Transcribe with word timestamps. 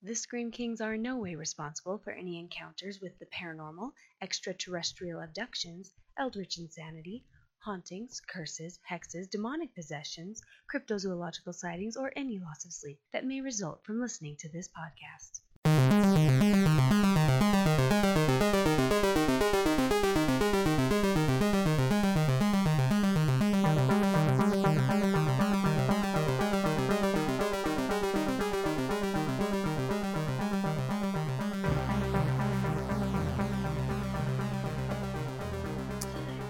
The 0.00 0.14
Scream 0.14 0.52
Kings 0.52 0.80
are 0.80 0.94
in 0.94 1.02
no 1.02 1.16
way 1.16 1.34
responsible 1.34 1.98
for 1.98 2.12
any 2.12 2.38
encounters 2.38 3.00
with 3.00 3.18
the 3.18 3.26
paranormal, 3.26 3.90
extraterrestrial 4.22 5.20
abductions, 5.20 5.92
eldritch 6.16 6.56
insanity, 6.56 7.24
hauntings, 7.58 8.20
curses, 8.20 8.78
hexes, 8.88 9.28
demonic 9.28 9.74
possessions, 9.74 10.40
cryptozoological 10.72 11.52
sightings, 11.52 11.96
or 11.96 12.12
any 12.14 12.38
loss 12.38 12.64
of 12.64 12.72
sleep 12.72 13.00
that 13.12 13.26
may 13.26 13.40
result 13.40 13.84
from 13.84 14.00
listening 14.00 14.36
to 14.36 14.48
this 14.48 14.68
podcast. 14.68 15.40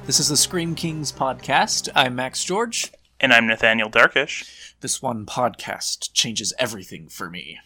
This 0.08 0.20
is 0.20 0.28
the 0.28 0.38
Scream 0.38 0.74
Kings 0.74 1.12
podcast. 1.12 1.90
I'm 1.94 2.16
Max 2.16 2.42
George. 2.42 2.92
And 3.20 3.30
I'm 3.30 3.46
Nathaniel 3.46 3.90
Darkish. 3.90 4.74
This 4.80 5.02
one 5.02 5.26
podcast 5.26 6.14
changes 6.14 6.54
everything 6.58 7.10
for 7.10 7.28
me. 7.28 7.58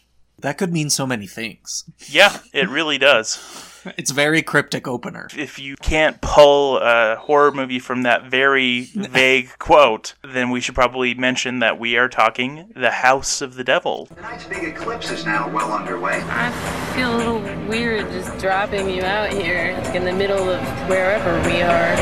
That 0.43 0.57
could 0.57 0.73
mean 0.73 0.89
so 0.89 1.07
many 1.07 1.25
things. 1.25 1.85
Yeah, 2.09 2.37
it 2.53 2.69
really 2.69 2.97
does. 2.97 3.39
It's 3.97 4.11
a 4.11 4.13
very 4.13 4.41
cryptic 4.41 4.87
opener. 4.87 5.27
If 5.37 5.59
you 5.59 5.75
can't 5.75 6.21
pull 6.21 6.77
a 6.77 7.17
horror 7.17 7.51
movie 7.51 7.79
from 7.79 8.03
that 8.03 8.31
very 8.31 8.83
vague 8.95 9.49
quote, 9.59 10.13
then 10.23 10.51
we 10.51 10.61
should 10.61 10.73
probably 10.73 11.13
mention 11.15 11.59
that 11.59 11.77
we 11.77 11.97
are 11.97 12.07
talking 12.07 12.71
The 12.77 12.91
House 12.91 13.41
of 13.41 13.55
the 13.55 13.63
Devil. 13.65 14.05
Tonight's 14.05 14.45
big 14.45 14.63
eclipse 14.63 15.11
is 15.11 15.25
now 15.25 15.49
well 15.49 15.73
underway. 15.73 16.23
I 16.23 16.93
feel 16.95 17.13
a 17.13 17.17
little 17.17 17.41
weird 17.67 18.09
just 18.11 18.37
dropping 18.39 18.89
you 18.89 19.01
out 19.01 19.33
here 19.33 19.77
like 19.83 19.95
in 19.95 20.05
the 20.05 20.13
middle 20.13 20.49
of 20.49 20.61
wherever 20.87 21.33
we 21.49 21.61
are. 21.61 21.97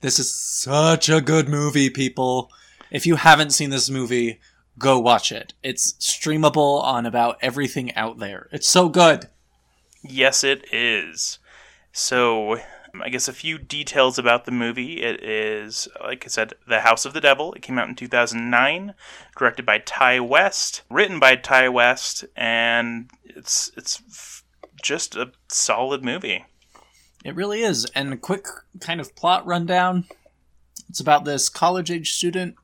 This 0.00 0.18
is 0.18 0.34
such 0.34 1.10
a 1.10 1.20
good 1.20 1.50
movie, 1.50 1.90
people. 1.90 2.50
If 2.90 3.06
you 3.06 3.16
haven't 3.16 3.50
seen 3.50 3.70
this 3.70 3.90
movie, 3.90 4.40
go 4.78 4.98
watch 4.98 5.32
it. 5.32 5.54
It's 5.62 5.92
streamable 5.94 6.82
on 6.82 7.06
about 7.06 7.38
everything 7.40 7.94
out 7.94 8.18
there. 8.18 8.48
It's 8.52 8.68
so 8.68 8.88
good. 8.88 9.28
Yes, 10.02 10.44
it 10.44 10.72
is. 10.72 11.38
So, 11.92 12.54
um, 12.96 13.02
I 13.02 13.08
guess 13.08 13.28
a 13.28 13.32
few 13.32 13.58
details 13.58 14.18
about 14.18 14.44
the 14.44 14.52
movie. 14.52 15.02
It 15.02 15.22
is, 15.22 15.88
like 16.02 16.24
I 16.24 16.28
said, 16.28 16.54
The 16.68 16.80
House 16.80 17.04
of 17.04 17.12
the 17.12 17.20
Devil. 17.20 17.52
It 17.54 17.62
came 17.62 17.78
out 17.78 17.88
in 17.88 17.94
2009, 17.94 18.94
directed 19.36 19.66
by 19.66 19.78
Ti 19.78 20.20
West, 20.20 20.82
written 20.90 21.18
by 21.18 21.36
Ti 21.36 21.68
West, 21.68 22.24
and 22.36 23.10
it's 23.24 23.70
it's 23.76 24.02
f- 24.08 24.44
just 24.82 25.16
a 25.16 25.32
solid 25.48 26.04
movie. 26.04 26.44
It 27.24 27.34
really 27.34 27.62
is. 27.62 27.86
And 27.86 28.12
a 28.12 28.16
quick 28.16 28.46
kind 28.80 29.00
of 29.00 29.16
plot 29.16 29.44
rundown. 29.46 30.04
It's 30.88 31.00
about 31.00 31.24
this 31.24 31.48
college 31.48 31.90
age 31.90 32.12
student 32.12 32.54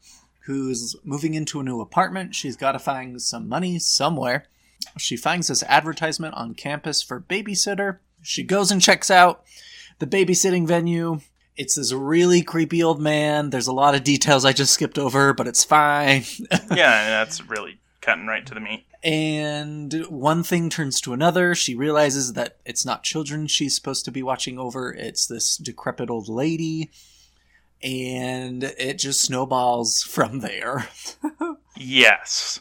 who's 0.45 0.97
moving 1.05 1.35
into 1.35 1.61
a 1.61 1.65
new 1.65 1.81
apartment. 1.81 2.35
She's 2.35 2.57
got 2.57 2.73
to 2.73 2.79
find 2.79 3.21
some 3.23 3.49
money 3.49 3.79
somewhere. 3.79 4.47
She 4.99 5.17
finds 5.17 5.49
this 5.49 5.63
advertisement 5.65 6.35
on 6.35 6.55
campus 6.55 7.03
for 7.03 7.21
babysitter. 7.21 7.99
She 8.23 8.43
goes 8.43 8.71
and 8.71 8.81
checks 8.83 9.11
out 9.11 9.45
the 9.99 10.07
babysitting 10.07 10.67
venue. 10.67 11.21
It's 11.57 11.75
this 11.77 11.93
really 11.93 12.43
creepy 12.43 12.83
old 12.83 13.01
man. 13.01 13.51
There's 13.51 13.67
a 13.67 13.73
lot 13.73 13.95
of 13.95 14.05
details 14.05 14.45
I 14.45 14.53
just 14.53 14.73
skipped 14.75 14.99
over, 14.99 15.33
but 15.35 15.47
it's 15.47 15.65
fine. 15.65 16.25
Yeah, 16.75 17.09
that's 17.11 17.43
really 17.49 17.79
cutting 18.01 18.27
right 18.27 18.45
to 18.47 18.55
the 18.55 18.61
meat. 18.61 18.85
and 19.05 19.93
one 20.09 20.43
thing 20.43 20.71
turns 20.71 21.01
to 21.03 21.13
another. 21.13 21.55
She 21.55 21.75
realizes 21.75 22.33
that 22.33 22.57
it's 22.65 22.85
not 22.87 23.03
children 23.05 23.47
she's 23.47 23.75
supposed 23.77 24.05
to 24.07 24.11
be 24.11 24.23
watching 24.23 24.59
over, 24.59 24.93
it's 24.93 25.27
this 25.27 25.57
decrepit 25.57 26.11
old 26.11 26.29
lady. 26.29 26.91
And 27.83 28.63
it 28.63 28.95
just 28.99 29.23
snowballs 29.23 30.03
from 30.03 30.41
there. 30.41 30.89
Yes. 31.77 32.61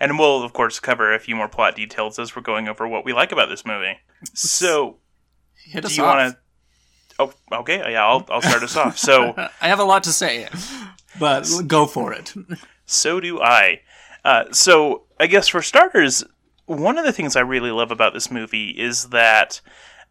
And 0.00 0.18
we'll, 0.18 0.42
of 0.42 0.52
course, 0.52 0.80
cover 0.80 1.14
a 1.14 1.18
few 1.18 1.36
more 1.36 1.48
plot 1.48 1.76
details 1.76 2.18
as 2.18 2.34
we're 2.34 2.42
going 2.42 2.68
over 2.68 2.88
what 2.88 3.04
we 3.04 3.12
like 3.12 3.32
about 3.32 3.48
this 3.48 3.64
movie. 3.64 3.98
So, 4.34 4.98
Hit 5.64 5.84
do 5.84 5.94
you 5.94 6.02
want 6.02 6.34
to? 6.34 6.38
Oh, 7.18 7.32
okay. 7.60 7.92
Yeah, 7.92 8.06
I'll, 8.06 8.26
I'll 8.30 8.42
start 8.42 8.62
us 8.62 8.76
off. 8.76 8.98
So, 8.98 9.34
I 9.60 9.68
have 9.68 9.78
a 9.78 9.84
lot 9.84 10.04
to 10.04 10.12
say, 10.12 10.48
but 11.20 11.48
go 11.66 11.86
for 11.86 12.12
it. 12.12 12.32
so 12.86 13.20
do 13.20 13.40
I. 13.40 13.82
Uh, 14.24 14.44
so, 14.52 15.04
I 15.20 15.26
guess 15.26 15.48
for 15.48 15.62
starters, 15.62 16.24
one 16.66 16.98
of 16.98 17.04
the 17.04 17.12
things 17.12 17.36
I 17.36 17.40
really 17.40 17.70
love 17.70 17.90
about 17.90 18.12
this 18.12 18.30
movie 18.30 18.70
is 18.70 19.10
that 19.10 19.60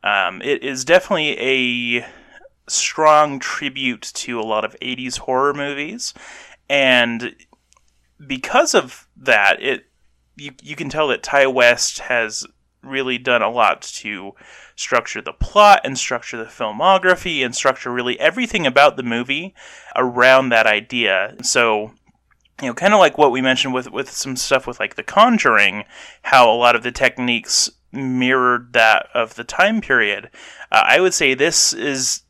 um, 0.04 0.42
it 0.42 0.64
is 0.64 0.86
definitely 0.86 1.38
a 2.00 2.06
strong 2.68 3.40
tribute 3.40 4.02
to 4.02 4.40
a 4.40 4.44
lot 4.44 4.66
of 4.66 4.76
80s 4.82 5.20
horror 5.20 5.54
movies. 5.54 6.14
And 6.70 7.36
because 8.26 8.74
of 8.74 9.08
that, 9.18 9.62
it 9.62 9.86
you, 10.38 10.52
you 10.62 10.76
can 10.76 10.90
tell 10.90 11.08
that 11.10 11.24
Ti 11.24 11.46
West 11.48 12.00
has 12.00 12.46
really 12.82 13.18
done 13.18 13.42
a 13.42 13.50
lot 13.50 13.82
to 13.82 14.34
structure 14.76 15.22
the 15.22 15.34
plot 15.34 15.82
and 15.84 15.98
structure 15.98 16.38
the 16.38 16.46
filmography 16.46 17.46
and 17.46 17.56
structure 17.56 17.92
really 17.92 18.20
everything 18.20 18.66
about 18.66 18.98
the 18.98 19.04
movie 19.04 19.54
around 19.96 20.50
that 20.50 20.66
idea. 20.66 21.36
So, 21.44 21.92
you 22.62 22.68
know, 22.68 22.74
kind 22.74 22.94
of 22.94 23.00
like 23.00 23.18
what 23.18 23.32
we 23.32 23.42
mentioned 23.42 23.74
with 23.74 23.92
with 23.92 24.10
some 24.10 24.36
stuff 24.36 24.66
with 24.66 24.80
like 24.80 24.96
The 24.96 25.04
Conjuring, 25.04 25.84
how 26.24 26.52
a 26.52 26.56
lot 26.56 26.76
of 26.76 26.84
the 26.84 26.92
techniques 26.92 27.70
mirrored 27.92 28.74
that 28.74 29.08
of 29.14 29.36
the 29.36 29.44
time 29.44 29.82
period. 29.82 30.30
Uh, 30.72 30.84
I 30.86 31.00
would 31.00 31.14
say 31.14 31.34
this 31.34 31.74
is 31.74 32.24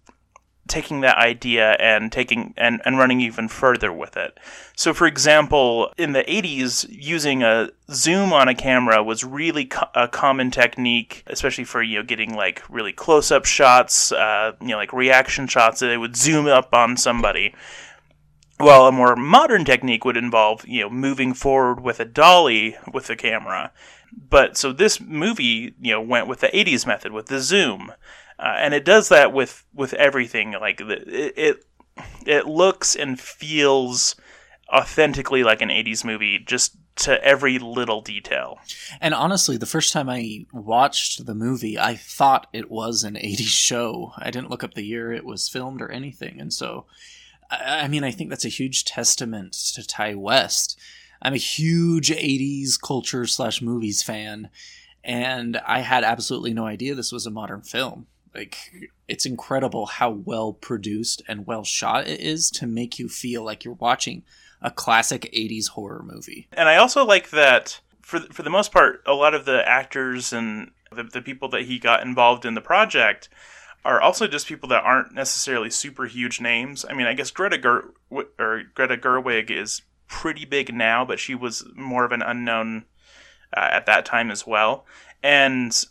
taking 0.67 1.01
that 1.01 1.17
idea 1.17 1.73
and 1.73 2.11
taking 2.11 2.53
and, 2.57 2.81
and 2.85 2.97
running 2.97 3.19
even 3.19 3.47
further 3.47 3.91
with 3.91 4.15
it. 4.15 4.39
So, 4.75 4.93
for 4.93 5.07
example, 5.07 5.91
in 5.97 6.13
the 6.13 6.23
80s, 6.23 6.85
using 6.89 7.43
a 7.43 7.69
zoom 7.91 8.31
on 8.31 8.47
a 8.47 8.55
camera 8.55 9.03
was 9.03 9.23
really 9.23 9.65
co- 9.65 9.89
a 9.95 10.07
common 10.07 10.51
technique, 10.51 11.23
especially 11.27 11.65
for 11.65 11.81
you 11.81 11.99
know 11.99 12.03
getting 12.03 12.35
like 12.35 12.63
really 12.69 12.93
close-up 12.93 13.45
shots, 13.45 14.11
uh, 14.11 14.53
you 14.61 14.69
know, 14.69 14.77
like 14.77 14.93
reaction 14.93 15.47
shots. 15.47 15.79
That 15.79 15.87
they 15.87 15.97
would 15.97 16.15
zoom 16.15 16.47
up 16.47 16.73
on 16.73 16.97
somebody. 16.97 17.53
While 18.57 18.85
a 18.85 18.91
more 18.91 19.15
modern 19.15 19.65
technique 19.65 20.05
would 20.05 20.17
involve 20.17 20.67
you 20.67 20.81
know 20.81 20.89
moving 20.89 21.33
forward 21.33 21.81
with 21.81 21.99
a 21.99 22.05
dolly 22.05 22.77
with 22.93 23.07
the 23.07 23.15
camera. 23.15 23.71
But 24.29 24.57
so 24.57 24.73
this 24.73 24.99
movie, 24.99 25.73
you 25.81 25.93
know, 25.93 26.01
went 26.01 26.27
with 26.27 26.41
the 26.41 26.47
80s 26.47 26.85
method 26.85 27.11
with 27.13 27.27
the 27.27 27.39
zoom. 27.39 27.93
Uh, 28.41 28.55
and 28.57 28.73
it 28.73 28.83
does 28.83 29.09
that 29.09 29.33
with 29.33 29.63
with 29.73 29.93
everything 29.93 30.53
like 30.53 30.77
the, 30.77 31.03
it, 31.07 31.63
it 32.25 32.47
looks 32.47 32.95
and 32.95 33.19
feels 33.19 34.15
authentically 34.73 35.43
like 35.43 35.61
an 35.61 35.69
80s 35.69 36.03
movie 36.03 36.39
just 36.39 36.77
to 36.95 37.23
every 37.23 37.57
little 37.59 38.01
detail 38.01 38.59
And 38.99 39.13
honestly, 39.13 39.57
the 39.57 39.65
first 39.65 39.93
time 39.93 40.09
I 40.09 40.45
watched 40.53 41.25
the 41.25 41.35
movie, 41.35 41.77
I 41.79 41.95
thought 41.95 42.47
it 42.53 42.69
was 42.69 43.03
an 43.03 43.15
80s 43.15 43.47
show. 43.47 44.13
I 44.17 44.29
didn't 44.31 44.49
look 44.49 44.63
up 44.63 44.73
the 44.73 44.85
year 44.85 45.11
it 45.13 45.25
was 45.25 45.47
filmed 45.49 45.81
or 45.81 45.89
anything. 45.89 46.39
And 46.39 46.51
so, 46.53 46.85
I 47.49 47.87
mean, 47.87 48.03
I 48.03 48.11
think 48.11 48.29
that's 48.29 48.45
a 48.45 48.49
huge 48.49 48.85
testament 48.85 49.53
to 49.75 49.83
Ti 49.85 50.15
West. 50.15 50.79
I'm 51.21 51.33
a 51.33 51.37
huge 51.37 52.09
80s 52.09 52.79
culture 52.81 53.25
slash 53.25 53.61
movies 53.61 54.01
fan, 54.03 54.49
and 55.03 55.57
I 55.65 55.79
had 55.81 56.03
absolutely 56.03 56.53
no 56.53 56.65
idea 56.65 56.95
this 56.95 57.11
was 57.11 57.25
a 57.25 57.31
modern 57.31 57.61
film. 57.61 58.07
Like, 58.33 58.57
it's 59.07 59.25
incredible 59.25 59.85
how 59.85 60.09
well 60.09 60.53
produced 60.53 61.21
and 61.27 61.45
well 61.45 61.63
shot 61.63 62.07
it 62.07 62.21
is 62.21 62.49
to 62.51 62.65
make 62.67 62.97
you 62.97 63.09
feel 63.09 63.43
like 63.43 63.65
you're 63.65 63.73
watching 63.73 64.23
a 64.61 64.71
classic 64.71 65.29
80s 65.33 65.69
horror 65.69 66.03
movie. 66.03 66.47
and 66.53 66.69
i 66.69 66.77
also 66.77 67.03
like 67.05 67.31
that 67.31 67.81
for 68.01 68.19
for 68.31 68.43
the 68.43 68.49
most 68.49 68.71
part 68.71 69.01
a 69.05 69.13
lot 69.13 69.33
of 69.33 69.45
the 69.45 69.67
actors 69.67 70.31
and 70.31 70.71
the, 70.91 71.03
the 71.03 71.21
people 71.21 71.49
that 71.49 71.63
he 71.63 71.79
got 71.79 72.03
involved 72.05 72.45
in 72.45 72.53
the 72.53 72.61
project 72.61 73.27
are 73.83 73.99
also 73.99 74.27
just 74.27 74.47
people 74.47 74.69
that 74.69 74.83
aren't 74.83 75.13
necessarily 75.13 75.69
super 75.69 76.05
huge 76.05 76.39
names 76.39 76.85
i 76.89 76.93
mean 76.93 77.07
i 77.07 77.13
guess 77.13 77.31
greta 77.31 77.57
Ger- 77.57 77.93
or 78.11 78.63
greta 78.75 78.97
gerwig 78.97 79.49
is 79.49 79.81
pretty 80.07 80.45
big 80.45 80.73
now 80.73 81.03
but 81.03 81.19
she 81.19 81.33
was 81.33 81.65
more 81.75 82.05
of 82.05 82.11
an 82.11 82.21
unknown 82.21 82.85
uh, 83.57 83.69
at 83.71 83.85
that 83.87 84.05
time 84.05 84.29
as 84.29 84.45
well 84.45 84.85
and 85.23 85.85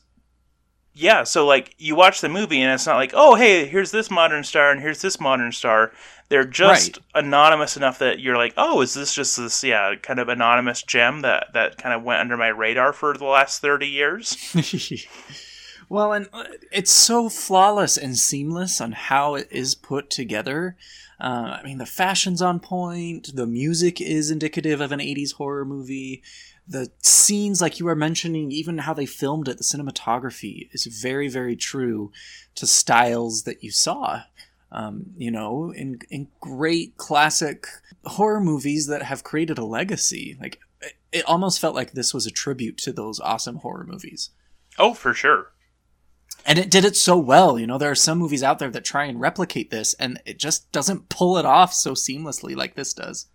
yeah, 0.94 1.24
so 1.24 1.46
like 1.46 1.74
you 1.78 1.94
watch 1.94 2.20
the 2.20 2.28
movie 2.28 2.60
and 2.60 2.72
it's 2.72 2.86
not 2.86 2.96
like, 2.96 3.12
oh 3.14 3.34
hey, 3.34 3.66
here's 3.66 3.90
this 3.90 4.10
modern 4.10 4.44
star 4.44 4.70
and 4.70 4.80
here's 4.80 5.02
this 5.02 5.20
modern 5.20 5.52
star. 5.52 5.92
They're 6.28 6.44
just 6.44 6.98
anonymous 7.14 7.76
enough 7.76 7.98
that 7.98 8.20
you're 8.20 8.36
like, 8.36 8.54
oh, 8.56 8.80
is 8.80 8.94
this 8.94 9.14
just 9.14 9.36
this 9.36 9.64
yeah 9.64 9.94
kind 9.96 10.18
of 10.18 10.28
anonymous 10.28 10.82
gem 10.82 11.22
that 11.22 11.48
that 11.54 11.78
kind 11.78 11.94
of 11.94 12.02
went 12.02 12.20
under 12.20 12.36
my 12.36 12.48
radar 12.48 12.92
for 12.92 13.16
the 13.16 13.24
last 13.24 13.60
thirty 13.60 13.88
years? 13.88 14.36
well, 15.88 16.12
and 16.12 16.28
uh, 16.32 16.44
it's 16.72 16.92
so 16.92 17.28
flawless 17.28 17.96
and 17.96 18.16
seamless 18.16 18.80
on 18.80 18.92
how 18.92 19.34
it 19.34 19.48
is 19.50 19.74
put 19.74 20.10
together. 20.10 20.76
Uh, 21.20 21.58
I 21.60 21.62
mean, 21.62 21.78
the 21.78 21.86
fashion's 21.86 22.40
on 22.40 22.60
point. 22.60 23.34
The 23.34 23.46
music 23.46 24.00
is 24.00 24.30
indicative 24.30 24.80
of 24.80 24.90
an 24.90 25.00
80s 25.00 25.34
horror 25.34 25.66
movie. 25.66 26.22
The 26.70 26.90
scenes, 27.02 27.60
like 27.60 27.80
you 27.80 27.86
were 27.86 27.96
mentioning, 27.96 28.52
even 28.52 28.78
how 28.78 28.94
they 28.94 29.04
filmed 29.04 29.48
it, 29.48 29.58
the 29.58 29.64
cinematography 29.64 30.68
is 30.72 30.86
very, 30.86 31.28
very 31.28 31.56
true 31.56 32.12
to 32.54 32.66
styles 32.66 33.42
that 33.42 33.64
you 33.64 33.72
saw. 33.72 34.22
Um, 34.72 35.06
you 35.16 35.32
know, 35.32 35.72
in 35.72 35.98
in 36.10 36.28
great 36.38 36.96
classic 36.96 37.66
horror 38.04 38.40
movies 38.40 38.86
that 38.86 39.02
have 39.02 39.24
created 39.24 39.58
a 39.58 39.64
legacy. 39.64 40.36
Like 40.40 40.60
it, 40.80 40.92
it 41.10 41.24
almost 41.24 41.60
felt 41.60 41.74
like 41.74 41.92
this 41.92 42.14
was 42.14 42.24
a 42.24 42.30
tribute 42.30 42.78
to 42.78 42.92
those 42.92 43.18
awesome 43.18 43.56
horror 43.56 43.84
movies. 43.84 44.30
Oh, 44.78 44.94
for 44.94 45.12
sure. 45.12 45.50
And 46.46 46.58
it 46.58 46.70
did 46.70 46.84
it 46.84 46.96
so 46.96 47.18
well. 47.18 47.58
You 47.58 47.66
know, 47.66 47.78
there 47.78 47.90
are 47.90 47.96
some 47.96 48.18
movies 48.18 48.42
out 48.42 48.60
there 48.60 48.70
that 48.70 48.84
try 48.84 49.04
and 49.04 49.20
replicate 49.20 49.70
this, 49.70 49.94
and 49.94 50.20
it 50.24 50.38
just 50.38 50.70
doesn't 50.72 51.08
pull 51.08 51.36
it 51.36 51.44
off 51.44 51.74
so 51.74 51.92
seamlessly 51.92 52.56
like 52.56 52.76
this 52.76 52.94
does. 52.94 53.26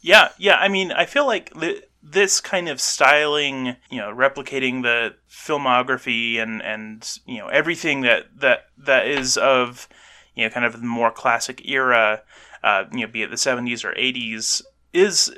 Yeah, 0.00 0.28
yeah. 0.38 0.56
I 0.56 0.68
mean, 0.68 0.92
I 0.92 1.04
feel 1.04 1.26
like 1.26 1.52
the, 1.52 1.82
this 2.02 2.40
kind 2.40 2.68
of 2.68 2.80
styling, 2.80 3.76
you 3.90 3.98
know, 3.98 4.12
replicating 4.14 4.82
the 4.82 5.14
filmography 5.30 6.38
and 6.38 6.62
and 6.62 7.18
you 7.26 7.38
know 7.38 7.48
everything 7.48 8.00
that 8.02 8.24
that 8.40 8.66
that 8.78 9.06
is 9.06 9.36
of 9.36 9.88
you 10.34 10.44
know 10.44 10.50
kind 10.50 10.66
of 10.66 10.72
the 10.72 10.86
more 10.86 11.10
classic 11.10 11.68
era, 11.68 12.22
uh, 12.62 12.84
you 12.92 13.06
know, 13.06 13.12
be 13.12 13.22
it 13.22 13.30
the 13.30 13.36
seventies 13.36 13.84
or 13.84 13.94
eighties, 13.96 14.62
is 14.92 15.32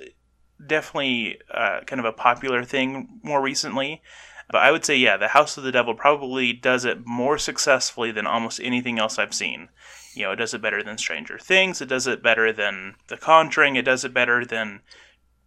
definitely 0.64 1.38
uh, 1.53 1.81
kind 1.87 1.99
of 1.99 2.06
a 2.06 2.12
popular 2.12 2.64
thing 2.64 3.20
more 3.23 3.43
recently. 3.43 4.03
But 4.50 4.62
I 4.62 4.70
would 4.70 4.85
say, 4.85 4.97
yeah, 4.97 5.17
The 5.17 5.29
House 5.29 5.56
of 5.56 5.64
the 5.64 5.73
Devil 5.73 5.94
probably 5.94 6.53
does 6.53 6.85
it 6.85 7.06
more 7.06 7.38
successfully 7.38 8.12
than 8.12 8.26
almost 8.26 8.61
anything 8.62 8.99
else 8.99 9.19
I've 9.19 9.32
seen. 9.32 9.70
You 10.14 10.25
know, 10.25 10.32
it 10.32 10.37
does 10.37 10.53
it 10.53 10.61
better 10.61 10.82
than 10.82 10.99
Stranger 10.99 11.38
Things. 11.38 11.81
It 11.81 11.88
does 11.88 12.06
it 12.06 12.23
better 12.23 12.53
than 12.53 12.97
The 13.09 13.17
Conjuring. 13.17 13.76
It 13.76 13.87
does 13.87 14.05
it 14.05 14.12
better 14.12 14.44
than, 14.44 14.81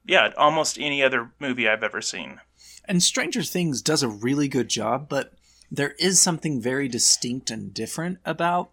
yeah, 0.07 0.31
almost 0.37 0.79
any 0.79 1.03
other 1.03 1.31
movie 1.39 1.67
I've 1.67 1.83
ever 1.83 2.01
seen. 2.01 2.39
And 2.85 3.01
Stranger 3.01 3.43
Things 3.43 3.81
does 3.81 4.03
a 4.03 4.07
really 4.07 4.47
good 4.47 4.69
job, 4.69 5.09
but 5.09 5.33
there 5.71 5.95
is 5.97 6.19
something 6.19 6.61
very 6.61 6.87
distinct 6.87 7.49
and 7.49 7.73
different 7.73 8.19
about 8.25 8.69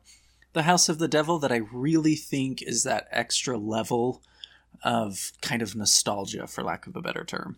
The 0.53 0.63
House 0.63 0.89
of 0.89 0.99
the 0.99 1.09
Devil 1.09 1.39
that 1.39 1.53
I 1.53 1.63
really 1.73 2.15
think 2.15 2.63
is 2.63 2.83
that 2.83 3.09
extra 3.11 3.57
level 3.57 4.23
of 4.85 5.33
kind 5.41 5.63
of 5.63 5.75
nostalgia, 5.75 6.47
for 6.47 6.63
lack 6.63 6.87
of 6.87 6.97
a 6.97 7.03
better 7.03 7.25
term 7.25 7.57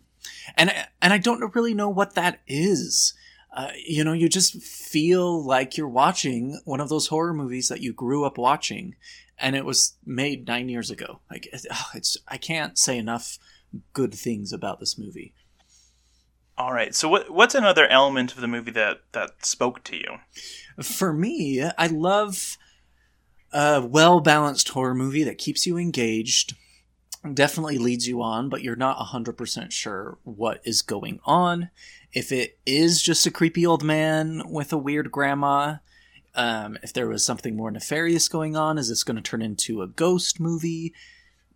and 0.57 0.71
and 1.01 1.13
I 1.13 1.17
don't 1.17 1.55
really 1.55 1.73
know 1.73 1.89
what 1.89 2.15
that 2.15 2.39
is. 2.47 3.13
Uh, 3.53 3.71
you 3.85 4.03
know, 4.03 4.13
you 4.13 4.27
just 4.27 4.61
feel 4.61 5.43
like 5.43 5.77
you're 5.77 5.87
watching 5.87 6.59
one 6.65 6.81
of 6.81 6.89
those 6.89 7.07
horror 7.07 7.33
movies 7.33 7.69
that 7.69 7.81
you 7.81 7.93
grew 7.93 8.25
up 8.25 8.37
watching, 8.37 8.95
and 9.37 9.55
it 9.55 9.63
was 9.63 9.93
made 10.05 10.47
nine 10.47 10.67
years 10.67 10.91
ago. 10.91 11.19
Like 11.31 11.47
it's, 11.53 12.17
I 12.27 12.37
can't 12.37 12.77
say 12.77 12.97
enough 12.97 13.39
good 13.93 14.13
things 14.13 14.51
about 14.51 14.79
this 14.79 14.97
movie. 14.97 15.33
All 16.57 16.73
right. 16.73 16.95
So 16.95 17.09
what 17.09 17.29
what's 17.29 17.55
another 17.55 17.87
element 17.87 18.33
of 18.33 18.41
the 18.41 18.47
movie 18.47 18.71
that 18.71 19.01
that 19.11 19.45
spoke 19.45 19.83
to 19.85 19.97
you? 19.97 20.17
For 20.81 21.11
me, 21.11 21.61
I 21.77 21.87
love 21.87 22.57
a 23.51 23.85
well 23.85 24.21
balanced 24.21 24.69
horror 24.69 24.95
movie 24.95 25.23
that 25.23 25.37
keeps 25.37 25.67
you 25.67 25.77
engaged 25.77 26.55
definitely 27.33 27.77
leads 27.77 28.07
you 28.07 28.21
on, 28.21 28.49
but 28.49 28.61
you're 28.61 28.75
not 28.75 28.97
100% 28.97 29.71
sure 29.71 30.17
what 30.23 30.61
is 30.63 30.81
going 30.81 31.19
on. 31.25 31.69
If 32.13 32.31
it 32.31 32.59
is 32.65 33.01
just 33.01 33.25
a 33.25 33.31
creepy 33.31 33.65
old 33.65 33.83
man 33.83 34.43
with 34.45 34.71
a 34.71 34.77
weird 34.77 35.11
grandma, 35.11 35.77
um, 36.35 36.77
if 36.83 36.93
there 36.93 37.07
was 37.07 37.25
something 37.25 37.55
more 37.55 37.71
nefarious 37.71 38.27
going 38.27 38.55
on, 38.55 38.77
is 38.77 38.89
this 38.89 39.03
going 39.03 39.15
to 39.15 39.21
turn 39.21 39.41
into 39.41 39.81
a 39.81 39.87
ghost 39.87 40.39
movie? 40.39 40.93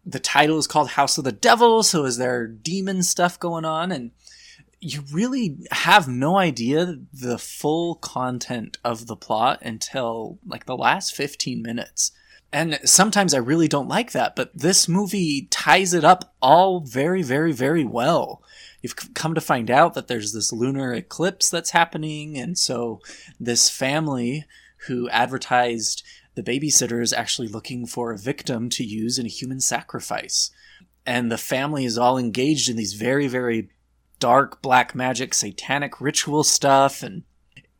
The 0.05 0.19
title 0.19 0.57
is 0.57 0.67
called 0.67 0.91
House 0.91 1.17
of 1.17 1.23
the 1.23 1.31
Devil, 1.31 1.83
so 1.83 2.05
is 2.05 2.17
there 2.17 2.47
demon 2.47 3.03
stuff 3.03 3.39
going 3.39 3.65
on? 3.65 3.91
And 3.91 4.11
you 4.79 5.03
really 5.11 5.57
have 5.71 6.07
no 6.07 6.37
idea 6.37 6.99
the 7.13 7.37
full 7.37 7.95
content 7.95 8.77
of 8.83 9.07
the 9.07 9.15
plot 9.15 9.59
until 9.61 10.39
like 10.47 10.65
the 10.65 10.77
last 10.77 11.15
15 11.15 11.61
minutes. 11.61 12.11
And 12.51 12.79
sometimes 12.83 13.33
I 13.33 13.39
really 13.39 13.67
don't 13.67 13.87
like 13.87 14.11
that, 14.13 14.35
but 14.35 14.57
this 14.57 14.87
movie 14.87 15.47
ties 15.51 15.93
it 15.93 16.03
up 16.03 16.33
all 16.41 16.79
very, 16.79 17.21
very, 17.21 17.51
very 17.51 17.85
well. 17.85 18.41
You've 18.81 19.13
come 19.13 19.35
to 19.35 19.41
find 19.41 19.69
out 19.69 19.93
that 19.93 20.07
there's 20.07 20.33
this 20.33 20.51
lunar 20.51 20.93
eclipse 20.93 21.49
that's 21.49 21.71
happening, 21.71 22.37
and 22.37 22.57
so 22.57 23.01
this 23.39 23.69
family 23.69 24.45
who 24.87 25.09
advertised 25.09 26.03
the 26.39 26.59
babysitter 26.59 27.01
is 27.01 27.11
actually 27.11 27.49
looking 27.49 27.85
for 27.85 28.13
a 28.13 28.17
victim 28.17 28.69
to 28.69 28.83
use 28.83 29.19
in 29.19 29.25
a 29.25 29.29
human 29.29 29.59
sacrifice. 29.59 30.51
And 31.05 31.29
the 31.29 31.37
family 31.37 31.83
is 31.83 31.97
all 31.97 32.17
engaged 32.17 32.69
in 32.69 32.77
these 32.77 32.93
very, 32.93 33.27
very 33.27 33.69
dark 34.19 34.61
black 34.61 34.95
magic, 34.95 35.33
satanic 35.33 35.99
ritual 35.99 36.45
stuff, 36.45 37.03
and 37.03 37.23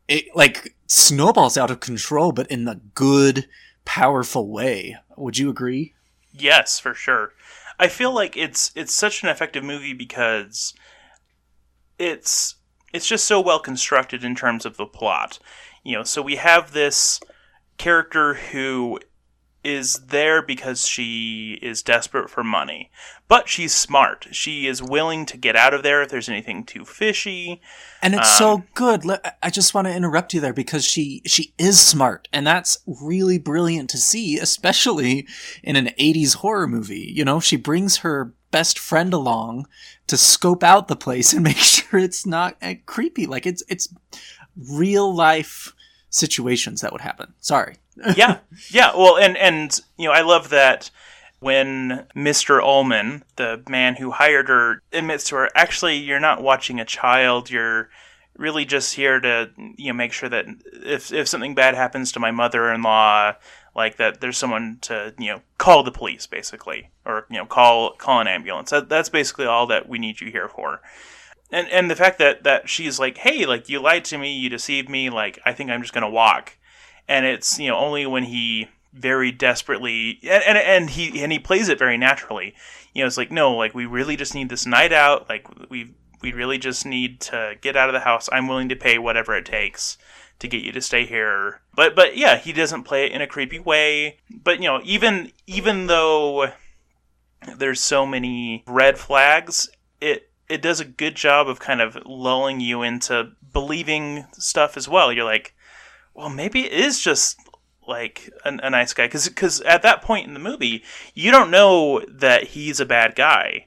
it 0.08 0.26
like 0.34 0.74
snowballs 0.86 1.56
out 1.56 1.70
of 1.70 1.80
control, 1.80 2.32
but 2.32 2.48
in 2.48 2.66
the 2.66 2.80
good, 2.94 3.48
powerful 3.86 4.50
way. 4.50 4.96
Would 5.16 5.38
you 5.38 5.48
agree? 5.48 5.94
Yes, 6.32 6.78
for 6.78 6.92
sure. 6.92 7.32
I 7.78 7.88
feel 7.88 8.14
like 8.14 8.36
it's 8.36 8.72
it's 8.74 8.92
such 8.92 9.22
an 9.22 9.30
effective 9.30 9.64
movie 9.64 9.94
because 9.94 10.74
it's 11.98 12.56
it's 12.92 13.06
just 13.06 13.26
so 13.26 13.40
well 13.40 13.60
constructed 13.60 14.22
in 14.22 14.34
terms 14.34 14.66
of 14.66 14.76
the 14.76 14.86
plot. 14.86 15.38
You 15.82 15.96
know, 15.96 16.04
so 16.04 16.20
we 16.20 16.36
have 16.36 16.72
this 16.72 17.20
character 17.80 18.34
who 18.34 19.00
is 19.64 19.94
there 20.08 20.42
because 20.42 20.86
she 20.86 21.58
is 21.62 21.82
desperate 21.82 22.28
for 22.28 22.44
money. 22.44 22.90
But 23.26 23.48
she's 23.48 23.74
smart. 23.74 24.26
She 24.32 24.66
is 24.66 24.82
willing 24.82 25.24
to 25.26 25.38
get 25.38 25.56
out 25.56 25.72
of 25.72 25.82
there 25.82 26.02
if 26.02 26.10
there's 26.10 26.28
anything 26.28 26.64
too 26.64 26.84
fishy. 26.84 27.62
And 28.02 28.14
it's 28.14 28.40
um, 28.40 28.62
so 28.62 28.64
good. 28.74 29.02
I 29.42 29.48
just 29.48 29.72
want 29.72 29.86
to 29.86 29.94
interrupt 29.94 30.34
you 30.34 30.40
there 30.40 30.52
because 30.52 30.84
she 30.84 31.22
she 31.24 31.54
is 31.56 31.80
smart 31.80 32.28
and 32.34 32.46
that's 32.46 32.80
really 32.86 33.38
brilliant 33.38 33.88
to 33.90 33.98
see, 33.98 34.38
especially 34.38 35.26
in 35.62 35.76
an 35.76 35.86
80s 35.98 36.36
horror 36.36 36.66
movie. 36.66 37.10
You 37.14 37.24
know, 37.24 37.40
she 37.40 37.56
brings 37.56 37.98
her 37.98 38.34
best 38.50 38.78
friend 38.78 39.14
along 39.14 39.66
to 40.06 40.18
scope 40.18 40.62
out 40.62 40.88
the 40.88 40.96
place 40.96 41.32
and 41.32 41.42
make 41.44 41.56
sure 41.56 41.98
it's 41.98 42.26
not 42.26 42.58
uh, 42.60 42.74
creepy. 42.84 43.26
Like 43.26 43.46
it's 43.46 43.62
it's 43.68 43.88
real 44.54 45.14
life 45.14 45.72
situations 46.10 46.80
that 46.80 46.92
would 46.92 47.00
happen. 47.00 47.32
Sorry. 47.40 47.76
yeah, 48.16 48.38
yeah. 48.70 48.92
Well, 48.96 49.16
and 49.16 49.36
and 49.36 49.80
you 49.96 50.08
know, 50.08 50.12
I 50.12 50.22
love 50.22 50.50
that 50.50 50.90
when 51.38 52.06
Mr. 52.14 52.62
Ullman, 52.62 53.24
the 53.36 53.62
man 53.68 53.96
who 53.96 54.10
hired 54.10 54.48
her, 54.48 54.82
admits 54.92 55.24
to 55.28 55.36
her, 55.36 55.48
actually, 55.54 55.96
you're 55.96 56.20
not 56.20 56.42
watching 56.42 56.78
a 56.78 56.84
child. 56.84 57.50
You're 57.50 57.88
really 58.36 58.64
just 58.64 58.94
here 58.94 59.20
to 59.20 59.50
you 59.76 59.88
know 59.88 59.96
make 59.96 60.12
sure 60.12 60.28
that 60.28 60.46
if 60.72 61.12
if 61.12 61.28
something 61.28 61.54
bad 61.54 61.74
happens 61.74 62.12
to 62.12 62.20
my 62.20 62.30
mother-in-law, 62.30 63.34
like 63.74 63.96
that, 63.96 64.20
there's 64.20 64.38
someone 64.38 64.78
to 64.82 65.14
you 65.18 65.28
know 65.28 65.42
call 65.58 65.82
the 65.82 65.92
police, 65.92 66.26
basically, 66.26 66.90
or 67.04 67.26
you 67.30 67.36
know 67.36 67.46
call 67.46 67.92
call 67.94 68.20
an 68.20 68.26
ambulance. 68.26 68.70
That, 68.70 68.88
that's 68.88 69.08
basically 69.08 69.46
all 69.46 69.66
that 69.68 69.88
we 69.88 69.98
need 69.98 70.20
you 70.20 70.30
here 70.30 70.48
for 70.48 70.80
and 71.52 71.68
and 71.68 71.90
the 71.90 71.96
fact 71.96 72.18
that 72.18 72.44
that 72.44 72.68
she's 72.68 72.98
like, 72.98 73.18
hey, 73.18 73.46
like 73.46 73.68
you 73.68 73.80
lied 73.80 74.04
to 74.06 74.18
me, 74.18 74.32
you 74.32 74.48
deceived 74.48 74.88
me, 74.88 75.10
like 75.10 75.38
I 75.44 75.52
think 75.52 75.70
I'm 75.70 75.82
just 75.82 75.94
gonna 75.94 76.10
walk, 76.10 76.56
and 77.08 77.26
it's 77.26 77.58
you 77.58 77.68
know 77.68 77.76
only 77.76 78.06
when 78.06 78.24
he 78.24 78.68
very 78.92 79.30
desperately 79.30 80.18
and, 80.22 80.42
and 80.44 80.58
and 80.58 80.90
he 80.90 81.22
and 81.22 81.30
he 81.30 81.38
plays 81.38 81.68
it 81.68 81.78
very 81.78 81.96
naturally. 81.96 82.54
You 82.94 83.02
know, 83.02 83.06
it's 83.06 83.16
like 83.16 83.30
no, 83.30 83.54
like 83.54 83.74
we 83.74 83.86
really 83.86 84.16
just 84.16 84.34
need 84.34 84.48
this 84.48 84.66
night 84.66 84.92
out. 84.92 85.28
Like 85.28 85.46
we 85.70 85.94
we 86.22 86.32
really 86.32 86.58
just 86.58 86.84
need 86.84 87.20
to 87.22 87.56
get 87.60 87.76
out 87.76 87.88
of 87.88 87.92
the 87.92 88.00
house. 88.00 88.28
I'm 88.32 88.48
willing 88.48 88.68
to 88.68 88.76
pay 88.76 88.98
whatever 88.98 89.36
it 89.36 89.46
takes 89.46 89.96
to 90.38 90.48
get 90.48 90.62
you 90.62 90.72
to 90.72 90.80
stay 90.80 91.06
here. 91.06 91.60
But 91.74 91.94
but 91.94 92.16
yeah, 92.16 92.36
he 92.36 92.52
doesn't 92.52 92.84
play 92.84 93.06
it 93.06 93.12
in 93.12 93.20
a 93.20 93.26
creepy 93.26 93.58
way. 93.58 94.18
But 94.30 94.60
you 94.60 94.68
know, 94.68 94.80
even 94.84 95.32
even 95.46 95.86
though 95.86 96.52
there's 97.56 97.80
so 97.80 98.04
many 98.04 98.64
red 98.66 98.98
flags, 98.98 99.70
it 100.00 100.29
it 100.50 100.60
does 100.60 100.80
a 100.80 100.84
good 100.84 101.14
job 101.14 101.48
of 101.48 101.60
kind 101.60 101.80
of 101.80 101.96
lulling 102.04 102.60
you 102.60 102.82
into 102.82 103.32
believing 103.52 104.26
stuff 104.32 104.76
as 104.76 104.88
well. 104.88 105.12
You're 105.12 105.24
like, 105.24 105.54
well, 106.12 106.28
maybe 106.28 106.66
it 106.66 106.72
is 106.72 107.00
just 107.00 107.38
like 107.86 108.30
a, 108.44 108.58
a 108.62 108.70
nice 108.70 108.92
guy 108.92 109.06
because 109.06 109.28
because 109.28 109.60
at 109.62 109.82
that 109.82 110.02
point 110.02 110.26
in 110.26 110.34
the 110.34 110.40
movie, 110.40 110.82
you 111.14 111.30
don't 111.30 111.50
know 111.50 112.00
that 112.08 112.48
he's 112.48 112.80
a 112.80 112.86
bad 112.86 113.14
guy. 113.14 113.66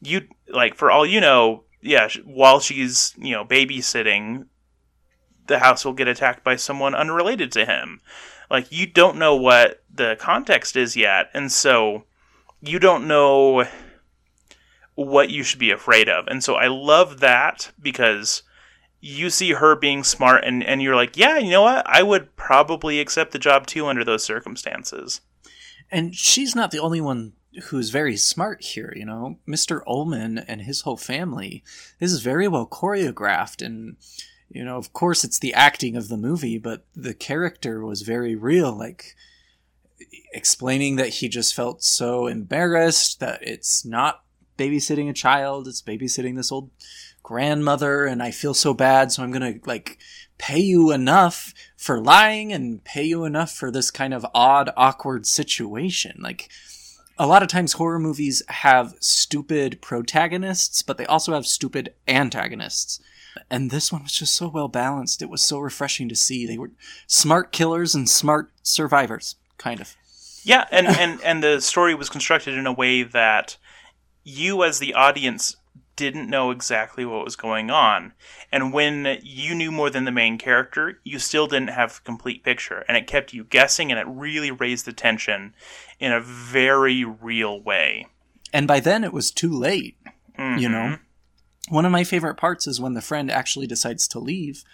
You 0.00 0.22
like 0.48 0.74
for 0.74 0.90
all 0.90 1.04
you 1.04 1.20
know, 1.20 1.64
yeah. 1.82 2.08
While 2.24 2.60
she's 2.60 3.14
you 3.18 3.32
know 3.32 3.44
babysitting, 3.44 4.46
the 5.46 5.58
house 5.58 5.84
will 5.84 5.92
get 5.92 6.08
attacked 6.08 6.44
by 6.44 6.56
someone 6.56 6.94
unrelated 6.94 7.50
to 7.52 7.66
him. 7.66 8.00
Like 8.50 8.70
you 8.70 8.86
don't 8.86 9.18
know 9.18 9.34
what 9.34 9.82
the 9.92 10.16
context 10.18 10.76
is 10.76 10.96
yet, 10.96 11.28
and 11.34 11.50
so 11.50 12.04
you 12.60 12.78
don't 12.78 13.08
know 13.08 13.66
what 15.06 15.30
you 15.30 15.42
should 15.42 15.58
be 15.58 15.70
afraid 15.70 16.08
of. 16.08 16.26
And 16.26 16.44
so 16.44 16.56
I 16.56 16.66
love 16.66 17.20
that 17.20 17.72
because 17.80 18.42
you 19.00 19.30
see 19.30 19.52
her 19.52 19.74
being 19.74 20.04
smart 20.04 20.44
and, 20.44 20.62
and 20.62 20.82
you're 20.82 20.96
like, 20.96 21.16
yeah, 21.16 21.38
you 21.38 21.50
know 21.50 21.62
what? 21.62 21.86
I 21.86 22.02
would 22.02 22.36
probably 22.36 23.00
accept 23.00 23.32
the 23.32 23.38
job 23.38 23.66
too 23.66 23.86
under 23.86 24.04
those 24.04 24.24
circumstances. 24.24 25.22
And 25.90 26.14
she's 26.14 26.54
not 26.54 26.70
the 26.70 26.80
only 26.80 27.00
one 27.00 27.32
who's 27.64 27.90
very 27.90 28.16
smart 28.16 28.62
here, 28.62 28.92
you 28.94 29.06
know. 29.06 29.38
Mr. 29.48 29.80
Ullman 29.86 30.38
and 30.38 30.62
his 30.62 30.82
whole 30.82 30.98
family. 30.98 31.64
This 31.98 32.12
is 32.12 32.20
very 32.20 32.46
well 32.46 32.66
choreographed 32.66 33.64
and 33.64 33.96
you 34.52 34.64
know, 34.64 34.76
of 34.76 34.92
course 34.92 35.22
it's 35.22 35.38
the 35.38 35.54
acting 35.54 35.96
of 35.96 36.08
the 36.08 36.16
movie, 36.16 36.58
but 36.58 36.84
the 36.94 37.14
character 37.14 37.84
was 37.84 38.02
very 38.02 38.34
real, 38.34 38.76
like 38.76 39.14
explaining 40.32 40.96
that 40.96 41.08
he 41.08 41.28
just 41.28 41.54
felt 41.54 41.84
so 41.84 42.26
embarrassed 42.26 43.20
that 43.20 43.38
it's 43.42 43.84
not 43.84 44.24
babysitting 44.60 45.08
a 45.08 45.14
child, 45.14 45.66
it's 45.66 45.80
babysitting 45.80 46.36
this 46.36 46.52
old 46.52 46.70
grandmother 47.22 48.04
and 48.04 48.22
I 48.22 48.30
feel 48.30 48.54
so 48.54 48.74
bad, 48.74 49.10
so 49.10 49.22
I'm 49.22 49.30
going 49.30 49.54
to 49.54 49.60
like 49.66 49.98
pay 50.36 50.58
you 50.58 50.90
enough 50.90 51.54
for 51.76 52.00
lying 52.00 52.52
and 52.52 52.82
pay 52.84 53.04
you 53.04 53.24
enough 53.24 53.52
for 53.52 53.70
this 53.70 53.90
kind 53.90 54.12
of 54.12 54.26
odd 54.34 54.70
awkward 54.76 55.26
situation. 55.26 56.18
Like 56.20 56.50
a 57.18 57.26
lot 57.26 57.42
of 57.42 57.48
times 57.48 57.74
horror 57.74 57.98
movies 57.98 58.42
have 58.48 58.94
stupid 59.00 59.80
protagonists, 59.80 60.82
but 60.82 60.98
they 60.98 61.06
also 61.06 61.34
have 61.34 61.46
stupid 61.46 61.94
antagonists. 62.08 63.00
And 63.50 63.70
this 63.70 63.92
one 63.92 64.02
was 64.02 64.12
just 64.12 64.34
so 64.34 64.48
well 64.48 64.68
balanced. 64.68 65.22
It 65.22 65.30
was 65.30 65.42
so 65.42 65.58
refreshing 65.58 66.08
to 66.08 66.16
see. 66.16 66.46
They 66.46 66.58
were 66.58 66.72
smart 67.06 67.52
killers 67.52 67.94
and 67.94 68.08
smart 68.08 68.50
survivors, 68.62 69.36
kind 69.56 69.80
of. 69.80 69.96
Yeah, 70.42 70.66
and, 70.70 70.86
and, 70.98 71.20
and 71.22 71.42
the 71.42 71.60
story 71.60 71.94
was 71.94 72.08
constructed 72.08 72.54
in 72.54 72.66
a 72.66 72.72
way 72.72 73.02
that 73.02 73.56
you, 74.30 74.64
as 74.64 74.78
the 74.78 74.94
audience, 74.94 75.56
didn't 75.96 76.30
know 76.30 76.50
exactly 76.50 77.04
what 77.04 77.24
was 77.24 77.36
going 77.36 77.70
on. 77.70 78.14
And 78.50 78.72
when 78.72 79.18
you 79.22 79.54
knew 79.54 79.70
more 79.70 79.90
than 79.90 80.04
the 80.04 80.10
main 80.10 80.38
character, 80.38 80.98
you 81.04 81.18
still 81.18 81.46
didn't 81.46 81.68
have 81.70 82.02
complete 82.04 82.42
picture. 82.42 82.84
And 82.88 82.96
it 82.96 83.06
kept 83.06 83.34
you 83.34 83.44
guessing, 83.44 83.90
and 83.90 84.00
it 84.00 84.06
really 84.08 84.50
raised 84.50 84.86
the 84.86 84.92
tension 84.92 85.54
in 85.98 86.12
a 86.12 86.20
very 86.20 87.04
real 87.04 87.60
way. 87.60 88.06
And 88.52 88.66
by 88.66 88.80
then, 88.80 89.04
it 89.04 89.12
was 89.12 89.30
too 89.30 89.52
late. 89.52 89.98
Mm-hmm. 90.38 90.58
You 90.58 90.68
know? 90.70 90.98
One 91.68 91.84
of 91.84 91.92
my 91.92 92.04
favorite 92.04 92.36
parts 92.36 92.66
is 92.66 92.80
when 92.80 92.94
the 92.94 93.02
friend 93.02 93.30
actually 93.30 93.66
decides 93.66 94.08
to 94.08 94.18
leave. 94.18 94.64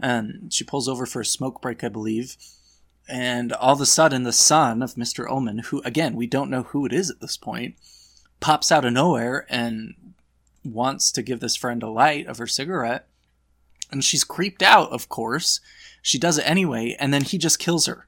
And 0.00 0.50
she 0.52 0.64
pulls 0.64 0.88
over 0.88 1.04
for 1.04 1.20
a 1.20 1.26
smoke 1.26 1.60
break, 1.60 1.84
I 1.84 1.88
believe. 1.88 2.36
And 3.06 3.52
all 3.52 3.74
of 3.74 3.80
a 3.80 3.86
sudden, 3.86 4.22
the 4.22 4.32
son 4.32 4.82
of 4.82 4.94
Mr. 4.94 5.28
Ullman, 5.28 5.58
who, 5.58 5.82
again, 5.82 6.16
we 6.16 6.26
don't 6.26 6.48
know 6.48 6.62
who 6.62 6.86
it 6.86 6.92
is 6.92 7.10
at 7.10 7.20
this 7.20 7.36
point, 7.36 7.74
pops 8.40 8.72
out 8.72 8.84
of 8.84 8.92
nowhere 8.92 9.46
and 9.48 9.94
wants 10.64 11.12
to 11.12 11.22
give 11.22 11.40
this 11.40 11.56
friend 11.56 11.82
a 11.82 11.88
light 11.88 12.26
of 12.26 12.38
her 12.38 12.46
cigarette. 12.46 13.06
And 13.90 14.04
she's 14.04 14.24
creeped 14.24 14.62
out, 14.62 14.90
of 14.90 15.08
course. 15.08 15.60
She 16.02 16.18
does 16.18 16.38
it 16.38 16.48
anyway, 16.48 16.96
and 16.98 17.12
then 17.12 17.22
he 17.22 17.38
just 17.38 17.58
kills 17.58 17.86
her. 17.86 18.06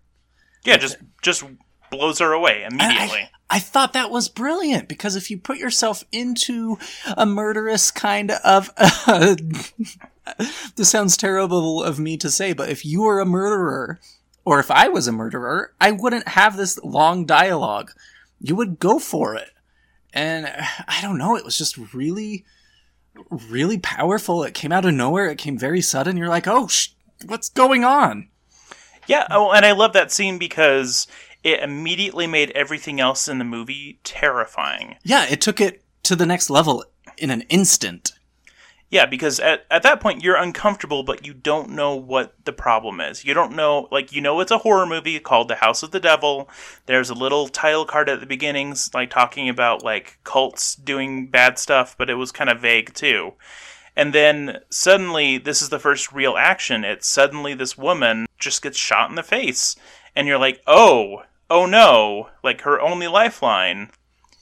Yeah, 0.65 0.77
just 0.77 0.97
just 1.23 1.45
blows 1.91 2.21
her 2.21 2.33
away 2.33 2.63
immediately. 2.63 3.19
I, 3.19 3.31
I, 3.51 3.59
thought 3.59 3.93
that 3.93 4.11
was 4.11 4.29
brilliant 4.29 4.89
because 4.89 5.17
if 5.17 5.31
you 5.31 5.39
put 5.39 5.59
yourself 5.59 6.05
into 6.13 6.79
a 7.17 7.27
murderous 7.27 7.91
kind 7.91 8.31
of. 8.31 8.71
Uh, 8.79 9.37
this 10.77 10.89
sounds 10.89 11.17
terrible 11.17 11.83
of 11.83 11.99
me 11.99 12.17
to 12.17 12.31
say, 12.31 12.53
but 12.53 12.71
if 12.71 12.85
you 12.87 13.03
were 13.03 13.21
a 13.21 13.27
murderer, 13.27 13.99
or 14.45 14.61
if 14.61 14.71
I 14.71 14.89
was 14.89 15.09
a 15.09 15.13
murderer, 15.13 15.75
I 15.81 15.91
wouldn't 15.91 16.29
have 16.29 16.57
this 16.57 16.79
long 16.83 17.27
dialogue. 17.27 17.93
You 18.41 18.57
would 18.57 18.79
go 18.79 18.99
for 18.99 19.35
it. 19.35 19.51
And 20.13 20.47
I 20.89 21.01
don't 21.03 21.19
know, 21.19 21.37
it 21.37 21.45
was 21.45 21.59
just 21.59 21.77
really, 21.95 22.45
really 23.31 23.79
powerful. 23.79 24.43
It 24.43 24.55
came 24.55 24.73
out 24.73 24.85
of 24.85 24.95
nowhere. 24.95 25.29
It 25.29 25.39
came 25.39 25.59
very 25.59 25.81
sudden. 25.81 26.17
You're 26.17 26.29
like, 26.29 26.47
oh, 26.47 26.69
sh- 26.69 26.89
what's 27.27 27.49
going 27.49 27.85
on? 27.85 28.29
Yeah, 29.07 29.27
oh, 29.31 29.51
and 29.51 29.67
I 29.67 29.73
love 29.73 29.93
that 29.95 30.13
scene 30.13 30.39
because 30.39 31.07
it 31.43 31.61
immediately 31.61 32.27
made 32.27 32.51
everything 32.53 33.01
else 33.01 33.27
in 33.27 33.39
the 33.39 33.45
movie 33.45 33.99
terrifying. 34.05 34.97
Yeah, 35.03 35.27
it 35.29 35.41
took 35.41 35.61
it 35.61 35.83
to 36.05 36.15
the 36.15 36.27
next 36.27 36.51
level 36.51 36.85
in 37.19 37.31
an 37.31 37.43
instant. 37.43 38.13
Yeah, 38.93 39.07
because 39.07 39.41
at, 39.41 39.65
at 39.71 39.83
that 39.85 40.01
point 40.01 40.23
you're 40.23 40.37
uncomfortable, 40.37 41.03
but 41.03 41.27
you 41.27 41.33
don't 41.33 41.71
know 41.71 41.97
what 41.97 42.35
the 42.45 42.53
problem 42.53 43.01
is. 43.01 43.25
You 43.25 43.33
don't 43.33 43.57
know, 43.57 43.89
like, 43.91 44.13
you 44.13 44.21
know, 44.21 44.39
it's 44.41 44.51
a 44.51 44.59
horror 44.59 44.85
movie 44.85 45.19
called 45.19 45.49
The 45.49 45.55
House 45.55 45.83
of 45.83 45.93
the 45.93 45.99
Devil. 45.99 46.47
There's 46.85 47.09
a 47.09 47.15
little 47.15 47.49
title 47.49 47.87
card 47.87 48.11
at 48.11 48.21
the 48.21 48.27
beginnings, 48.27 48.91
like, 48.93 49.09
talking 49.09 49.49
about, 49.49 49.83
like, 49.83 50.19
cults 50.25 50.75
doing 50.75 51.29
bad 51.29 51.59
stuff, 51.59 51.97
but 51.97 52.11
it 52.11 52.17
was 52.17 52.33
kind 52.33 52.51
of 52.51 52.61
vague, 52.61 52.93
too. 52.93 53.33
And 53.97 54.13
then 54.13 54.59
suddenly, 54.69 55.39
this 55.39 55.63
is 55.63 55.71
the 55.71 55.79
first 55.79 56.13
real 56.13 56.37
action. 56.37 56.85
It's 56.85 57.09
suddenly 57.09 57.55
this 57.55 57.79
woman 57.79 58.27
just 58.39 58.61
gets 58.61 58.77
shot 58.77 59.09
in 59.09 59.17
the 59.17 59.23
face. 59.23 59.75
And 60.15 60.29
you're 60.29 60.37
like, 60.37 60.61
oh, 60.67 61.23
oh 61.49 61.65
no, 61.65 62.29
like, 62.45 62.61
her 62.61 62.79
only 62.79 63.09
lifeline. 63.09 63.91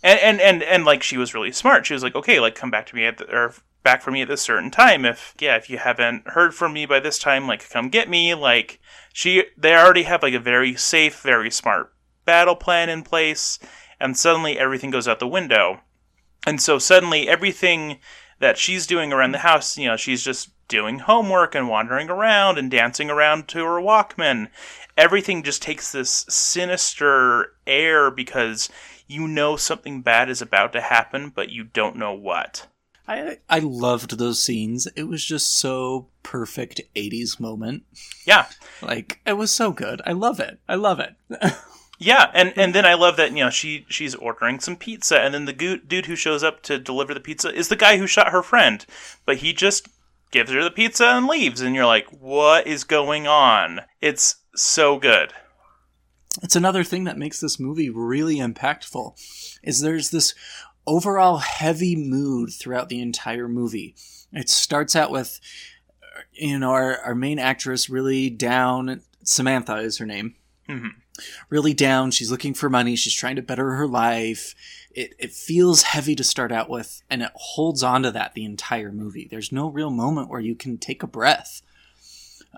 And, 0.02 0.19
and, 0.19 0.40
and, 0.40 0.64
and, 0.64 0.85
like, 0.85 1.04
she 1.04 1.16
was 1.16 1.35
really 1.35 1.52
smart. 1.52 1.87
She 1.87 1.95
was 1.95 2.02
like, 2.02 2.16
okay, 2.16 2.40
like, 2.40 2.57
come 2.57 2.73
back 2.73 2.87
to 2.87 2.97
me 2.97 3.04
at 3.04 3.19
the, 3.19 3.33
or 3.33 3.54
back 3.83 4.03
for 4.03 4.11
me 4.11 4.23
at 4.23 4.29
this 4.29 4.43
certain 4.43 4.71
time 4.71 5.05
if 5.05 5.35
yeah 5.41 5.57
if 5.57 5.71
you 5.71 5.79
haven't 5.79 6.29
heard 6.29 6.55
from 6.55 6.73
me 6.73 6.85
by 6.85 7.01
this 7.01 7.19
time 7.19 7.47
like 7.47 7.69
come 7.71 7.89
get 7.89 8.09
me 8.11 8.35
like 8.35 8.79
she 9.13 9.45
they 9.57 9.75
already 9.75 10.03
have 10.03 10.23
like 10.23 10.35
a 10.35 10.39
very 10.39 10.77
safe 10.77 11.23
very 11.23 11.51
smart 11.51 11.93
battle 12.25 12.55
plan 12.55 12.89
in 12.89 13.03
place 13.03 13.59
and 13.99 14.17
suddenly 14.17 14.59
everything 14.59 14.91
goes 14.91 15.07
out 15.07 15.19
the 15.19 15.27
window. 15.27 15.81
And 16.47 16.61
so 16.61 16.79
suddenly 16.79 17.29
everything 17.29 17.99
that 18.39 18.57
she's 18.57 18.87
doing 18.87 19.13
around 19.13 19.33
the 19.33 19.39
house 19.39 19.77
you 19.77 19.87
know 19.87 19.97
she's 19.97 20.23
just 20.23 20.51
doing 20.69 21.01
homework 21.01 21.55
and 21.55 21.69
wandering 21.69 22.09
around 22.09 22.57
and 22.57 22.71
dancing 22.71 23.11
around 23.11 23.49
to 23.49 23.65
her 23.65 23.81
walkman. 23.81 24.49
Everything 24.97 25.43
just 25.43 25.61
takes 25.61 25.93
this 25.93 26.25
sinister 26.29 27.55
air 27.67 28.11
because 28.11 28.71
you 29.07 29.27
know 29.27 29.57
something 29.57 30.01
bad 30.01 30.31
is 30.31 30.41
about 30.41 30.73
to 30.73 30.81
happen 30.81 31.31
but 31.31 31.51
you 31.51 31.65
don't 31.65 31.97
know 31.97 32.15
what 32.15 32.69
I 33.11 33.38
I 33.49 33.59
loved 33.59 34.19
those 34.19 34.40
scenes. 34.40 34.87
It 34.95 35.05
was 35.05 35.25
just 35.25 35.59
so 35.59 36.07
perfect 36.23 36.81
80s 36.95 37.40
moment. 37.40 37.83
Yeah. 38.25 38.47
Like 38.81 39.21
it 39.26 39.33
was 39.33 39.50
so 39.50 39.73
good. 39.73 40.00
I 40.07 40.12
love 40.12 40.38
it. 40.38 40.61
I 40.69 40.76
love 40.76 41.00
it. 41.00 41.17
yeah, 41.99 42.31
and 42.33 42.52
and 42.57 42.73
then 42.73 42.87
I 42.87 42.95
love 42.95 43.17
that 43.17 43.33
you 43.33 43.43
know 43.45 43.50
she 43.50 43.85
she's 43.88 44.14
ordering 44.14 44.61
some 44.61 44.76
pizza 44.76 45.21
and 45.21 45.35
then 45.35 45.45
the 45.47 45.52
go- 45.52 45.76
dude 45.76 46.07
who 46.07 46.14
shows 46.14 46.45
up 46.45 46.62
to 46.62 46.79
deliver 46.79 47.12
the 47.12 47.21
pizza 47.21 47.52
is 47.52 47.67
the 47.69 47.76
guy 47.76 47.97
who 47.97 48.07
shot 48.07 48.31
her 48.31 48.43
friend, 48.43 48.87
but 49.26 49.38
he 49.38 49.52
just 49.52 49.88
gives 50.31 50.52
her 50.52 50.62
the 50.62 50.71
pizza 50.71 51.07
and 51.07 51.26
leaves 51.26 51.61
and 51.61 51.75
you're 51.75 51.87
like, 51.87 52.07
"What 52.11 52.69
is 52.69 52.85
going 52.85 53.26
on?" 53.26 53.81
It's 54.00 54.37
so 54.55 54.99
good. 54.99 55.33
It's 56.45 56.55
another 56.55 56.85
thing 56.85 57.05
that 57.05 57.19
makes 57.19 57.40
this 57.40 57.59
movie 57.59 57.90
really 57.90 58.37
impactful. 58.37 59.14
Is 59.64 59.81
there's 59.81 60.11
this 60.11 60.33
overall 60.87 61.39
heavy 61.39 61.97
mood 61.97 62.53
throughout 62.53 62.89
the 62.89 63.01
entire 63.01 63.49
movie. 63.49 63.95
It 64.33 64.49
starts 64.49 64.95
out 64.97 65.11
with, 65.11 65.41
you 66.33 66.59
know, 66.59 66.71
our, 66.71 66.99
our 66.99 67.15
main 67.15 67.39
actress 67.39 67.91
really 67.91 68.31
down. 68.31 69.03
Samantha 69.23 69.77
is 69.77 69.99
her 69.99 70.07
name. 70.07 70.35
Mm-hmm. 70.69 70.89
Really 71.49 71.75
down. 71.75 72.11
She's 72.11 72.31
looking 72.31 72.55
for 72.55 72.71
money. 72.71 72.97
She's 72.97 73.15
trying 73.15 73.37
to 73.37 73.43
better 73.43 73.73
her 73.73 73.87
life. 73.87 74.55
It, 74.93 75.15
it 75.19 75.33
feels 75.33 75.83
heavy 75.83 76.15
to 76.17 76.25
start 76.25 76.51
out 76.51 76.71
with, 76.71 77.03
and 77.11 77.23
it 77.23 77.31
holds 77.35 77.83
on 77.83 78.03
to 78.05 78.11
that 78.13 78.35
the 78.35 78.45
entire 78.45 78.91
movie. 78.91 79.29
There's 79.31 79.53
no 79.53 79.69
real 79.69 79.91
moment 79.91 80.29
where 80.29 80.41
you 80.41 80.55
can 80.55 80.79
take 80.79 81.03
a 81.03 81.09
breath. 81.09 81.63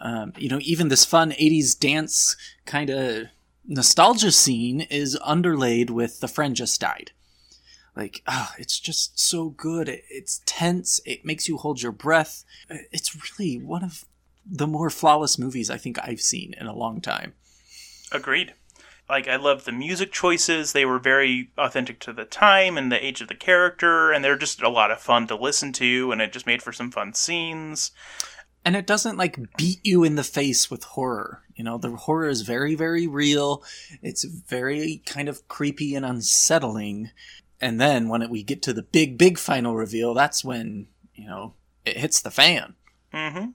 Um, 0.01 0.33
you 0.39 0.49
know, 0.49 0.59
even 0.63 0.89
this 0.89 1.05
fun 1.05 1.33
80s 1.33 1.79
dance 1.79 2.37
kind 2.65 2.89
of 2.89 3.27
nostalgia 3.67 4.33
scene 4.33 4.83
is 4.83 5.19
underlaid 5.23 5.91
with 5.91 6.21
The 6.21 6.29
Friend 6.29 6.55
Just 6.57 6.81
Died 6.81 7.13
like 7.97 8.23
ah, 8.27 8.55
it's 8.59 8.79
just 8.79 9.19
so 9.19 9.51
good. 9.51 9.89
It, 9.89 10.05
it's 10.09 10.43
tense. 10.47 11.01
It 11.05 11.25
makes 11.25 11.49
you 11.49 11.57
hold 11.57 11.83
your 11.83 11.93
breath. 11.93 12.45
It's 12.69 13.39
really 13.39 13.59
one 13.59 13.85
of 13.85 14.05
the 14.45 14.67
more 14.67 14.91
flawless 14.91 15.39
movies 15.39 15.71
i 15.71 15.77
think 15.77 15.99
i've 16.03 16.21
seen 16.21 16.55
in 16.59 16.67
a 16.67 16.75
long 16.75 17.01
time. 17.01 17.35
Agreed. 18.11 18.55
Like 19.09 19.29
i 19.29 19.37
love 19.37 19.65
the 19.65 19.73
music 19.73 20.13
choices. 20.13 20.73
They 20.73 20.85
were 20.85 20.99
very 20.99 21.51
authentic 21.59 22.01
to 22.01 22.13
the 22.13 22.25
time 22.25 22.77
and 22.77 22.91
the 22.91 23.05
age 23.05 23.21
of 23.21 23.29
the 23.29 23.35
character 23.35 24.13
and 24.13 24.25
they're 24.25 24.37
just 24.37 24.63
a 24.63 24.69
lot 24.69 24.91
of 24.91 25.01
fun 25.01 25.27
to 25.29 25.37
listen 25.37 25.73
to 25.75 26.13
and 26.13 26.21
it 26.21 26.33
just 26.33 26.47
made 26.47 26.63
for 26.63 26.73
some 26.73 26.91
fun 26.91 27.15
scenes. 27.15 27.93
And 28.65 28.77
it 28.77 28.87
doesn't 28.87 29.17
like 29.17 29.57
beat 29.57 29.81
you 29.83 30.05
in 30.05 30.15
the 30.15 30.23
face 30.23 30.71
with 30.71 30.85
horror. 30.85 31.43
You 31.55 31.65
know 31.65 31.79
the 31.79 31.91
horror 31.91 32.29
is 32.29 32.43
very 32.43 32.75
very 32.75 33.07
real. 33.07 33.63
It's 34.03 34.25
very 34.25 35.03
kind 35.05 35.29
of 35.29 35.47
creepy 35.49 35.95
and 35.95 36.07
unsettling 36.07 37.11
and 37.63 37.81
then 37.81 38.09
when 38.09 38.21
it, 38.21 38.29
we 38.29 38.43
get 38.43 38.61
to 38.63 38.75
the 38.75 38.83
big 38.83 39.17
big 39.17 39.39
final 39.39 39.75
reveal 39.75 40.13
that's 40.13 40.45
when 40.45 40.89
you 41.15 41.27
know 41.27 41.55
it 41.87 41.97
hits 41.97 42.21
the 42.21 42.31
fan. 42.31 42.75
Mm-hmm. 43.15 43.51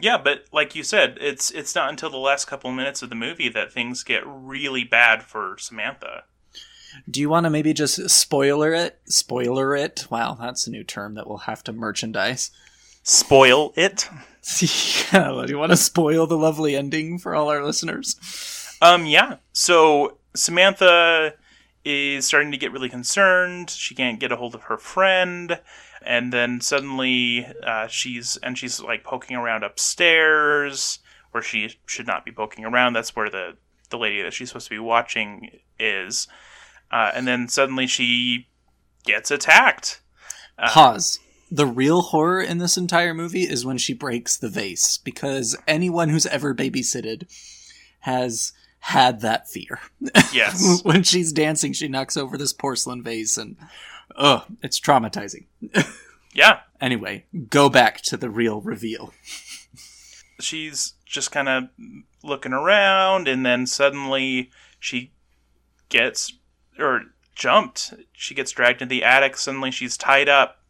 Yeah 0.00 0.18
but 0.18 0.44
like 0.52 0.74
you 0.74 0.82
said 0.82 1.16
it's 1.20 1.50
it's 1.52 1.74
not 1.74 1.88
until 1.88 2.10
the 2.10 2.18
last 2.18 2.46
couple 2.46 2.70
minutes 2.72 3.00
of 3.00 3.08
the 3.08 3.14
movie 3.14 3.48
that 3.48 3.72
things 3.72 4.02
get 4.02 4.22
really 4.26 4.84
bad 4.84 5.22
for 5.22 5.56
samantha. 5.58 6.24
Do 7.08 7.20
you 7.20 7.28
want 7.28 7.44
to 7.44 7.50
maybe 7.50 7.72
just 7.72 8.10
spoiler 8.10 8.74
it 8.74 9.00
spoiler 9.06 9.74
it? 9.76 10.06
Wow 10.10 10.34
that's 10.34 10.66
a 10.66 10.70
new 10.70 10.84
term 10.84 11.14
that 11.14 11.28
we'll 11.28 11.38
have 11.38 11.62
to 11.64 11.72
merchandise. 11.72 12.50
Spoil 13.02 13.72
it? 13.76 14.08
Yeah 15.12 15.42
do 15.44 15.52
you 15.52 15.58
want 15.58 15.70
to 15.70 15.76
spoil 15.76 16.26
the 16.26 16.36
lovely 16.36 16.74
ending 16.74 17.18
for 17.18 17.34
all 17.34 17.50
our 17.50 17.62
listeners? 17.62 18.16
Um 18.80 19.06
yeah. 19.06 19.36
So 19.52 20.16
Samantha 20.34 21.34
is 21.84 22.26
starting 22.26 22.50
to 22.50 22.58
get 22.58 22.72
really 22.72 22.88
concerned. 22.88 23.70
She 23.70 23.94
can't 23.94 24.20
get 24.20 24.32
a 24.32 24.36
hold 24.36 24.54
of 24.54 24.64
her 24.64 24.76
friend, 24.76 25.60
and 26.02 26.32
then 26.32 26.60
suddenly 26.60 27.46
uh, 27.62 27.86
she's 27.86 28.36
and 28.42 28.58
she's 28.58 28.80
like 28.80 29.04
poking 29.04 29.36
around 29.36 29.64
upstairs 29.64 30.98
where 31.30 31.42
she 31.42 31.78
should 31.86 32.06
not 32.06 32.24
be 32.24 32.32
poking 32.32 32.64
around. 32.64 32.92
That's 32.92 33.14
where 33.16 33.30
the 33.30 33.56
the 33.90 33.98
lady 33.98 34.22
that 34.22 34.32
she's 34.32 34.48
supposed 34.48 34.68
to 34.68 34.74
be 34.74 34.78
watching 34.78 35.60
is, 35.78 36.28
uh, 36.90 37.12
and 37.14 37.26
then 37.26 37.48
suddenly 37.48 37.86
she 37.86 38.48
gets 39.04 39.30
attacked. 39.30 40.00
Pause. 40.58 41.20
The 41.50 41.66
real 41.66 42.02
horror 42.02 42.40
in 42.40 42.58
this 42.58 42.76
entire 42.76 43.12
movie 43.12 43.42
is 43.42 43.64
when 43.64 43.78
she 43.78 43.92
breaks 43.92 44.36
the 44.36 44.48
vase, 44.48 44.98
because 44.98 45.56
anyone 45.66 46.10
who's 46.10 46.26
ever 46.26 46.54
babysitted 46.54 47.26
has 48.00 48.52
had 48.80 49.20
that 49.20 49.48
fear. 49.48 49.80
Yes. 50.32 50.80
when 50.84 51.02
she's 51.02 51.32
dancing, 51.32 51.72
she 51.72 51.88
knocks 51.88 52.16
over 52.16 52.36
this 52.36 52.52
porcelain 52.52 53.02
vase, 53.02 53.36
and 53.38 53.56
ugh, 54.16 54.44
it's 54.62 54.80
traumatizing. 54.80 55.46
yeah, 56.34 56.60
anyway, 56.80 57.24
go 57.48 57.68
back 57.68 58.00
to 58.02 58.16
the 58.16 58.30
real 58.30 58.60
reveal. 58.60 59.12
she's 60.40 60.94
just 61.04 61.30
kind 61.30 61.48
of 61.48 61.64
looking 62.22 62.52
around 62.52 63.28
and 63.28 63.44
then 63.44 63.66
suddenly 63.66 64.50
she 64.78 65.12
gets 65.88 66.32
or 66.78 67.02
jumped 67.34 67.94
she 68.12 68.34
gets 68.34 68.52
dragged 68.52 68.80
into 68.82 68.90
the 68.90 69.02
attic 69.02 69.36
suddenly 69.36 69.70
she's 69.70 69.96
tied 69.96 70.28
up 70.28 70.62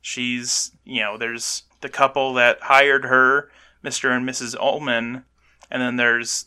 she's 0.00 0.72
you 0.84 1.00
know 1.00 1.18
there's 1.18 1.64
the 1.80 1.88
couple 1.88 2.32
that 2.34 2.58
hired 2.62 3.04
her 3.04 3.50
mr 3.84 4.16
and 4.16 4.28
mrs 4.28 4.56
ullman 4.60 5.24
and 5.70 5.82
then 5.82 5.96
there's 5.96 6.46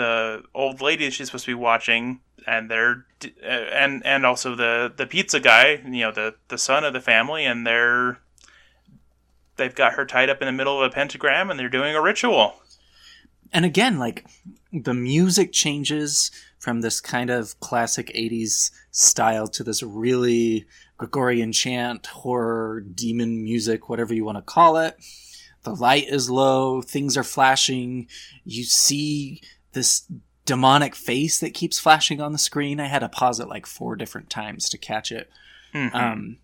the 0.00 0.42
old 0.54 0.80
lady 0.80 1.10
she's 1.10 1.28
supposed 1.28 1.44
to 1.44 1.50
be 1.50 1.54
watching 1.54 2.20
and 2.46 2.70
they're 2.70 3.04
uh, 3.24 3.46
and 3.46 4.04
and 4.04 4.26
also 4.26 4.54
the 4.54 4.92
the 4.96 5.06
pizza 5.06 5.38
guy 5.38 5.80
you 5.84 6.00
know 6.00 6.10
the 6.10 6.34
the 6.48 6.58
son 6.58 6.84
of 6.84 6.92
the 6.92 7.00
family 7.00 7.44
and 7.44 7.66
they're 7.66 8.18
they've 9.60 9.74
got 9.74 9.92
her 9.92 10.04
tied 10.04 10.30
up 10.30 10.40
in 10.40 10.46
the 10.46 10.52
middle 10.52 10.82
of 10.82 10.90
a 10.90 10.92
pentagram 10.92 11.50
and 11.50 11.60
they're 11.60 11.68
doing 11.68 11.94
a 11.94 12.02
ritual. 12.02 12.54
And 13.52 13.64
again, 13.64 13.98
like 13.98 14.26
the 14.72 14.94
music 14.94 15.52
changes 15.52 16.30
from 16.58 16.80
this 16.80 17.00
kind 17.00 17.30
of 17.30 17.58
classic 17.60 18.10
80s 18.14 18.70
style 18.90 19.46
to 19.48 19.62
this 19.62 19.82
really 19.82 20.66
Gregorian 20.96 21.52
chant, 21.52 22.06
horror, 22.06 22.80
demon 22.80 23.42
music, 23.42 23.88
whatever 23.88 24.14
you 24.14 24.24
want 24.24 24.38
to 24.38 24.42
call 24.42 24.76
it. 24.78 24.96
The 25.62 25.74
light 25.74 26.08
is 26.08 26.30
low, 26.30 26.80
things 26.80 27.16
are 27.16 27.24
flashing. 27.24 28.08
You 28.44 28.64
see 28.64 29.42
this 29.72 30.06
demonic 30.44 30.94
face 30.94 31.38
that 31.38 31.54
keeps 31.54 31.78
flashing 31.78 32.20
on 32.20 32.32
the 32.32 32.38
screen. 32.38 32.80
I 32.80 32.86
had 32.86 33.00
to 33.00 33.08
pause 33.08 33.40
it 33.40 33.48
like 33.48 33.66
four 33.66 33.96
different 33.96 34.30
times 34.30 34.68
to 34.70 34.78
catch 34.78 35.12
it. 35.12 35.30
Mm-hmm. 35.74 35.96
Um, 35.96 36.38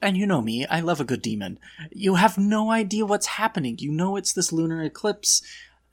and 0.00 0.16
you 0.16 0.26
know 0.26 0.42
me, 0.42 0.66
I 0.66 0.80
love 0.80 1.00
a 1.00 1.04
good 1.04 1.22
demon. 1.22 1.58
You 1.90 2.16
have 2.16 2.36
no 2.36 2.70
idea 2.70 3.06
what's 3.06 3.26
happening. 3.26 3.76
You 3.78 3.90
know 3.92 4.16
it's 4.16 4.32
this 4.32 4.52
lunar 4.52 4.82
eclipse 4.82 5.42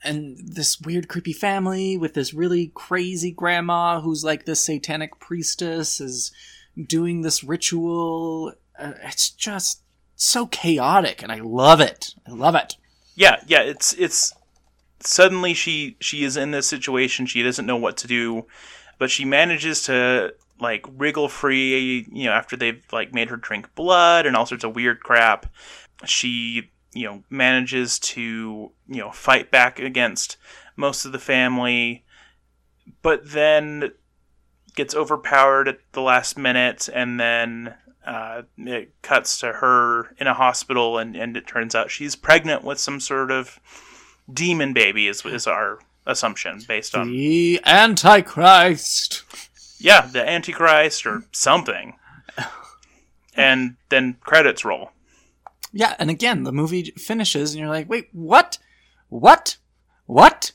and 0.04 0.36
this 0.38 0.80
weird 0.80 1.08
creepy 1.08 1.32
family 1.32 1.96
with 1.96 2.14
this 2.14 2.34
really 2.34 2.72
crazy 2.74 3.30
grandma 3.30 4.00
who's 4.00 4.24
like 4.24 4.44
this 4.44 4.60
satanic 4.60 5.18
priestess 5.20 6.00
is 6.00 6.32
doing 6.86 7.22
this 7.22 7.44
ritual. 7.44 8.52
Uh, 8.78 8.92
it's 9.02 9.30
just 9.30 9.82
so 10.16 10.46
chaotic 10.46 11.22
and 11.22 11.32
I 11.32 11.40
love 11.40 11.80
it. 11.80 12.14
I 12.26 12.32
love 12.32 12.54
it. 12.54 12.76
Yeah, 13.14 13.36
yeah, 13.46 13.60
it's 13.60 13.92
it's 13.94 14.32
suddenly 15.06 15.54
she 15.54 15.96
she 16.00 16.24
is 16.24 16.36
in 16.36 16.50
this 16.50 16.66
situation, 16.66 17.26
she 17.26 17.42
doesn't 17.42 17.66
know 17.66 17.76
what 17.76 17.96
to 17.98 18.06
do, 18.06 18.46
but 18.98 19.10
she 19.10 19.24
manages 19.24 19.82
to 19.84 20.34
like 20.60 20.86
wriggle 20.96 21.28
free, 21.28 22.06
you 22.12 22.24
know, 22.24 22.32
after 22.32 22.56
they've 22.56 22.84
like 22.92 23.12
made 23.12 23.28
her 23.28 23.36
drink 23.36 23.74
blood 23.74 24.26
and 24.26 24.36
all 24.36 24.46
sorts 24.46 24.64
of 24.64 24.74
weird 24.74 25.00
crap. 25.00 25.46
She, 26.04 26.70
you 26.92 27.06
know, 27.06 27.24
manages 27.30 27.98
to, 28.00 28.70
you 28.88 29.00
know, 29.00 29.10
fight 29.10 29.50
back 29.50 29.78
against 29.78 30.36
most 30.76 31.04
of 31.04 31.12
the 31.12 31.18
family, 31.18 32.04
but 33.02 33.30
then 33.30 33.92
gets 34.74 34.94
overpowered 34.94 35.68
at 35.68 35.78
the 35.92 36.00
last 36.00 36.38
minute 36.38 36.88
and 36.94 37.20
then 37.20 37.74
uh, 38.06 38.42
it 38.56 38.94
cuts 39.02 39.38
to 39.40 39.52
her 39.52 40.14
in 40.18 40.26
a 40.26 40.34
hospital 40.34 40.98
and, 40.98 41.14
and 41.14 41.36
it 41.36 41.46
turns 41.46 41.74
out 41.74 41.90
she's 41.90 42.16
pregnant 42.16 42.64
with 42.64 42.78
some 42.78 42.98
sort 42.98 43.30
of 43.30 43.60
demon 44.30 44.72
baby 44.72 45.08
is, 45.08 45.24
is 45.24 45.46
our 45.46 45.78
assumption 46.06 46.60
based 46.66 46.94
on 46.94 47.10
the 47.10 47.60
antichrist 47.64 49.24
yeah, 49.82 50.06
the 50.06 50.26
Antichrist 50.26 51.06
or 51.06 51.24
something. 51.32 51.94
And 53.34 53.76
then 53.88 54.16
credits 54.20 54.64
roll. 54.64 54.90
Yeah, 55.72 55.96
and 55.98 56.08
again, 56.10 56.44
the 56.44 56.52
movie 56.52 56.92
finishes, 56.96 57.52
and 57.52 57.60
you're 57.60 57.68
like, 57.68 57.88
wait, 57.88 58.08
what? 58.12 58.58
What? 59.08 59.56
What? 60.06 60.52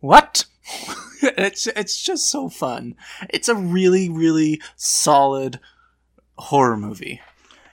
What? 0.00 0.46
it's 1.22 1.66
it's 1.68 2.02
just 2.02 2.28
so 2.28 2.48
fun. 2.48 2.96
It's 3.28 3.48
a 3.48 3.54
really 3.54 4.08
really 4.08 4.60
solid 4.74 5.60
horror 6.38 6.78
movie. 6.78 7.20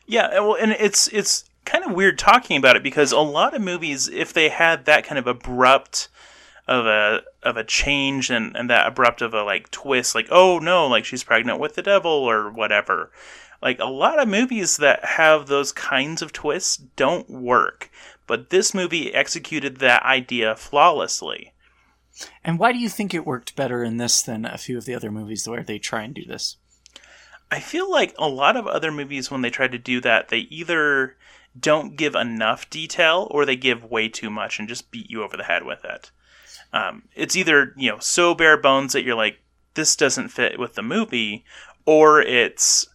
Yeah, 0.05 0.39
well, 0.41 0.55
and 0.55 0.73
it's 0.73 1.07
it's 1.07 1.45
kind 1.71 1.85
of 1.85 1.93
weird 1.93 2.19
talking 2.19 2.57
about 2.57 2.75
it 2.75 2.83
because 2.83 3.13
a 3.13 3.19
lot 3.19 3.53
of 3.53 3.61
movies, 3.61 4.09
if 4.09 4.33
they 4.33 4.49
had 4.49 4.85
that 4.85 5.05
kind 5.05 5.17
of 5.17 5.25
abrupt 5.25 6.09
of 6.67 6.85
a 6.85 7.21
of 7.43 7.57
a 7.57 7.63
change 7.63 8.29
and, 8.29 8.55
and 8.55 8.69
that 8.69 8.87
abrupt 8.87 9.21
of 9.21 9.33
a 9.33 9.43
like 9.43 9.71
twist, 9.71 10.13
like 10.13 10.27
oh 10.29 10.59
no, 10.59 10.85
like 10.87 11.05
she's 11.05 11.23
pregnant 11.23 11.59
with 11.59 11.75
the 11.75 11.81
devil 11.81 12.11
or 12.11 12.51
whatever. 12.51 13.11
Like 13.61 13.79
a 13.79 13.85
lot 13.85 14.19
of 14.19 14.27
movies 14.27 14.77
that 14.77 15.05
have 15.05 15.47
those 15.47 15.71
kinds 15.71 16.21
of 16.21 16.33
twists 16.33 16.75
don't 16.75 17.29
work, 17.29 17.89
but 18.27 18.49
this 18.49 18.73
movie 18.73 19.13
executed 19.13 19.77
that 19.77 20.03
idea 20.03 20.55
flawlessly. 20.55 21.53
And 22.43 22.59
why 22.59 22.73
do 22.73 22.79
you 22.79 22.89
think 22.89 23.13
it 23.13 23.25
worked 23.25 23.55
better 23.55 23.83
in 23.83 23.97
this 23.97 24.21
than 24.21 24.45
a 24.45 24.57
few 24.57 24.77
of 24.77 24.85
the 24.85 24.95
other 24.95 25.11
movies 25.11 25.47
where 25.47 25.63
they 25.63 25.79
try 25.79 26.03
and 26.03 26.13
do 26.13 26.25
this? 26.25 26.57
I 27.49 27.59
feel 27.59 27.89
like 27.89 28.13
a 28.17 28.27
lot 28.27 28.57
of 28.57 28.67
other 28.67 28.91
movies 28.91 29.31
when 29.31 29.41
they 29.41 29.49
try 29.49 29.67
to 29.67 29.77
do 29.77 30.01
that, 30.01 30.29
they 30.29 30.39
either 30.39 31.15
don't 31.59 31.95
give 31.95 32.15
enough 32.15 32.69
detail 32.69 33.27
or 33.31 33.45
they 33.45 33.55
give 33.55 33.83
way 33.83 34.07
too 34.07 34.29
much 34.29 34.59
and 34.59 34.69
just 34.69 34.91
beat 34.91 35.09
you 35.09 35.23
over 35.23 35.35
the 35.35 35.43
head 35.43 35.63
with 35.63 35.83
it. 35.83 36.11
Um, 36.73 37.03
it's 37.15 37.35
either 37.35 37.73
you 37.75 37.89
know 37.89 37.99
so 37.99 38.33
bare 38.33 38.57
bones 38.57 38.93
that 38.93 39.03
you're 39.03 39.15
like 39.15 39.39
this 39.73 39.95
doesn't 39.95 40.29
fit 40.29 40.59
with 40.59 40.75
the 40.75 40.81
movie, 40.81 41.43
or 41.85 42.21
it's 42.21 42.87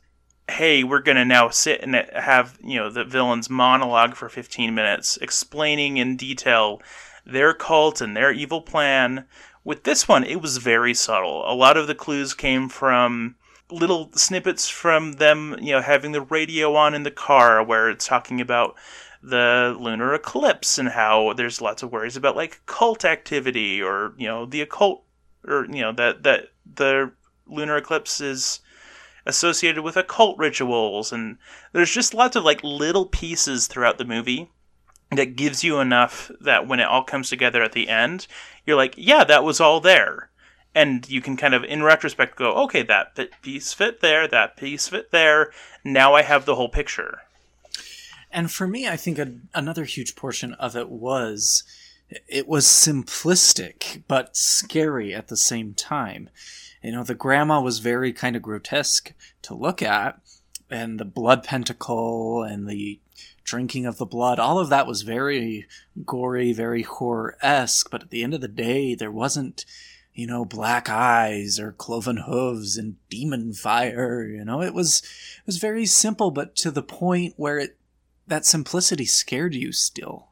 hey 0.48 0.84
we're 0.84 1.00
gonna 1.00 1.24
now 1.24 1.48
sit 1.48 1.82
and 1.82 1.94
have 2.14 2.58
you 2.62 2.78
know 2.78 2.88
the 2.88 3.04
villain's 3.04 3.50
monologue 3.50 4.14
for 4.14 4.28
15 4.28 4.74
minutes 4.74 5.16
explaining 5.18 5.96
in 5.96 6.16
detail 6.16 6.80
their 7.26 7.52
cult 7.52 8.00
and 8.00 8.16
their 8.16 8.32
evil 8.32 8.62
plan. 8.62 9.26
With 9.64 9.82
this 9.82 10.06
one, 10.06 10.22
it 10.22 10.40
was 10.40 10.58
very 10.58 10.94
subtle. 10.94 11.42
A 11.50 11.52
lot 11.52 11.76
of 11.76 11.88
the 11.88 11.94
clues 11.94 12.34
came 12.34 12.68
from 12.68 13.34
little 13.70 14.10
snippets 14.14 14.68
from 14.68 15.14
them, 15.14 15.56
you 15.60 15.72
know, 15.72 15.80
having 15.80 16.12
the 16.12 16.20
radio 16.20 16.74
on 16.74 16.94
in 16.94 17.02
the 17.02 17.10
car 17.10 17.62
where 17.62 17.90
it's 17.90 18.06
talking 18.06 18.40
about 18.40 18.76
the 19.22 19.76
lunar 19.80 20.14
eclipse 20.14 20.78
and 20.78 20.88
how 20.90 21.32
there's 21.32 21.60
lots 21.60 21.82
of 21.82 21.90
worries 21.90 22.16
about 22.16 22.36
like 22.36 22.60
cult 22.66 23.04
activity 23.04 23.82
or 23.82 24.14
you 24.16 24.28
know 24.28 24.46
the 24.46 24.60
occult 24.60 25.02
or 25.44 25.66
you 25.66 25.80
know 25.80 25.90
that 25.90 26.22
that 26.22 26.50
the 26.76 27.10
lunar 27.46 27.76
eclipse 27.76 28.20
is 28.20 28.60
associated 29.26 29.82
with 29.82 29.96
occult 29.96 30.38
rituals. 30.38 31.12
And 31.12 31.38
there's 31.72 31.92
just 31.92 32.14
lots 32.14 32.36
of 32.36 32.44
like 32.44 32.62
little 32.62 33.06
pieces 33.06 33.66
throughout 33.66 33.98
the 33.98 34.04
movie 34.04 34.50
that 35.10 35.36
gives 35.36 35.62
you 35.62 35.78
enough 35.78 36.30
that 36.40 36.66
when 36.66 36.80
it 36.80 36.86
all 36.86 37.02
comes 37.02 37.28
together 37.28 37.62
at 37.62 37.72
the 37.72 37.88
end 37.88 38.26
you're 38.66 38.76
like 38.76 38.94
yeah 38.96 39.22
that 39.22 39.44
was 39.44 39.60
all 39.60 39.80
there 39.80 40.30
and 40.76 41.08
you 41.08 41.20
can 41.20 41.36
kind 41.36 41.54
of 41.54 41.64
in 41.64 41.82
retrospect 41.82 42.36
go 42.36 42.52
okay 42.52 42.82
that 42.82 43.16
piece 43.42 43.72
fit 43.72 44.00
there 44.00 44.28
that 44.28 44.56
piece 44.56 44.88
fit 44.88 45.10
there 45.10 45.50
now 45.82 46.14
i 46.14 46.22
have 46.22 46.44
the 46.44 46.54
whole 46.54 46.68
picture 46.68 47.22
and 48.36 48.52
for 48.52 48.66
me, 48.66 48.86
I 48.86 48.96
think 48.96 49.18
a, 49.18 49.32
another 49.54 49.84
huge 49.84 50.14
portion 50.14 50.52
of 50.54 50.76
it 50.76 50.90
was 50.90 51.64
it 52.28 52.46
was 52.46 52.66
simplistic 52.66 54.02
but 54.06 54.36
scary 54.36 55.14
at 55.14 55.28
the 55.28 55.38
same 55.38 55.72
time. 55.72 56.28
You 56.82 56.92
know, 56.92 57.02
the 57.02 57.14
grandma 57.14 57.62
was 57.62 57.78
very 57.78 58.12
kind 58.12 58.36
of 58.36 58.42
grotesque 58.42 59.12
to 59.42 59.54
look 59.54 59.80
at, 59.82 60.20
and 60.70 61.00
the 61.00 61.06
blood 61.06 61.44
pentacle 61.44 62.42
and 62.42 62.68
the 62.68 63.00
drinking 63.42 63.86
of 63.86 63.96
the 63.96 64.04
blood, 64.04 64.38
all 64.38 64.58
of 64.58 64.68
that 64.68 64.86
was 64.86 65.00
very 65.00 65.66
gory, 66.04 66.52
very 66.52 66.82
horror 66.82 67.38
esque. 67.40 67.90
But 67.90 68.02
at 68.02 68.10
the 68.10 68.22
end 68.22 68.34
of 68.34 68.42
the 68.42 68.48
day, 68.48 68.94
there 68.94 69.10
wasn't, 69.10 69.64
you 70.16 70.26
know, 70.26 70.46
black 70.46 70.88
eyes 70.88 71.60
or 71.60 71.72
cloven 71.72 72.16
hooves 72.16 72.76
and 72.76 72.96
demon 73.10 73.52
fire. 73.52 74.24
You 74.24 74.44
know, 74.44 74.62
it 74.62 74.74
was 74.74 75.00
it 75.00 75.46
was 75.46 75.58
very 75.58 75.84
simple, 75.86 76.30
but 76.30 76.56
to 76.56 76.70
the 76.70 76.82
point 76.82 77.34
where 77.36 77.58
it 77.58 77.76
that 78.26 78.46
simplicity 78.46 79.04
scared 79.04 79.54
you 79.54 79.72
still. 79.72 80.28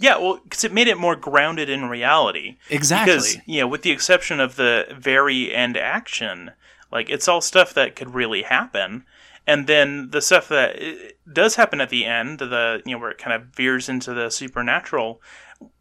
Yeah, 0.00 0.18
well, 0.18 0.40
because 0.42 0.64
it 0.64 0.72
made 0.72 0.88
it 0.88 0.98
more 0.98 1.16
grounded 1.16 1.70
in 1.70 1.88
reality. 1.88 2.56
Exactly. 2.68 3.14
Because 3.14 3.38
you 3.46 3.60
know, 3.60 3.68
with 3.68 3.82
the 3.82 3.92
exception 3.92 4.40
of 4.40 4.56
the 4.56 4.86
very 4.96 5.54
end 5.54 5.76
action, 5.76 6.50
like 6.90 7.08
it's 7.08 7.28
all 7.28 7.40
stuff 7.40 7.72
that 7.74 7.96
could 7.96 8.14
really 8.14 8.42
happen, 8.42 9.04
and 9.46 9.66
then 9.68 10.10
the 10.10 10.20
stuff 10.20 10.48
that 10.48 10.82
uh, 10.82 10.94
does 11.32 11.54
happen 11.54 11.80
at 11.80 11.90
the 11.90 12.04
end, 12.04 12.40
the 12.40 12.82
you 12.84 12.92
know 12.92 12.98
where 12.98 13.10
it 13.10 13.18
kind 13.18 13.40
of 13.40 13.54
veers 13.54 13.88
into 13.88 14.12
the 14.12 14.30
supernatural. 14.30 15.22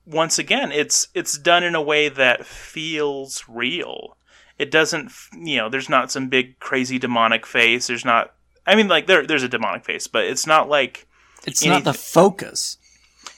Once 0.05 0.39
again, 0.39 0.71
it's 0.71 1.07
it's 1.13 1.37
done 1.37 1.63
in 1.63 1.75
a 1.75 1.81
way 1.81 2.07
that 2.09 2.45
feels 2.45 3.43
real. 3.47 4.17
It 4.57 4.71
doesn't, 4.71 5.11
you 5.37 5.57
know, 5.57 5.69
there's 5.69 5.89
not 5.89 6.11
some 6.11 6.29
big 6.29 6.59
crazy 6.59 6.97
demonic 6.97 7.45
face. 7.45 7.87
There's 7.87 8.05
not. 8.05 8.33
I 8.65 8.75
mean, 8.75 8.87
like 8.87 9.07
there 9.07 9.25
there's 9.25 9.43
a 9.43 9.49
demonic 9.49 9.85
face, 9.85 10.07
but 10.07 10.25
it's 10.25 10.47
not 10.47 10.69
like 10.69 11.07
it's 11.45 11.63
anyth- 11.63 11.69
not 11.69 11.83
the 11.83 11.93
focus. 11.93 12.77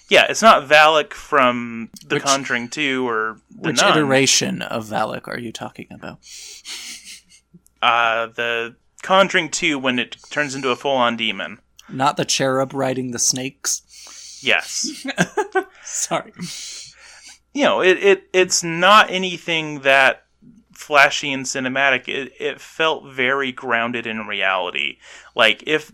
yeah, 0.10 0.26
it's 0.30 0.42
not 0.42 0.68
Valak 0.70 1.14
from 1.14 1.90
The 2.06 2.16
Which- 2.16 2.24
Conjuring 2.24 2.70
2 2.70 3.08
or 3.08 3.42
The 3.52 3.70
Which 3.70 3.82
Nun. 3.82 3.98
iteration 3.98 4.62
of 4.62 4.86
Valak 4.86 5.28
are 5.28 5.40
you 5.40 5.52
talking 5.52 5.88
about? 5.92 6.20
Uh, 7.82 8.28
the 8.28 8.76
Conjuring 9.02 9.50
2 9.50 9.80
when 9.80 10.00
it 10.00 10.18
turns 10.30 10.56
into 10.56 10.70
a 10.70 10.76
full-on 10.76 11.16
demon. 11.18 11.60
Not 11.88 12.18
the 12.18 12.26
cherub 12.26 12.74
riding 12.74 13.12
the 13.12 13.20
snakes. 13.20 13.82
Yes. 14.42 15.06
Sorry. 15.84 16.34
you 17.54 17.64
know, 17.64 17.82
it, 17.82 17.98
it 18.04 18.24
it's 18.34 18.64
not 18.64 19.10
anything 19.10 19.82
that 19.82 20.24
flashy 20.74 21.32
and 21.32 21.46
cinematic. 21.46 22.08
It, 22.08 22.34
it 22.40 22.62
felt 22.62 23.06
very 23.12 23.52
grounded 23.52 24.08
in 24.08 24.28
reality. 24.28 24.98
Like 25.36 25.64
if 25.68 25.92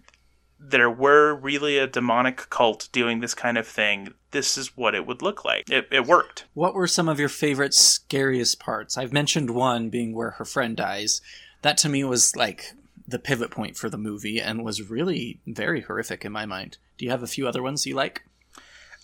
there 0.59 0.89
were 0.89 1.35
really 1.35 1.77
a 1.77 1.87
demonic 1.87 2.49
cult 2.49 2.89
doing 2.91 3.19
this 3.19 3.33
kind 3.33 3.57
of 3.57 3.67
thing, 3.67 4.13
this 4.31 4.57
is 4.57 4.75
what 4.75 4.95
it 4.95 5.05
would 5.05 5.21
look 5.21 5.45
like. 5.45 5.69
It, 5.69 5.87
it 5.91 6.05
worked. 6.05 6.45
What 6.53 6.73
were 6.73 6.87
some 6.87 7.09
of 7.09 7.19
your 7.19 7.29
favorite 7.29 7.73
scariest 7.73 8.59
parts? 8.59 8.97
I've 8.97 9.13
mentioned 9.13 9.51
one 9.51 9.89
being 9.89 10.13
where 10.13 10.31
her 10.31 10.45
friend 10.45 10.75
dies. 10.75 11.21
That 11.61 11.77
to 11.79 11.89
me 11.89 12.03
was 12.03 12.35
like 12.35 12.73
the 13.07 13.19
pivot 13.19 13.51
point 13.51 13.77
for 13.77 13.89
the 13.89 13.97
movie 13.97 14.41
and 14.41 14.63
was 14.63 14.89
really 14.89 15.39
very 15.45 15.81
horrific 15.81 16.25
in 16.25 16.31
my 16.31 16.45
mind. 16.45 16.77
Do 16.97 17.05
you 17.05 17.11
have 17.11 17.23
a 17.23 17.27
few 17.27 17.47
other 17.47 17.61
ones 17.61 17.85
you 17.85 17.95
like? 17.95 18.23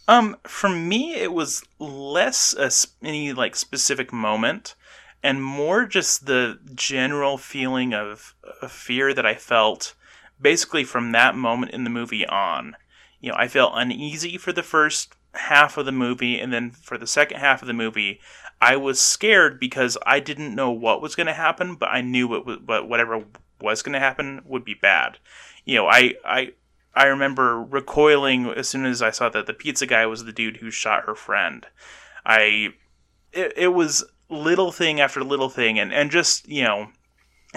Um, 0.08 0.38
for 0.44 0.70
me, 0.70 1.14
it 1.14 1.32
was 1.32 1.64
less 1.80 2.54
a, 2.54 2.72
any 3.06 3.34
like 3.34 3.56
specific 3.56 4.12
moment, 4.12 4.76
and 5.24 5.44
more 5.44 5.86
just 5.86 6.26
the 6.26 6.60
general 6.74 7.38
feeling 7.38 7.94
of, 7.94 8.36
of 8.62 8.72
fear 8.72 9.14
that 9.14 9.26
I 9.26 9.36
felt, 9.36 9.94
basically 10.42 10.84
from 10.84 11.12
that 11.12 11.36
moment 11.36 11.72
in 11.72 11.84
the 11.84 11.90
movie 11.90 12.26
on. 12.26 12.76
You 13.20 13.32
know, 13.32 13.38
I 13.38 13.48
felt 13.48 13.74
uneasy 13.76 14.38
for 14.38 14.52
the 14.52 14.64
first 14.64 15.14
half 15.34 15.78
of 15.78 15.86
the 15.86 15.92
movie, 15.92 16.40
and 16.40 16.52
then 16.52 16.72
for 16.72 16.98
the 16.98 17.08
second 17.08 17.40
half 17.40 17.62
of 17.62 17.68
the 17.68 17.74
movie, 17.74 18.20
I 18.60 18.76
was 18.76 19.00
scared 19.00 19.60
because 19.60 19.98
I 20.06 20.20
didn't 20.20 20.56
know 20.56 20.72
what 20.72 21.02
was 21.02 21.16
going 21.16 21.28
to 21.28 21.34
happen, 21.34 21.76
but 21.76 21.90
I 21.90 22.02
knew 22.02 22.28
was, 22.28 22.58
but 22.62 22.90
whatever 22.90 23.26
was 23.60 23.82
going 23.82 23.94
to 23.94 24.00
happen 24.00 24.42
would 24.46 24.66
be 24.66 24.74
bad. 24.74 25.20
You 25.66 25.76
know, 25.76 25.88
I 25.88 26.16
I 26.26 26.54
I 26.94 27.06
remember 27.06 27.62
recoiling 27.62 28.48
as 28.50 28.68
soon 28.68 28.86
as 28.86 29.02
I 29.02 29.12
saw 29.12 29.30
that 29.30 29.46
the 29.46 29.54
pizza 29.54 29.86
guy 29.86 30.06
was 30.06 30.26
the 30.26 30.34
dude 30.34 30.58
who 30.58 30.72
shot 30.72 31.06
her 31.06 31.16
friend. 31.16 31.66
I 32.26 32.74
it, 33.32 33.54
it 33.56 33.68
was 33.70 34.04
little 34.30 34.72
thing 34.72 35.00
after 35.00 35.24
little 35.24 35.50
thing 35.50 35.80
and 35.80 35.94
and 35.94 36.12
just, 36.12 36.48
you 36.48 36.64
know, 36.64 36.90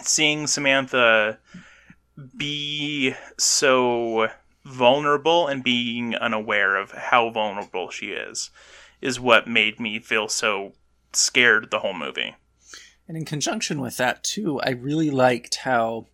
seeing 0.02 0.46
Samantha 0.46 1.38
be 2.36 3.14
so 3.38 4.28
vulnerable 4.64 5.46
and 5.46 5.62
being 5.62 6.14
unaware 6.14 6.76
of 6.76 6.92
how 6.92 7.30
vulnerable 7.30 7.90
she 7.90 8.10
is 8.10 8.50
is 9.00 9.20
what 9.20 9.46
made 9.46 9.78
me 9.78 9.98
feel 9.98 10.28
so 10.28 10.72
scared 11.12 11.70
the 11.70 11.80
whole 11.80 11.92
movie. 11.92 12.34
And 13.06 13.16
in 13.16 13.24
conjunction 13.26 13.80
with 13.80 13.98
that, 13.98 14.24
too, 14.24 14.60
I 14.60 14.70
really 14.70 15.10
liked 15.10 15.56
how 15.56 16.06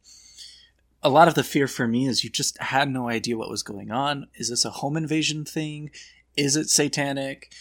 a 1.03 1.09
lot 1.09 1.29
of 1.29 1.35
the 1.35 1.45
fear 1.45 1.67
for 1.67 1.89
me 1.89 2.07
is 2.07 2.25
you 2.25 2.31
just 2.31 2.59
had 2.59 2.91
no 2.91 3.09
idea 3.09 3.37
what 3.37 3.51
was 3.51 3.63
going 3.63 3.91
on. 3.91 4.27
Is 4.35 4.51
this 4.51 4.65
a 4.65 4.71
home 4.71 4.97
invasion 4.97 5.45
thing? 5.45 5.91
Is 6.37 6.57
it 6.57 6.69
satanic? 6.69 7.53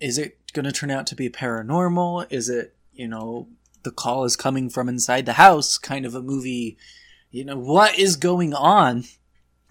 Is 0.00 0.18
it 0.18 0.38
going 0.52 0.64
to 0.64 0.72
turn 0.72 0.90
out 0.90 1.06
to 1.08 1.14
be 1.14 1.28
paranormal? 1.28 2.26
Is 2.30 2.48
it, 2.48 2.74
you 2.92 3.08
know, 3.08 3.48
the 3.82 3.90
call 3.90 4.24
is 4.24 4.36
coming 4.36 4.70
from 4.70 4.88
inside 4.88 5.26
the 5.26 5.34
house 5.34 5.76
kind 5.76 6.06
of 6.06 6.14
a 6.14 6.22
movie? 6.22 6.78
You 7.30 7.44
know, 7.44 7.58
what 7.58 7.98
is 7.98 8.16
going 8.16 8.54
on? 8.54 9.04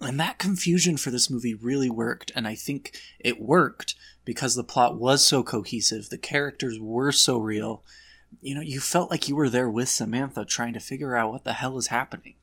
And 0.00 0.20
that 0.20 0.38
confusion 0.38 0.96
for 0.96 1.10
this 1.10 1.28
movie 1.28 1.54
really 1.54 1.90
worked. 1.90 2.30
And 2.36 2.46
I 2.46 2.54
think 2.54 2.96
it 3.18 3.40
worked 3.40 3.96
because 4.24 4.54
the 4.54 4.62
plot 4.62 4.96
was 4.96 5.24
so 5.24 5.42
cohesive, 5.42 6.08
the 6.08 6.18
characters 6.18 6.78
were 6.78 7.10
so 7.10 7.38
real 7.38 7.82
you 8.40 8.54
know, 8.54 8.60
you 8.60 8.80
felt 8.80 9.10
like 9.10 9.28
you 9.28 9.36
were 9.36 9.48
there 9.48 9.70
with 9.70 9.88
Samantha 9.88 10.44
trying 10.44 10.74
to 10.74 10.80
figure 10.80 11.16
out 11.16 11.32
what 11.32 11.44
the 11.44 11.54
hell 11.54 11.78
is 11.78 11.88
happening. 11.88 12.34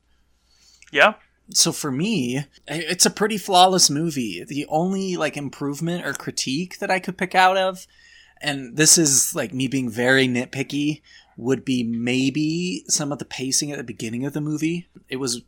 Yeah. 0.92 1.14
So 1.50 1.72
for 1.72 1.92
me, 1.92 2.44
it's 2.66 3.06
a 3.06 3.10
pretty 3.10 3.38
flawless 3.38 3.88
movie. 3.88 4.44
The 4.44 4.66
only 4.68 5.16
like 5.16 5.36
improvement 5.36 6.04
or 6.04 6.12
critique 6.12 6.78
that 6.80 6.90
I 6.90 6.98
could 6.98 7.16
pick 7.16 7.34
out 7.34 7.56
of, 7.56 7.86
and 8.40 8.76
this 8.76 8.98
is 8.98 9.34
like 9.34 9.54
me 9.54 9.68
being 9.68 9.88
very 9.88 10.26
nitpicky, 10.26 11.02
would 11.36 11.64
be 11.64 11.84
maybe 11.84 12.84
some 12.88 13.12
of 13.12 13.18
the 13.18 13.24
pacing 13.24 13.70
at 13.70 13.78
the 13.78 13.84
beginning 13.84 14.24
of 14.24 14.32
the 14.32 14.40
movie. 14.40 14.88
It 15.08 15.16
was 15.16 15.42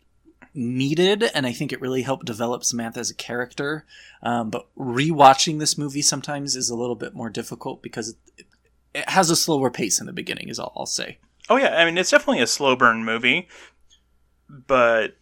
needed, 0.55 1.25
and 1.35 1.47
I 1.47 1.53
think 1.53 1.73
it 1.73 1.81
really 1.81 2.03
helped 2.03 2.27
develop 2.27 2.65
Samantha 2.65 3.01
as 3.01 3.11
a 3.11 3.15
character. 3.15 3.85
Um, 4.23 4.51
but 4.51 4.67
rewatching 4.77 5.59
this 5.59 5.79
movie 5.79 6.03
sometimes 6.03 6.57
is 6.57 6.71
a 6.71 6.77
little 6.77 6.97
bit 6.97 7.15
more 7.15 7.31
difficult 7.31 7.83
because 7.83 8.11
it, 8.37 8.47
it 8.95 9.09
has 9.09 9.31
a 9.31 9.37
slower 9.37 9.71
pace 9.71 10.01
in 10.01 10.07
the 10.07 10.13
beginning. 10.13 10.49
Is 10.49 10.59
all 10.59 10.73
I'll 10.77 10.87
say. 10.87 11.19
Oh 11.49 11.57
yeah, 11.57 11.77
I 11.77 11.85
mean 11.85 11.99
it's 11.99 12.11
definitely 12.11 12.43
a 12.43 12.47
slow 12.47 12.77
burn 12.77 13.05
movie, 13.05 13.49
but 14.49 15.17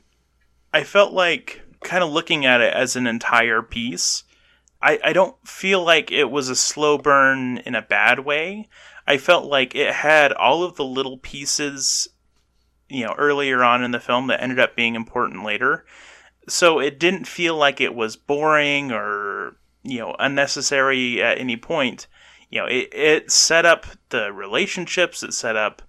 I 0.77 0.85
felt 0.85 1.15
like 1.15 1.63
kind 1.83 2.05
of 2.05 2.11
looking 2.11 2.45
at 2.45 2.61
it 2.61 2.75
as 2.75 2.97
an 2.97 3.07
entire 3.07 3.63
piece. 3.63 4.25
I, 4.83 5.01
I 5.03 5.15
don't 5.15 5.35
feel 5.49 5.83
like 5.83 6.13
it 6.13 6.31
was 6.31 6.51
a 6.51 6.55
slow 6.55 6.99
burn 6.99 7.57
in 7.65 7.75
a 7.75 7.81
bad 7.81 8.19
way. 8.27 8.69
I 9.07 9.17
felt 9.17 9.47
like 9.47 9.75
it 9.75 9.95
had 9.95 10.35
all 10.35 10.65
of 10.65 10.77
the 10.77 10.85
little 10.85 11.17
pieces, 11.17 12.09
you 12.91 13.07
know, 13.07 13.15
earlier 13.17 13.65
on 13.65 13.83
in 13.83 13.93
the 13.93 14.01
film 14.01 14.27
that 14.27 14.43
ended 14.43 14.59
up 14.59 14.77
being 14.77 14.97
important 14.97 15.45
later. 15.45 15.87
So 16.47 16.79
it 16.79 17.01
didn't 17.01 17.27
feel 17.27 17.57
like 17.57 17.81
it 17.81 17.95
was 17.95 18.17
boring 18.17 18.93
or, 18.93 19.57
you 19.83 20.01
know, 20.01 20.15
unnecessary 20.19 21.23
at 21.23 21.39
any 21.39 21.57
point. 21.57 22.07
You 22.51 22.61
know, 22.61 22.67
it, 22.67 22.93
it 22.93 23.31
set 23.31 23.65
up 23.65 23.87
the 24.11 24.31
relationships, 24.31 25.23
it 25.23 25.33
set 25.33 25.57
up 25.57 25.81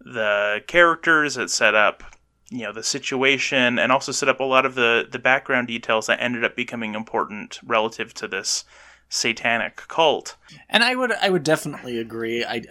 the 0.00 0.64
characters, 0.66 1.36
it 1.36 1.48
set 1.48 1.76
up 1.76 2.02
you 2.52 2.62
know 2.62 2.72
the 2.72 2.82
situation 2.82 3.78
and 3.78 3.90
also 3.90 4.12
set 4.12 4.28
up 4.28 4.40
a 4.40 4.44
lot 4.44 4.66
of 4.66 4.74
the 4.74 5.08
the 5.10 5.18
background 5.18 5.68
details 5.68 6.06
that 6.06 6.20
ended 6.20 6.44
up 6.44 6.54
becoming 6.54 6.94
important 6.94 7.58
relative 7.64 8.12
to 8.14 8.28
this 8.28 8.64
satanic 9.08 9.76
cult. 9.88 10.36
And 10.68 10.84
I 10.84 10.94
would 10.94 11.12
I 11.12 11.30
would 11.30 11.42
definitely 11.42 11.98
agree. 11.98 12.44
I 12.44 12.62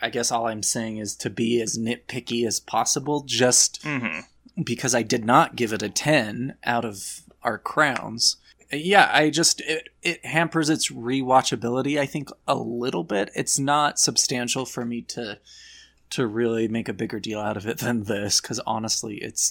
I 0.00 0.10
guess 0.10 0.32
all 0.32 0.46
I'm 0.46 0.62
saying 0.62 0.98
is 0.98 1.14
to 1.16 1.30
be 1.30 1.60
as 1.60 1.78
nitpicky 1.78 2.46
as 2.46 2.60
possible 2.60 3.22
just 3.26 3.82
hmm 3.82 4.20
because 4.64 4.94
I 4.94 5.02
did 5.02 5.26
not 5.26 5.54
give 5.54 5.74
it 5.74 5.82
a 5.82 5.90
10 5.90 6.56
out 6.64 6.86
of 6.86 7.20
our 7.42 7.58
crowns. 7.58 8.38
Yeah, 8.72 9.10
I 9.12 9.28
just 9.28 9.60
it, 9.60 9.90
it 10.02 10.24
hampers 10.24 10.70
its 10.70 10.90
rewatchability 10.90 12.00
I 12.00 12.06
think 12.06 12.30
a 12.48 12.56
little 12.56 13.04
bit. 13.04 13.30
It's 13.34 13.58
not 13.58 13.98
substantial 13.98 14.64
for 14.64 14.86
me 14.86 15.02
to 15.02 15.38
to 16.16 16.26
really 16.26 16.66
make 16.68 16.88
a 16.88 16.92
bigger 16.92 17.20
deal 17.20 17.38
out 17.40 17.56
of 17.56 17.66
it 17.66 17.78
than 17.78 18.04
this 18.04 18.40
cuz 18.40 18.58
honestly 18.66 19.16
it's 19.18 19.50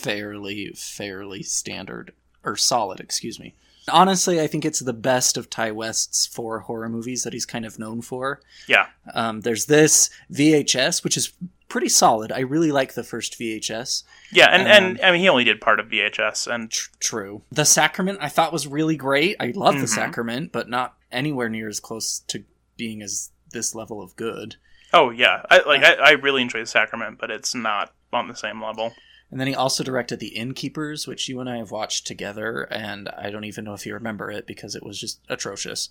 fairly 0.00 0.72
fairly 0.74 1.42
standard 1.42 2.12
or 2.44 2.56
solid, 2.56 3.00
excuse 3.00 3.38
me. 3.38 3.54
Honestly, 3.90 4.40
I 4.40 4.46
think 4.46 4.64
it's 4.64 4.78
the 4.80 4.92
best 4.92 5.36
of 5.36 5.50
Ti 5.50 5.70
West's 5.72 6.26
four 6.26 6.60
horror 6.60 6.88
movies 6.88 7.22
that 7.24 7.32
he's 7.32 7.46
kind 7.46 7.64
of 7.66 7.78
known 7.78 8.02
for. 8.02 8.40
Yeah. 8.68 8.86
Um, 9.14 9.40
there's 9.40 9.66
this 9.66 10.10
VHS, 10.32 11.02
which 11.02 11.16
is 11.16 11.32
pretty 11.68 11.88
solid. 11.88 12.30
I 12.32 12.40
really 12.40 12.70
like 12.72 12.94
the 12.94 13.02
first 13.02 13.38
VHS. 13.38 14.04
Yeah, 14.32 14.46
and, 14.50 14.62
Um, 14.62 14.68
and 14.68 15.00
I 15.02 15.10
mean 15.12 15.20
he 15.20 15.28
only 15.28 15.44
did 15.44 15.60
part 15.60 15.80
of 15.80 15.86
VHS 15.88 16.46
and 16.46 16.70
Tr- 16.70 16.90
true. 17.00 17.42
The 17.50 17.64
Sacrament 17.64 18.18
I 18.20 18.28
thought 18.28 18.52
was 18.52 18.66
really 18.66 18.96
great. 18.96 19.36
I 19.40 19.52
love 19.54 19.74
the 19.76 19.82
Mhm. 19.86 19.88
Sacrament, 19.94 20.52
but 20.52 20.68
not 20.68 20.96
anywhere 21.10 21.48
near 21.48 21.68
as 21.68 21.80
close 21.80 22.20
to 22.28 22.44
being 22.76 23.02
as 23.02 23.30
this 23.52 23.74
level 23.74 24.00
of 24.00 24.14
good. 24.16 24.56
Oh 24.92 25.10
yeah, 25.10 25.42
I 25.50 25.62
like 25.66 25.82
I, 25.82 25.94
I 25.94 26.10
really 26.12 26.42
enjoy 26.42 26.60
the 26.60 26.66
Sacrament, 26.66 27.18
but 27.18 27.30
it's 27.30 27.54
not 27.54 27.92
on 28.12 28.28
the 28.28 28.34
same 28.34 28.62
level. 28.62 28.92
And 29.30 29.38
then 29.38 29.46
he 29.46 29.54
also 29.54 29.84
directed 29.84 30.18
The 30.18 30.34
Innkeepers, 30.36 31.06
which 31.06 31.28
you 31.28 31.38
and 31.38 31.48
I 31.48 31.58
have 31.58 31.70
watched 31.70 32.04
together, 32.06 32.62
and 32.62 33.08
I 33.10 33.30
don't 33.30 33.44
even 33.44 33.64
know 33.64 33.74
if 33.74 33.86
you 33.86 33.94
remember 33.94 34.30
it 34.30 34.44
because 34.44 34.74
it 34.74 34.84
was 34.84 34.98
just 34.98 35.20
atrocious. 35.28 35.90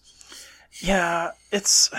Yeah, 0.82 1.32
it's. 1.52 1.90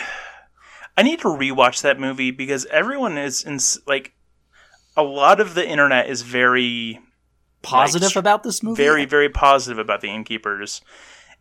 I 0.98 1.02
need 1.02 1.20
to 1.20 1.28
rewatch 1.28 1.80
that 1.80 1.98
movie 1.98 2.30
because 2.30 2.66
everyone 2.66 3.16
is 3.16 3.42
in 3.42 3.58
like, 3.86 4.12
a 4.96 5.02
lot 5.02 5.40
of 5.40 5.54
the 5.54 5.66
internet 5.66 6.10
is 6.10 6.20
very 6.20 7.00
Positive 7.62 8.08
Like, 8.08 8.16
about 8.16 8.42
this 8.42 8.62
movie? 8.62 8.82
very 8.82 9.04
very 9.04 9.28
positive 9.28 9.78
about 9.78 10.00
the 10.00 10.08
innkeepers 10.08 10.80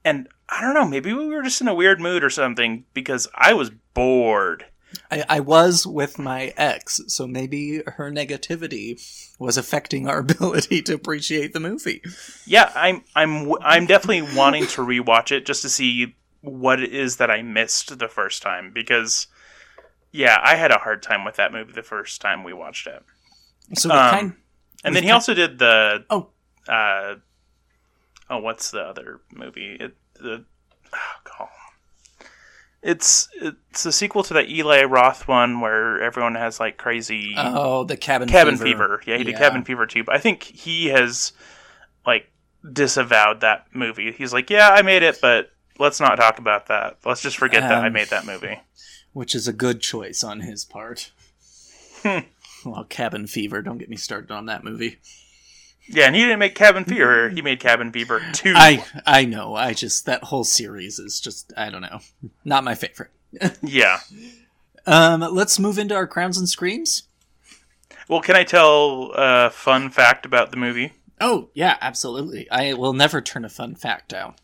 And 0.04 0.28
I 0.50 0.62
don't 0.62 0.74
know, 0.74 0.86
maybe 0.86 1.14
we 1.14 1.28
were 1.28 1.44
just 1.44 1.62
in 1.62 1.68
a 1.68 1.74
weird 1.74 2.00
mood 2.00 2.24
or 2.24 2.30
something 2.30 2.86
because 2.94 3.28
I 3.36 3.54
was 3.54 3.72
bored. 3.94 4.66
I, 5.12 5.24
I 5.30 5.40
was 5.40 5.86
with 5.86 6.18
my 6.20 6.54
ex, 6.58 7.02
so 7.08 7.28
maybe 7.28 7.84
her 7.86 8.12
negativity 8.12 9.00
was 9.40 9.58
affecting 9.58 10.08
our 10.08 10.20
ability 10.28 10.82
to 10.84 10.94
appreciate 10.96 11.54
the 11.54 11.60
movie. 11.60 12.02
Yeah, 12.46 12.72
I'm 12.76 13.04
I'm 13.16 13.52
I'm 13.62 13.86
definitely 13.86 14.36
wanting 14.36 14.66
to 14.68 14.82
rewatch 14.82 15.32
it 15.32 15.46
just 15.46 15.62
to 15.64 15.70
see 15.70 16.16
what 16.42 16.82
it 16.82 16.94
is 16.94 17.18
that 17.18 17.30
I 17.30 17.42
missed 17.42 18.00
the 18.00 18.08
first 18.08 18.42
time 18.42 18.72
because 18.74 19.28
yeah, 20.12 20.40
I 20.44 20.56
had 20.56 20.72
a 20.72 20.78
hard 20.80 21.04
time 21.04 21.24
with 21.26 21.36
that 21.36 21.52
movie 21.52 21.74
the 21.74 21.84
first 21.84 22.22
time 22.22 22.44
we 22.44 22.54
watched 22.54 22.88
it. 22.88 23.04
So 23.76 23.92
Um, 23.92 24.10
kind, 24.12 24.34
And 24.84 24.96
then 24.96 25.04
he 25.04 25.10
kind- 25.10 25.16
also 25.16 25.34
did 25.36 25.60
the 25.60 26.04
oh, 26.10 26.30
uh 26.68 27.16
oh 28.30 28.38
what's 28.40 28.72
the 28.72 28.82
other 28.82 29.20
movie? 29.32 29.76
It 29.80 29.96
the 30.16 30.46
oh 30.94 30.98
god. 31.26 31.50
It's 32.82 33.28
it's 33.42 33.86
a 33.86 33.92
sequel 33.92 34.24
to 34.24 34.34
that 34.36 34.50
Eli 34.50 34.84
Roth 34.84 35.28
one 35.28 35.60
where 35.60 36.02
everyone 36.02 36.36
has 36.36 36.60
like 36.62 36.78
crazy 36.78 37.34
oh, 37.38 37.84
the 37.84 37.98
cabin 37.98 38.30
Cabin 38.30 38.56
fever. 38.58 39.00
Fever. 39.00 39.02
Yeah, 39.06 39.18
he 39.18 39.24
did 39.26 39.32
Yeah. 39.34 39.40
Cabin 39.40 39.64
Fever 39.66 39.86
too. 39.86 40.04
But 40.06 40.16
I 40.16 40.20
think 40.20 40.44
he 40.44 40.88
has 40.88 41.34
like 42.06 42.32
disavowed 42.72 43.42
that 43.42 43.66
movie. 43.74 44.12
He's 44.14 44.32
like, 44.32 44.50
yeah, 44.50 44.70
I 44.70 44.82
made 44.82 45.04
it, 45.04 45.20
but 45.22 45.52
let's 45.78 46.00
not 46.00 46.16
talk 46.16 46.40
about 46.40 46.68
that. 46.68 47.00
Let's 47.06 47.22
just 47.22 47.38
forget 47.38 47.62
that 47.64 47.84
I 47.84 47.88
Um, 47.88 47.94
made 47.94 48.08
that 48.10 48.26
movie. 48.26 48.60
which 49.12 49.36
is 49.36 49.48
a 49.48 49.54
good 49.54 49.82
choice 49.82 50.24
on 50.24 50.40
his 50.42 50.64
part. 50.64 51.12
Hmm. 52.04 52.20
well, 52.66 52.86
cabin 52.86 53.28
fever. 53.28 53.62
Don't 53.62 53.78
get 53.78 53.90
me 53.90 53.98
started 53.98 54.32
on 54.32 54.46
that 54.46 54.64
movie. 54.64 55.00
Yeah, 55.92 56.06
and 56.06 56.16
he 56.16 56.22
didn't 56.22 56.40
make 56.40 56.56
Cabin 56.56 56.86
Fever. 56.86 57.30
He 57.30 57.42
made 57.42 57.60
Cabin 57.60 57.92
Fever 57.92 58.22
two. 58.32 58.54
I 58.56 58.86
I 59.06 59.26
know. 59.26 59.56
I 59.56 59.74
just 59.74 60.06
that 60.06 60.26
whole 60.26 60.44
series 60.44 61.00
is 61.00 61.20
just 61.20 61.52
I 61.58 61.70
don't 61.70 61.82
know. 61.82 62.00
Not 62.46 62.64
my 62.64 62.76
favorite. 62.76 63.12
yeah. 63.62 64.00
Um, 64.86 65.22
let's 65.22 65.60
move 65.60 65.78
into 65.78 65.96
our 65.96 66.08
crowns 66.08 66.38
and 66.38 66.48
screams. 66.48 67.04
Well, 68.08 68.22
can 68.22 68.36
I 68.36 68.44
tell 68.44 69.12
a 69.16 69.50
fun 69.50 69.90
fact 69.90 70.26
about 70.26 70.52
the 70.52 70.58
movie? 70.58 70.94
Oh 71.20 71.50
yeah, 71.54 71.78
absolutely. 71.82 72.50
I 72.50 72.74
will 72.74 72.94
never 72.94 73.22
turn 73.22 73.46
a 73.46 73.50
fun 73.50 73.76
fact 73.76 74.10
down. 74.10 74.36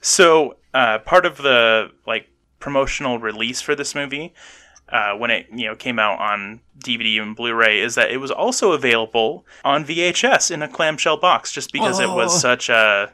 So, 0.00 0.56
uh, 0.74 0.98
part 0.98 1.26
of 1.26 1.36
the 1.38 1.92
like 2.06 2.28
promotional 2.58 3.18
release 3.18 3.60
for 3.60 3.74
this 3.74 3.94
movie, 3.94 4.34
uh, 4.92 5.16
when 5.16 5.30
it 5.30 5.46
you 5.52 5.66
know 5.66 5.74
came 5.74 5.98
out 5.98 6.20
on 6.20 6.60
DVD 6.78 7.20
and 7.22 7.34
Blu-ray, 7.34 7.80
is 7.80 7.94
that 7.96 8.10
it 8.10 8.18
was 8.18 8.30
also 8.30 8.72
available 8.72 9.44
on 9.64 9.84
VHS 9.84 10.50
in 10.50 10.62
a 10.62 10.68
clamshell 10.68 11.16
box, 11.16 11.50
just 11.52 11.72
because 11.72 11.98
it 11.98 12.08
Oh. 12.08 12.14
was 12.16 12.40
such 12.40 12.68
a 12.68 13.10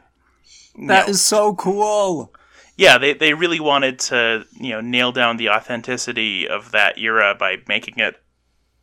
That 0.87 1.07
know, 1.07 1.11
is 1.11 1.21
so 1.21 1.55
cool. 1.55 2.33
yeah, 2.77 2.97
they 2.97 3.13
they 3.13 3.33
really 3.33 3.59
wanted 3.59 3.99
to 3.99 4.45
you 4.59 4.71
know 4.71 4.81
nail 4.81 5.11
down 5.11 5.37
the 5.37 5.49
authenticity 5.49 6.47
of 6.47 6.71
that 6.71 6.97
era 6.97 7.35
by 7.37 7.57
making 7.67 7.99
it 7.99 8.15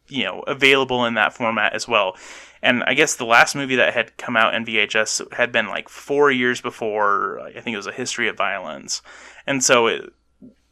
you 0.08 0.24
know 0.24 0.40
available 0.46 1.04
in 1.04 1.14
that 1.14 1.32
format 1.34 1.72
as 1.74 1.86
well. 1.86 2.16
And 2.62 2.82
I 2.84 2.94
guess 2.94 3.14
the 3.16 3.26
last 3.26 3.54
movie 3.54 3.76
that 3.76 3.92
had 3.94 4.16
come 4.16 4.36
out 4.36 4.54
in 4.54 4.64
VHS 4.64 5.32
had 5.34 5.52
been 5.52 5.68
like 5.68 5.88
four 5.88 6.30
years 6.30 6.60
before. 6.60 7.38
I 7.40 7.60
think 7.60 7.74
it 7.74 7.76
was 7.76 7.86
A 7.86 7.92
History 7.92 8.28
of 8.28 8.36
Violence, 8.36 9.02
and 9.46 9.62
so 9.62 9.86
it, 9.86 10.12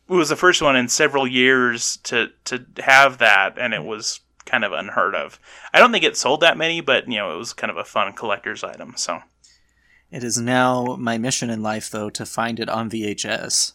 it 0.09 0.13
was 0.13 0.29
the 0.29 0.37
first 0.37 0.61
one 0.63 0.77
in 0.77 0.89
several 0.89 1.27
years 1.27 1.99
to 2.05 2.29
to 2.47 2.65
have 2.79 3.19
that, 3.19 3.59
and 3.59 3.73
it 3.75 3.85
was 3.85 4.21
kind 4.45 4.65
of 4.65 4.73
unheard 4.73 5.15
of. 5.15 5.41
I 5.73 5.79
don't 5.79 5.91
think 5.93 6.05
it 6.05 6.17
sold 6.17 6.41
that 6.41 6.59
many, 6.59 6.81
but 6.81 7.09
you 7.09 7.17
know 7.17 7.35
it 7.35 7.39
was 7.39 7.53
kind 7.53 7.71
of 7.71 7.77
a 7.77 7.85
fun 7.85 8.13
collector's 8.13 8.63
item. 8.65 8.95
So 8.97 9.23
It 10.11 10.23
is 10.23 10.39
now 10.39 10.97
my 10.99 11.17
mission 11.19 11.51
in 11.51 11.63
life, 11.63 11.91
though, 11.91 12.11
to 12.11 12.27
find 12.27 12.61
it 12.61 12.69
on 12.69 12.91
VHS. 12.91 13.73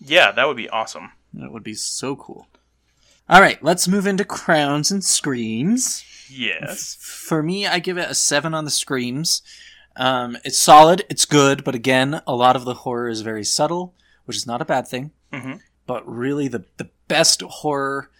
yeah, 0.00 0.30
that 0.32 0.46
would 0.46 0.56
be 0.56 0.68
awesome. 0.68 1.12
That 1.34 1.52
would 1.52 1.62
be 1.64 1.74
so 1.74 2.16
cool. 2.16 2.46
All 3.28 3.40
right, 3.40 3.62
let's 3.62 3.88
move 3.88 4.06
into 4.06 4.24
crowns 4.24 4.90
and 4.90 5.04
screams. 5.04 6.04
Yes. 6.30 6.96
For 7.00 7.42
me, 7.42 7.66
I 7.66 7.78
give 7.78 7.98
it 7.98 8.10
a 8.10 8.14
seven 8.14 8.54
on 8.54 8.64
the 8.64 8.70
screams. 8.70 9.42
Um, 9.96 10.38
it's 10.44 10.58
solid, 10.58 11.04
it's 11.10 11.24
good, 11.26 11.64
but 11.64 11.74
again, 11.74 12.22
a 12.26 12.34
lot 12.34 12.54
of 12.56 12.64
the 12.64 12.74
horror 12.74 13.08
is 13.08 13.20
very 13.22 13.44
subtle, 13.44 13.94
which 14.28 14.36
is 14.36 14.46
not 14.46 14.62
a 14.62 14.66
bad 14.66 14.86
thing. 14.86 15.10
Mhm. 15.32 15.60
But 15.86 16.06
really, 16.08 16.46
the 16.46 16.64
the 16.76 16.90
best 17.08 17.40
horror 17.42 18.10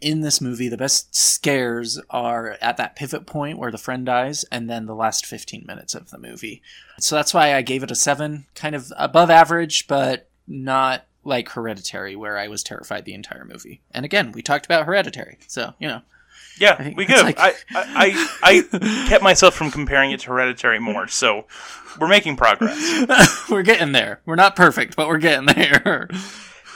in 0.00 0.20
this 0.20 0.40
movie, 0.40 0.68
the 0.68 0.76
best 0.76 1.12
scares 1.16 2.00
are 2.08 2.56
at 2.60 2.76
that 2.76 2.94
pivot 2.94 3.26
point 3.26 3.58
where 3.58 3.72
the 3.72 3.76
friend 3.78 4.06
dies, 4.06 4.44
and 4.52 4.70
then 4.70 4.86
the 4.86 4.94
last 4.94 5.26
fifteen 5.26 5.64
minutes 5.66 5.94
of 5.94 6.10
the 6.10 6.18
movie. 6.18 6.62
So 7.00 7.16
that's 7.16 7.34
why 7.34 7.54
I 7.54 7.62
gave 7.62 7.82
it 7.82 7.90
a 7.90 7.96
seven, 7.96 8.46
kind 8.54 8.74
of 8.76 8.92
above 8.96 9.28
average, 9.30 9.88
but 9.88 10.28
not 10.46 11.04
like 11.24 11.48
Hereditary, 11.50 12.14
where 12.16 12.38
I 12.38 12.46
was 12.48 12.62
terrified 12.62 13.04
the 13.04 13.12
entire 13.14 13.44
movie. 13.44 13.80
And 13.90 14.04
again, 14.04 14.30
we 14.32 14.40
talked 14.40 14.64
about 14.64 14.86
Hereditary, 14.86 15.38
so 15.48 15.74
you 15.80 15.88
know. 15.88 16.02
Yeah, 16.58 16.90
we 16.96 17.06
could. 17.06 17.22
like- 17.22 17.38
I, 17.38 17.54
I, 17.74 18.28
I, 18.42 18.62
I 18.72 19.06
kept 19.08 19.22
myself 19.22 19.54
from 19.54 19.70
comparing 19.70 20.10
it 20.10 20.20
to 20.20 20.30
Hereditary 20.30 20.78
more, 20.78 21.08
so 21.08 21.46
we're 22.00 22.08
making 22.08 22.36
progress. 22.36 23.04
we're 23.50 23.62
getting 23.62 23.92
there. 23.92 24.20
We're 24.26 24.34
not 24.36 24.56
perfect, 24.56 24.96
but 24.96 25.08
we're 25.08 25.18
getting 25.18 25.46
there. 25.46 26.08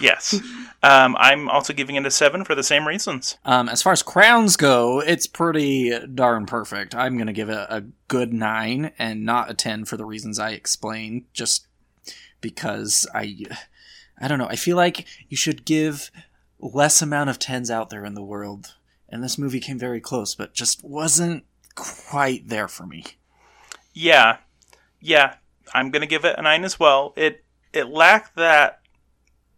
Yes. 0.00 0.34
Um, 0.82 1.14
I'm 1.18 1.48
also 1.48 1.72
giving 1.72 1.94
it 1.94 2.04
a 2.06 2.10
seven 2.10 2.44
for 2.44 2.54
the 2.56 2.64
same 2.64 2.88
reasons. 2.88 3.36
Um, 3.44 3.68
as 3.68 3.82
far 3.82 3.92
as 3.92 4.02
crowns 4.02 4.56
go, 4.56 5.00
it's 5.00 5.28
pretty 5.28 5.96
darn 6.12 6.44
perfect. 6.46 6.94
I'm 6.94 7.16
going 7.16 7.28
to 7.28 7.32
give 7.32 7.48
it 7.50 7.54
a 7.68 7.84
good 8.08 8.32
nine 8.32 8.90
and 8.98 9.24
not 9.24 9.48
a 9.50 9.54
10 9.54 9.84
for 9.84 9.96
the 9.96 10.04
reasons 10.04 10.40
I 10.40 10.50
explained, 10.50 11.24
just 11.32 11.66
because 12.40 13.06
I, 13.14 13.36
I 14.20 14.26
don't 14.26 14.38
know. 14.38 14.48
I 14.48 14.56
feel 14.56 14.76
like 14.76 15.06
you 15.28 15.36
should 15.36 15.64
give 15.64 16.10
less 16.58 17.00
amount 17.00 17.30
of 17.30 17.38
10s 17.38 17.70
out 17.70 17.90
there 17.90 18.04
in 18.04 18.14
the 18.14 18.22
world. 18.24 18.74
And 19.12 19.22
this 19.22 19.38
movie 19.38 19.60
came 19.60 19.78
very 19.78 20.00
close, 20.00 20.34
but 20.34 20.54
just 20.54 20.82
wasn't 20.82 21.44
quite 21.74 22.48
there 22.48 22.66
for 22.66 22.86
me. 22.86 23.04
Yeah, 23.92 24.38
yeah. 25.00 25.34
I'm 25.74 25.90
gonna 25.90 26.06
give 26.06 26.24
it 26.24 26.38
a 26.38 26.42
nine 26.42 26.64
as 26.64 26.80
well. 26.80 27.12
It 27.14 27.44
it 27.72 27.88
lacked 27.88 28.36
that 28.36 28.80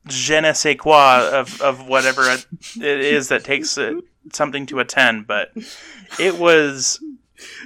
je 0.07 0.41
ne 0.41 0.53
sais 0.53 0.77
quoi 0.77 1.31
of 1.33 1.61
of 1.63 1.87
whatever 1.87 2.23
it 2.31 2.47
is 2.77 3.29
that 3.29 3.45
takes 3.45 3.79
it, 3.79 3.97
something 4.33 4.67
to 4.67 4.81
a 4.81 4.85
ten, 4.85 5.23
but 5.23 5.53
it 6.19 6.39
was 6.39 7.01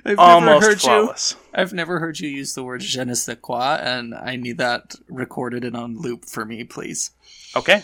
I've 0.04 0.18
almost 0.18 0.80
flawless. 0.80 1.36
I've 1.54 1.72
never 1.72 1.98
heard 1.98 2.20
you 2.20 2.28
use 2.28 2.54
the 2.54 2.62
word 2.62 2.80
je 2.80 3.04
ne 3.04 3.14
sais 3.14 3.36
quoi, 3.40 3.78
and 3.80 4.14
I 4.14 4.36
need 4.36 4.58
that 4.58 4.94
recorded 5.08 5.64
and 5.64 5.76
on 5.76 5.98
loop 5.98 6.24
for 6.24 6.44
me, 6.44 6.64
please. 6.64 7.10
Okay. 7.56 7.82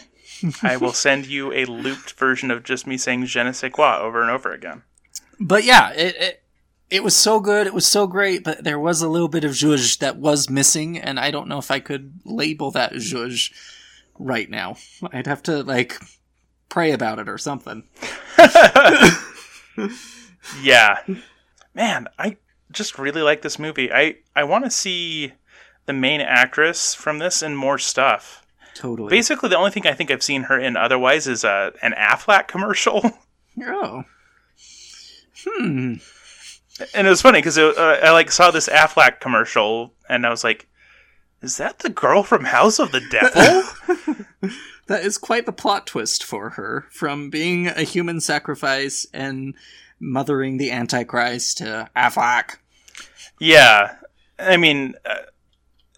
I 0.62 0.76
will 0.76 0.92
send 1.06 1.26
you 1.26 1.52
a 1.52 1.64
looped 1.64 2.12
version 2.12 2.50
of 2.50 2.62
just 2.62 2.86
me 2.86 2.96
saying 2.96 3.26
je 3.26 3.42
ne 3.42 3.52
sais 3.52 3.72
quoi 3.72 3.98
over 3.98 4.22
and 4.22 4.30
over 4.30 4.52
again. 4.52 4.82
But 5.40 5.64
yeah, 5.64 5.90
it, 5.92 6.16
it 6.16 6.42
it 6.90 7.02
was 7.02 7.16
so 7.16 7.40
good, 7.40 7.66
it 7.66 7.74
was 7.74 7.86
so 7.86 8.06
great, 8.06 8.44
but 8.44 8.62
there 8.62 8.78
was 8.78 9.02
a 9.02 9.08
little 9.08 9.28
bit 9.28 9.44
of 9.44 9.52
zhuzh 9.52 9.98
that 9.98 10.16
was 10.16 10.50
missing, 10.50 10.98
and 10.98 11.18
I 11.18 11.30
don't 11.30 11.48
know 11.48 11.58
if 11.58 11.70
I 11.70 11.80
could 11.80 12.20
label 12.24 12.70
that 12.72 12.92
zhuzh 12.92 13.52
right 14.18 14.48
now. 14.48 14.76
I'd 15.12 15.26
have 15.26 15.42
to 15.44 15.62
like 15.62 15.98
pray 16.68 16.92
about 16.92 17.18
it 17.18 17.28
or 17.28 17.38
something. 17.38 17.84
Yeah. 20.62 20.98
Man, 21.74 22.08
I 22.18 22.36
just 22.70 22.98
really 22.98 23.22
like 23.22 23.42
this 23.42 23.58
movie. 23.58 23.92
I, 23.92 24.16
I 24.34 24.44
want 24.44 24.64
to 24.64 24.70
see 24.70 25.32
the 25.86 25.92
main 25.92 26.20
actress 26.20 26.94
from 26.94 27.18
this 27.18 27.42
and 27.42 27.56
more 27.56 27.78
stuff. 27.78 28.43
Totally. 28.74 29.10
Basically, 29.10 29.48
the 29.48 29.56
only 29.56 29.70
thing 29.70 29.86
I 29.86 29.92
think 29.92 30.10
I've 30.10 30.22
seen 30.22 30.44
her 30.44 30.58
in 30.58 30.76
otherwise 30.76 31.26
is 31.26 31.44
uh, 31.44 31.70
an 31.82 31.92
Aflac 31.92 32.48
commercial. 32.48 33.02
oh. 33.62 34.04
Hmm. 35.46 35.94
and 36.94 37.06
it 37.06 37.10
was 37.10 37.20
funny 37.20 37.38
because 37.38 37.58
uh, 37.58 38.00
I 38.02 38.10
like 38.12 38.30
saw 38.30 38.50
this 38.50 38.68
Aflac 38.68 39.20
commercial 39.20 39.92
and 40.08 40.24
I 40.24 40.30
was 40.30 40.42
like, 40.42 40.68
is 41.42 41.58
that 41.58 41.80
the 41.80 41.90
girl 41.90 42.22
from 42.22 42.44
House 42.44 42.78
of 42.78 42.92
the 42.92 43.02
Devil? 43.10 44.50
That 44.86 45.02
is 45.02 45.16
quite 45.16 45.46
the 45.46 45.52
plot 45.52 45.86
twist 45.86 46.22
for 46.22 46.50
her, 46.50 46.86
from 46.90 47.30
being 47.30 47.68
a 47.68 47.82
human 47.82 48.20
sacrifice 48.20 49.06
and 49.14 49.54
mothering 49.98 50.58
the 50.58 50.70
Antichrist 50.70 51.58
to 51.58 51.88
Aflac. 51.96 52.56
yeah. 53.40 53.96
I 54.38 54.56
mean, 54.56 54.94
uh, 55.06 55.14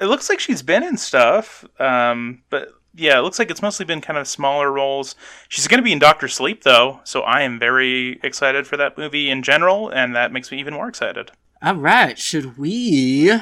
it 0.00 0.06
looks 0.06 0.28
like 0.28 0.40
she's 0.40 0.62
been 0.62 0.82
in 0.82 0.96
stuff, 0.96 1.64
um, 1.80 2.42
but 2.50 2.68
yeah, 2.94 3.18
it 3.18 3.22
looks 3.22 3.38
like 3.38 3.50
it's 3.50 3.62
mostly 3.62 3.84
been 3.84 4.00
kind 4.00 4.18
of 4.18 4.26
smaller 4.26 4.72
roles. 4.72 5.14
She's 5.48 5.68
going 5.68 5.78
to 5.78 5.84
be 5.84 5.92
in 5.92 5.98
Doctor 5.98 6.28
Sleep, 6.28 6.62
though, 6.62 7.00
so 7.04 7.20
I 7.22 7.42
am 7.42 7.58
very 7.58 8.18
excited 8.22 8.66
for 8.66 8.76
that 8.78 8.96
movie 8.96 9.30
in 9.30 9.42
general, 9.42 9.90
and 9.90 10.16
that 10.16 10.32
makes 10.32 10.50
me 10.50 10.58
even 10.58 10.74
more 10.74 10.88
excited. 10.88 11.30
All 11.62 11.76
right, 11.76 12.18
should 12.18 12.58
we 12.58 13.32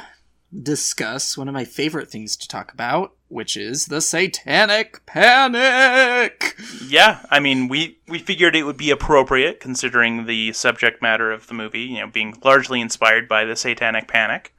discuss 0.62 1.36
one 1.36 1.48
of 1.48 1.54
my 1.54 1.64
favorite 1.64 2.10
things 2.10 2.36
to 2.36 2.48
talk 2.48 2.72
about, 2.72 3.12
which 3.28 3.56
is 3.56 3.86
the 3.86 4.00
Satanic 4.00 5.04
Panic? 5.06 6.56
Yeah, 6.86 7.24
I 7.30 7.40
mean, 7.40 7.68
we 7.68 7.98
we 8.08 8.18
figured 8.20 8.54
it 8.54 8.62
would 8.62 8.76
be 8.76 8.90
appropriate 8.90 9.60
considering 9.60 10.26
the 10.26 10.52
subject 10.52 11.02
matter 11.02 11.32
of 11.32 11.48
the 11.48 11.54
movie, 11.54 11.80
you 11.80 12.00
know, 12.00 12.06
being 12.06 12.36
largely 12.44 12.80
inspired 12.80 13.28
by 13.28 13.44
the 13.44 13.56
Satanic 13.56 14.06
Panic. 14.08 14.54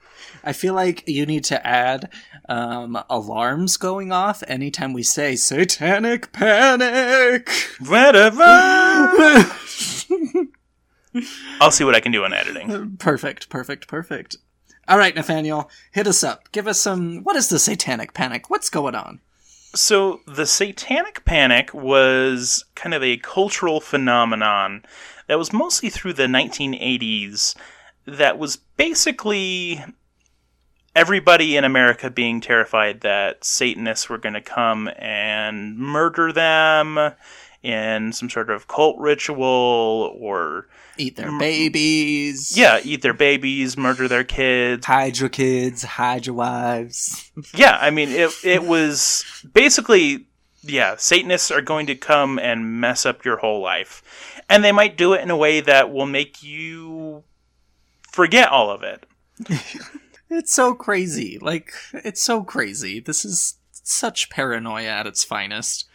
I 0.46 0.54
feel 0.54 0.74
like 0.74 1.04
you 1.08 1.26
need 1.26 1.44
to 1.46 1.66
add 1.66 2.10
um, 2.48 3.02
alarms 3.10 3.78
going 3.78 4.12
off 4.12 4.44
anytime 4.48 4.94
we 4.94 5.04
say 5.04 5.36
satanic 5.36 6.32
panic. 6.32 7.50
Whatever. 7.86 8.44
I'll 11.60 11.72
see 11.72 11.84
what 11.84 11.96
I 11.96 12.00
can 12.00 12.12
do 12.12 12.24
on 12.24 12.34
editing. 12.34 12.98
Perfect, 12.98 13.50
perfect, 13.50 13.88
perfect. 13.88 14.38
All 14.88 15.00
right, 15.00 15.16
Nathaniel, 15.16 15.72
hit 15.92 16.06
us 16.06 16.24
up. 16.24 16.52
Give 16.52 16.68
us 16.68 16.80
some. 16.80 17.24
What 17.24 17.36
is 17.36 17.50
the 17.50 17.58
satanic 17.58 18.14
panic? 18.14 18.50
What's 18.50 18.70
going 18.70 18.94
on? 18.94 19.20
So, 19.74 20.22
the 20.26 20.46
Satanic 20.46 21.26
Panic 21.26 21.74
was 21.74 22.64
kind 22.76 22.94
of 22.94 23.04
a 23.04 23.18
cultural 23.18 23.82
phenomenon 23.82 24.86
that 25.28 25.38
was 25.38 25.52
mostly 25.52 25.90
through 25.90 26.14
the 26.14 26.28
1980s, 26.28 27.56
that 28.06 28.38
was 28.38 28.56
basically 28.56 29.84
everybody 30.96 31.58
in 31.58 31.64
America 31.64 32.10
being 32.10 32.42
terrified 32.42 33.02
that 33.02 33.44
Satanists 33.44 34.10
were 34.10 34.18
going 34.18 34.34
to 34.34 34.42
come 34.42 34.90
and 34.98 35.78
murder 35.78 36.32
them 36.32 37.14
in 37.62 38.14
some 38.14 38.30
sort 38.30 38.50
of 38.50 38.68
cult 38.68 38.98
ritual 39.00 40.16
or 40.20 40.68
Eat 40.98 41.18
their 41.18 41.38
babies. 41.38 42.58
yeah, 42.58 42.80
eat 42.84 43.02
their 43.02 43.14
babies, 43.14 43.76
murder 43.76 44.08
their 44.08 44.24
kids. 44.24 44.86
Hide 44.86 45.18
your 45.20 45.30
kids, 45.30 45.84
hide 45.84 46.26
your 46.26 46.36
wives. 46.36 47.32
Yeah, 47.54 47.78
I 47.82 47.90
mean 47.90 48.10
it 48.10 48.32
it 48.44 48.64
was 48.64 49.26
basically 49.54 50.28
yeah, 50.64 50.96
Satanists 50.98 51.52
are 51.52 51.62
going 51.62 51.86
to 51.88 51.96
come 51.96 52.40
and 52.40 52.80
mess 52.80 53.06
up 53.06 53.24
your 53.26 53.38
whole 53.38 53.62
life. 53.62 54.02
And 54.50 54.64
they 54.64 54.72
might 54.72 54.98
do 54.98 55.14
it 55.14 55.22
in 55.22 55.30
a 55.30 55.38
way 55.38 55.60
that 55.60 55.92
will 55.92 56.06
make 56.06 56.42
you 56.42 57.24
forget 58.12 58.50
all 58.50 58.72
of 58.72 58.82
it. 58.84 59.06
It's 60.30 60.52
so 60.52 60.74
crazy. 60.74 61.38
Like, 61.40 61.72
it's 61.94 62.22
so 62.22 62.44
crazy. 62.44 63.00
This 63.00 63.26
is 63.26 63.58
such 63.72 64.30
paranoia 64.30 64.90
at 64.90 65.08
its 65.08 65.24
finest. 65.24 65.86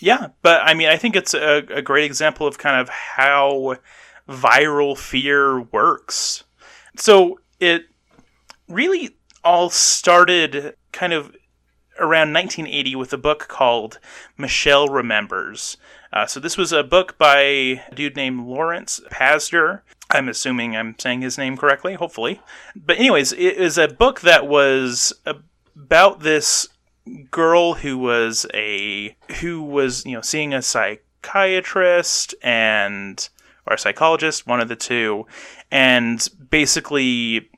Yeah, 0.00 0.28
but 0.42 0.62
I 0.62 0.74
mean, 0.74 0.88
I 0.88 0.96
think 0.96 1.14
it's 1.14 1.34
a, 1.34 1.64
a 1.68 1.82
great 1.82 2.04
example 2.04 2.46
of 2.46 2.58
kind 2.58 2.80
of 2.80 2.88
how 2.88 3.76
viral 4.28 4.96
fear 4.96 5.60
works. 5.60 6.44
So 6.96 7.40
it 7.58 7.84
really 8.68 9.16
all 9.44 9.70
started 9.70 10.76
kind 10.92 11.12
of 11.12 11.34
around 11.98 12.32
1980 12.32 12.96
with 12.96 13.12
a 13.12 13.18
book 13.18 13.46
called 13.48 13.98
Michelle 14.38 14.88
Remembers. 14.88 15.76
Uh, 16.12 16.26
so 16.26 16.40
this 16.40 16.56
was 16.56 16.72
a 16.72 16.82
book 16.82 17.18
by 17.18 17.38
a 17.38 17.82
dude 17.94 18.16
named 18.16 18.46
Lawrence 18.46 19.00
Pazder. 19.10 19.82
I'm 20.10 20.28
assuming 20.28 20.76
I'm 20.76 20.96
saying 20.98 21.22
his 21.22 21.38
name 21.38 21.56
correctly, 21.56 21.94
hopefully. 21.94 22.40
But 22.74 22.98
anyways, 22.98 23.32
it 23.32 23.56
is 23.56 23.78
a 23.78 23.88
book 23.88 24.20
that 24.20 24.46
was 24.46 25.12
about 25.24 26.20
this 26.20 26.68
girl 27.30 27.74
who 27.74 27.98
was 27.98 28.46
a 28.52 29.16
who 29.40 29.62
was 29.62 30.04
you 30.04 30.12
know 30.12 30.20
seeing 30.20 30.52
a 30.52 30.62
psychiatrist 30.62 32.34
and 32.42 33.28
or 33.66 33.74
a 33.74 33.78
psychologist, 33.78 34.46
one 34.46 34.60
of 34.60 34.68
the 34.68 34.76
two, 34.76 35.26
and 35.70 36.28
basically 36.50 37.48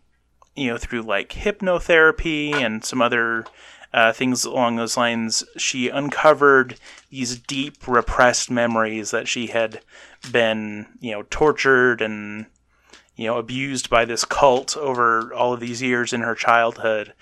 you 0.55 0.69
know 0.69 0.79
through 0.79 1.03
like 1.03 1.31
hypnotherapy 1.31 2.53
and 2.55 2.85
some 2.85 3.01
other 3.01 3.45
uh, 3.93 4.13
things 4.13 4.45
along 4.45 4.77
those 4.77 4.97
lines, 4.97 5.45
she 5.57 5.89
uncovered 5.89 6.79
these 7.11 7.39
deep 7.39 7.87
repressed 7.87 8.51
memories 8.51 9.11
that 9.11 9.29
she 9.29 9.49
had 9.49 9.81
been, 10.31 10.87
you 11.01 11.13
know, 11.13 11.25
tortured 11.31 12.01
and, 12.01 12.47
you 13.17 13.27
know, 13.27 13.37
abused 13.37 13.91
by 13.91 14.05
this 14.05 14.25
cult 14.25 14.77
over 14.77 15.33
all 15.35 15.53
of 15.53 15.61
these 15.61 15.83
years 15.83 16.13
in 16.13 16.23
her 16.23 16.35
childhood. 16.35 17.13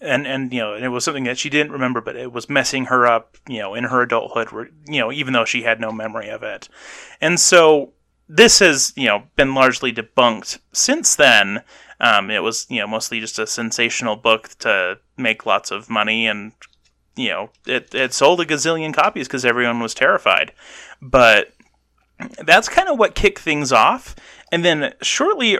And, 0.00 0.26
and, 0.26 0.52
you 0.52 0.60
know, 0.60 0.74
and 0.74 0.84
it 0.84 0.88
was 0.88 1.04
something 1.04 1.24
that 1.24 1.38
she 1.38 1.48
didn't 1.48 1.72
remember, 1.72 2.00
but 2.00 2.16
it 2.16 2.32
was 2.32 2.50
messing 2.50 2.86
her 2.86 3.06
up, 3.06 3.36
you 3.48 3.60
know, 3.60 3.74
in 3.74 3.84
her 3.84 4.02
adulthood, 4.02 4.48
you 4.86 5.00
know, 5.00 5.10
even 5.10 5.32
though 5.32 5.46
she 5.46 5.62
had 5.62 5.80
no 5.80 5.90
memory 5.90 6.28
of 6.28 6.42
it. 6.42 6.68
And 7.20 7.40
so 7.40 7.92
this 8.28 8.58
has, 8.58 8.92
you 8.96 9.06
know, 9.06 9.24
been 9.36 9.54
largely 9.54 9.92
debunked 9.92 10.58
since 10.72 11.14
then. 11.14 11.62
Um, 12.00 12.30
it 12.30 12.42
was, 12.42 12.66
you 12.68 12.80
know, 12.80 12.86
mostly 12.86 13.20
just 13.20 13.38
a 13.38 13.46
sensational 13.46 14.16
book 14.16 14.50
to 14.58 14.98
make 15.16 15.46
lots 15.46 15.70
of 15.70 15.88
money, 15.88 16.26
and 16.26 16.52
you 17.16 17.30
know, 17.30 17.50
it 17.66 17.94
it 17.94 18.12
sold 18.12 18.40
a 18.40 18.44
gazillion 18.44 18.92
copies 18.92 19.26
because 19.26 19.44
everyone 19.44 19.80
was 19.80 19.94
terrified. 19.94 20.52
But 21.00 21.52
that's 22.44 22.68
kind 22.68 22.88
of 22.88 22.98
what 22.98 23.14
kicked 23.14 23.38
things 23.38 23.72
off. 23.72 24.14
And 24.52 24.64
then 24.64 24.94
shortly 25.02 25.58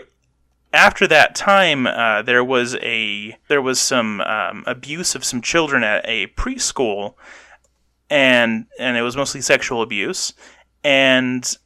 after 0.73 1.07
that 1.07 1.35
time, 1.35 1.87
uh, 1.87 2.21
there 2.21 2.43
was 2.43 2.75
a 2.75 3.37
there 3.47 3.61
was 3.61 3.79
some 3.79 4.21
um, 4.21 4.63
abuse 4.67 5.15
of 5.15 5.23
some 5.23 5.41
children 5.41 5.83
at 5.83 6.03
a 6.07 6.27
preschool, 6.27 7.15
and 8.09 8.65
and 8.79 8.97
it 8.97 9.01
was 9.01 9.17
mostly 9.17 9.41
sexual 9.41 9.81
abuse, 9.81 10.33
and 10.83 11.57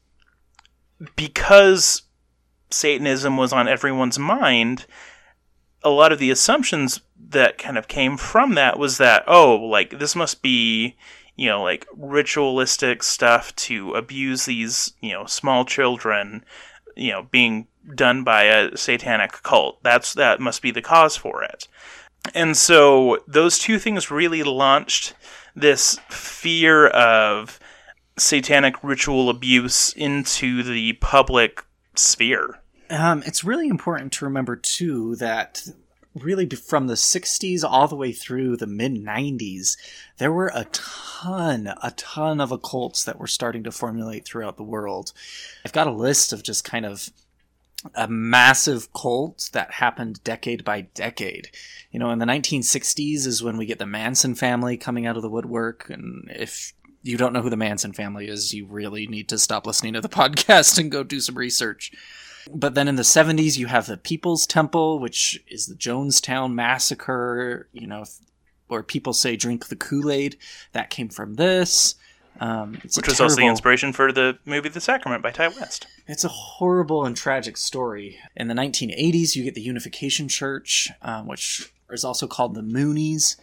because 1.15 2.03
Satanism 2.69 3.37
was 3.37 3.53
on 3.53 3.67
everyone's 3.67 4.19
mind, 4.19 4.85
a 5.83 5.89
lot 5.89 6.11
of 6.11 6.19
the 6.19 6.31
assumptions 6.31 7.01
that 7.29 7.57
kind 7.57 7.77
of 7.77 7.87
came 7.87 8.17
from 8.17 8.55
that 8.55 8.77
was 8.77 8.97
that, 8.97 9.23
oh, 9.27 9.55
like, 9.55 9.99
this 9.99 10.15
must 10.15 10.41
be, 10.41 10.95
you 11.35 11.47
know, 11.47 11.63
like 11.63 11.87
ritualistic 11.95 13.03
stuff 13.03 13.55
to 13.55 13.93
abuse 13.93 14.45
these, 14.45 14.93
you 15.01 15.11
know, 15.11 15.25
small 15.25 15.65
children, 15.65 16.43
you 16.95 17.11
know, 17.11 17.27
being 17.31 17.67
done 17.95 18.23
by 18.23 18.43
a 18.43 18.77
satanic 18.77 19.31
cult. 19.43 19.81
That's, 19.83 20.13
that 20.13 20.39
must 20.39 20.61
be 20.61 20.71
the 20.71 20.81
cause 20.81 21.15
for 21.15 21.43
it. 21.43 21.67
And 22.35 22.55
so 22.55 23.23
those 23.27 23.57
two 23.57 23.79
things 23.79 24.11
really 24.11 24.43
launched 24.43 25.15
this 25.55 25.99
fear 26.09 26.87
of 26.87 27.59
satanic 28.17 28.83
ritual 28.83 29.29
abuse 29.29 29.93
into 29.93 30.63
the 30.63 30.93
public 30.93 31.65
sphere. 31.95 32.59
Um, 32.89 33.23
it's 33.25 33.43
really 33.43 33.67
important 33.67 34.11
to 34.13 34.25
remember 34.25 34.55
too 34.55 35.15
that 35.17 35.67
really 36.13 36.45
from 36.47 36.87
the 36.87 36.95
60s 36.95 37.63
all 37.63 37.87
the 37.87 37.95
way 37.95 38.11
through 38.11 38.57
the 38.57 38.67
mid 38.67 38.93
90s 38.93 39.77
there 40.17 40.31
were 40.31 40.51
a 40.53 40.65
ton 40.65 41.73
a 41.81 41.91
ton 41.91 42.41
of 42.41 42.49
occults 42.49 43.05
that 43.05 43.17
were 43.17 43.27
starting 43.27 43.63
to 43.63 43.71
formulate 43.71 44.25
throughout 44.25 44.57
the 44.57 44.63
world 44.63 45.13
i've 45.63 45.71
got 45.71 45.87
a 45.87 45.91
list 45.91 46.33
of 46.33 46.43
just 46.43 46.65
kind 46.65 46.85
of 46.85 47.11
a 47.95 48.07
massive 48.07 48.91
cult 48.93 49.49
that 49.53 49.71
happened 49.71 50.23
decade 50.23 50.63
by 50.63 50.81
decade. 50.81 51.49
You 51.91 51.99
know, 51.99 52.11
in 52.11 52.19
the 52.19 52.25
1960s 52.25 53.25
is 53.25 53.43
when 53.43 53.57
we 53.57 53.65
get 53.65 53.79
the 53.79 53.85
Manson 53.85 54.35
family 54.35 54.77
coming 54.77 55.05
out 55.05 55.15
of 55.15 55.21
the 55.21 55.29
woodwork. 55.29 55.89
And 55.89 56.29
if 56.29 56.73
you 57.03 57.17
don't 57.17 57.33
know 57.33 57.41
who 57.41 57.49
the 57.49 57.57
Manson 57.57 57.93
family 57.93 58.27
is, 58.27 58.53
you 58.53 58.65
really 58.65 59.07
need 59.07 59.29
to 59.29 59.37
stop 59.37 59.65
listening 59.65 59.93
to 59.93 60.01
the 60.01 60.09
podcast 60.21 60.77
and 60.79 60.91
go 60.91 61.03
do 61.03 61.19
some 61.19 61.35
research. 61.35 61.91
But 62.51 62.73
then 62.73 62.87
in 62.87 62.95
the 62.95 63.03
70s, 63.03 63.57
you 63.57 63.67
have 63.67 63.85
the 63.85 63.97
People's 63.97 64.47
Temple, 64.47 64.99
which 64.99 65.43
is 65.47 65.67
the 65.67 65.75
Jonestown 65.75 66.53
Massacre, 66.53 67.67
you 67.71 67.85
know, 67.85 68.03
where 68.67 68.83
people 68.83 69.13
say 69.13 69.35
drink 69.35 69.67
the 69.67 69.75
Kool 69.75 70.11
Aid. 70.11 70.37
That 70.71 70.89
came 70.89 71.09
from 71.09 71.35
this. 71.35 71.95
Um, 72.39 72.73
Which 72.73 72.95
was 72.95 72.95
terrible, 72.95 73.23
also 73.23 73.35
the 73.35 73.47
inspiration 73.47 73.93
for 73.93 74.11
the 74.11 74.39
movie 74.45 74.69
The 74.69 74.81
Sacrament 74.81 75.21
by 75.21 75.31
Ti 75.31 75.49
West. 75.59 75.85
It's 76.07 76.23
a 76.23 76.29
horrible 76.29 77.05
and 77.05 77.15
tragic 77.15 77.57
story. 77.57 78.17
In 78.35 78.47
the 78.47 78.53
1980s, 78.55 79.35
you 79.35 79.43
get 79.43 79.53
the 79.53 79.61
Unification 79.61 80.27
Church, 80.27 80.89
um, 81.03 81.27
which 81.27 81.71
is 81.91 82.03
also 82.03 82.27
called 82.27 82.55
the 82.55 82.61
Moonies. 82.61 83.35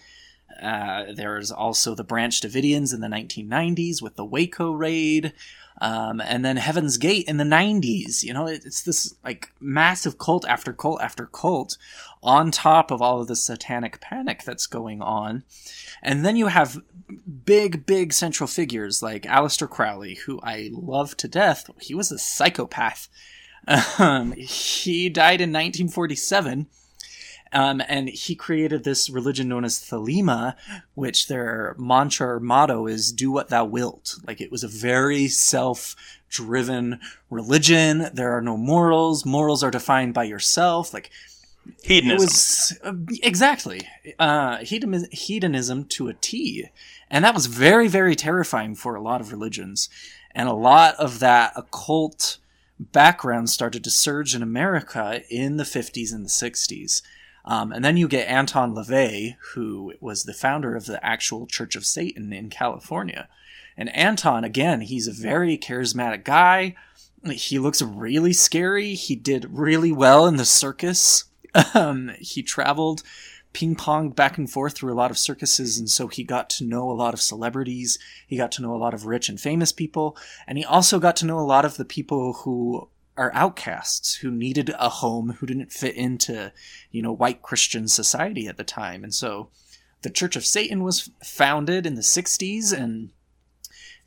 Uh, 0.60 1.12
there's 1.14 1.50
also 1.50 1.94
the 1.94 2.04
Branch 2.04 2.40
Davidians 2.40 2.92
in 2.92 3.00
the 3.00 3.08
1990s 3.08 4.02
with 4.02 4.16
the 4.16 4.24
Waco 4.24 4.72
raid. 4.72 5.32
Um, 5.80 6.20
and 6.20 6.44
then 6.44 6.56
Heaven's 6.56 6.98
Gate 6.98 7.26
in 7.28 7.36
the 7.36 7.44
90s. 7.44 8.24
You 8.24 8.32
know, 8.32 8.46
it's 8.46 8.82
this 8.82 9.14
like 9.24 9.52
massive 9.60 10.18
cult 10.18 10.46
after 10.48 10.72
cult 10.72 11.00
after 11.00 11.26
cult 11.26 11.76
on 12.22 12.50
top 12.50 12.90
of 12.90 13.00
all 13.00 13.20
of 13.20 13.28
the 13.28 13.36
satanic 13.36 14.00
panic 14.00 14.42
that's 14.42 14.66
going 14.66 15.00
on. 15.00 15.44
And 16.02 16.24
then 16.24 16.36
you 16.36 16.48
have 16.48 16.82
big, 17.44 17.86
big 17.86 18.12
central 18.12 18.48
figures 18.48 19.02
like 19.02 19.22
Aleister 19.22 19.70
Crowley, 19.70 20.14
who 20.14 20.40
I 20.42 20.70
love 20.72 21.16
to 21.18 21.28
death. 21.28 21.70
He 21.80 21.94
was 21.94 22.10
a 22.10 22.18
psychopath. 22.18 23.08
Um, 23.98 24.32
he 24.32 25.10
died 25.10 25.42
in 25.42 25.50
1947 25.50 26.68
um, 27.52 27.82
and 27.88 28.08
he 28.08 28.34
created 28.34 28.84
this 28.84 29.08
religion 29.08 29.48
known 29.48 29.64
as 29.64 29.78
Thelema, 29.78 30.56
which 30.94 31.28
their 31.28 31.74
mantra 31.78 32.34
or 32.34 32.40
motto 32.40 32.86
is 32.86 33.12
"Do 33.12 33.30
what 33.30 33.48
thou 33.48 33.64
wilt." 33.64 34.16
Like 34.26 34.40
it 34.40 34.50
was 34.50 34.64
a 34.64 34.68
very 34.68 35.28
self-driven 35.28 37.00
religion. 37.30 38.08
There 38.12 38.36
are 38.36 38.42
no 38.42 38.56
morals. 38.56 39.24
Morals 39.24 39.62
are 39.62 39.70
defined 39.70 40.14
by 40.14 40.24
yourself. 40.24 40.92
Like 40.92 41.10
hedonism. 41.82 42.26
Was, 42.26 42.78
uh, 42.82 42.92
exactly 43.22 43.88
uh, 44.18 44.58
hedonism 44.58 45.84
to 45.84 46.08
a 46.08 46.14
T, 46.14 46.68
and 47.10 47.24
that 47.24 47.34
was 47.34 47.46
very, 47.46 47.88
very 47.88 48.14
terrifying 48.14 48.74
for 48.74 48.94
a 48.94 49.02
lot 49.02 49.20
of 49.20 49.32
religions, 49.32 49.88
and 50.34 50.48
a 50.48 50.54
lot 50.54 50.94
of 50.96 51.18
that 51.20 51.52
occult 51.56 52.38
background 52.78 53.50
started 53.50 53.82
to 53.84 53.90
surge 53.90 54.34
in 54.34 54.42
America 54.42 55.22
in 55.28 55.56
the 55.56 55.64
50s 55.64 56.12
and 56.12 56.24
the 56.24 56.30
60s. 56.30 57.02
Um, 57.48 57.72
and 57.72 57.82
then 57.82 57.96
you 57.96 58.08
get 58.08 58.28
Anton 58.28 58.74
LaVey, 58.74 59.36
who 59.54 59.94
was 60.00 60.24
the 60.24 60.34
founder 60.34 60.76
of 60.76 60.84
the 60.84 61.04
actual 61.04 61.46
Church 61.46 61.74
of 61.76 61.86
Satan 61.86 62.30
in 62.30 62.50
California. 62.50 63.26
And 63.74 63.88
Anton, 63.96 64.44
again, 64.44 64.82
he's 64.82 65.08
a 65.08 65.12
very 65.12 65.56
charismatic 65.56 66.24
guy. 66.24 66.74
He 67.24 67.58
looks 67.58 67.80
really 67.80 68.34
scary. 68.34 68.92
He 68.94 69.16
did 69.16 69.46
really 69.50 69.90
well 69.90 70.26
in 70.26 70.36
the 70.36 70.44
circus. 70.44 71.24
Um, 71.74 72.12
he 72.20 72.42
traveled 72.42 73.02
ping 73.54 73.74
ponged 73.74 74.14
back 74.14 74.36
and 74.36 74.48
forth 74.48 74.74
through 74.74 74.92
a 74.92 74.94
lot 74.94 75.10
of 75.10 75.16
circuses, 75.16 75.78
and 75.78 75.88
so 75.88 76.06
he 76.06 76.22
got 76.22 76.50
to 76.50 76.64
know 76.64 76.90
a 76.90 76.92
lot 76.92 77.14
of 77.14 77.22
celebrities. 77.22 77.98
He 78.26 78.36
got 78.36 78.52
to 78.52 78.62
know 78.62 78.74
a 78.74 78.76
lot 78.76 78.92
of 78.92 79.06
rich 79.06 79.30
and 79.30 79.40
famous 79.40 79.72
people, 79.72 80.16
and 80.46 80.58
he 80.58 80.64
also 80.64 81.00
got 81.00 81.16
to 81.16 81.26
know 81.26 81.38
a 81.38 81.40
lot 81.40 81.64
of 81.64 81.78
the 81.78 81.86
people 81.86 82.34
who 82.44 82.88
are 83.18 83.32
outcasts 83.34 84.16
who 84.16 84.30
needed 84.30 84.70
a 84.78 84.88
home 84.88 85.36
who 85.38 85.46
didn't 85.46 85.72
fit 85.72 85.94
into 85.94 86.52
you 86.90 87.02
know 87.02 87.12
white 87.12 87.42
christian 87.42 87.88
society 87.88 88.46
at 88.46 88.56
the 88.56 88.64
time 88.64 89.02
and 89.04 89.14
so 89.14 89.50
the 90.02 90.10
church 90.10 90.36
of 90.36 90.46
satan 90.46 90.82
was 90.82 91.10
founded 91.22 91.86
in 91.86 91.94
the 91.94 92.02
60s 92.02 92.72
and 92.72 93.10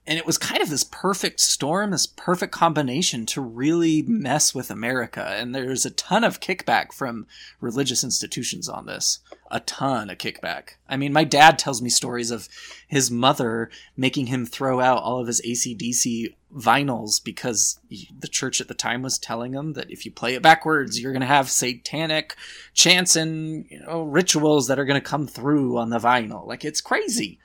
and 0.08 0.18
it 0.18 0.26
was 0.26 0.38
kind 0.40 0.62
of 0.64 0.70
this 0.70 0.84
perfect 0.84 1.40
storm, 1.40 1.92
this 1.92 2.08
perfect 2.08 2.52
combination 2.52 3.26
to 3.28 3.42
really 3.42 4.02
mess 4.02 4.54
with 4.54 4.72
America. 4.72 5.24
And 5.24 5.54
there's 5.54 5.86
a 5.86 5.92
ton 5.92 6.24
of 6.24 6.40
kickback 6.40 6.92
from 6.92 7.28
religious 7.60 8.04
institutions 8.04 8.68
on 8.68 8.88
this. 8.88 9.20
A 9.52 9.60
ton 9.60 10.10
of 10.10 10.18
kickback. 10.18 10.72
I 10.90 10.98
mean, 10.98 11.14
my 11.14 11.24
dad 11.24 11.60
tells 11.60 11.84
me 11.84 11.90
stories 11.90 12.32
of 12.32 12.50
his 12.88 13.12
mother 13.12 13.70
making 13.96 14.26
him 14.28 14.46
throw 14.46 14.80
out 14.80 15.04
all 15.04 15.20
of 15.20 15.28
his 15.28 15.42
ACDC 15.42 16.34
vinyls 16.56 17.24
because 17.24 17.80
the 17.90 18.28
church 18.28 18.62
at 18.62 18.68
the 18.68 18.74
time 18.74 19.02
was 19.02 19.18
telling 19.18 19.52
them 19.52 19.74
that 19.74 19.90
if 19.90 20.06
you 20.06 20.12
play 20.12 20.36
it 20.36 20.42
backwards, 20.42 21.00
you're 21.00 21.14
going 21.14 21.22
to 21.22 21.28
have 21.28 21.50
satanic 21.50 22.36
chants 22.74 23.16
and 23.16 23.66
you 23.70 23.80
know, 23.80 24.04
rituals 24.04 24.68
that 24.68 24.80
are 24.80 24.86
going 24.86 25.00
to 25.00 25.10
come 25.10 25.28
through 25.28 25.78
on 25.78 25.90
the 25.90 26.00
vinyl. 26.00 26.46
Like, 26.46 26.66
it's 26.66 26.82
crazy. 26.82 27.40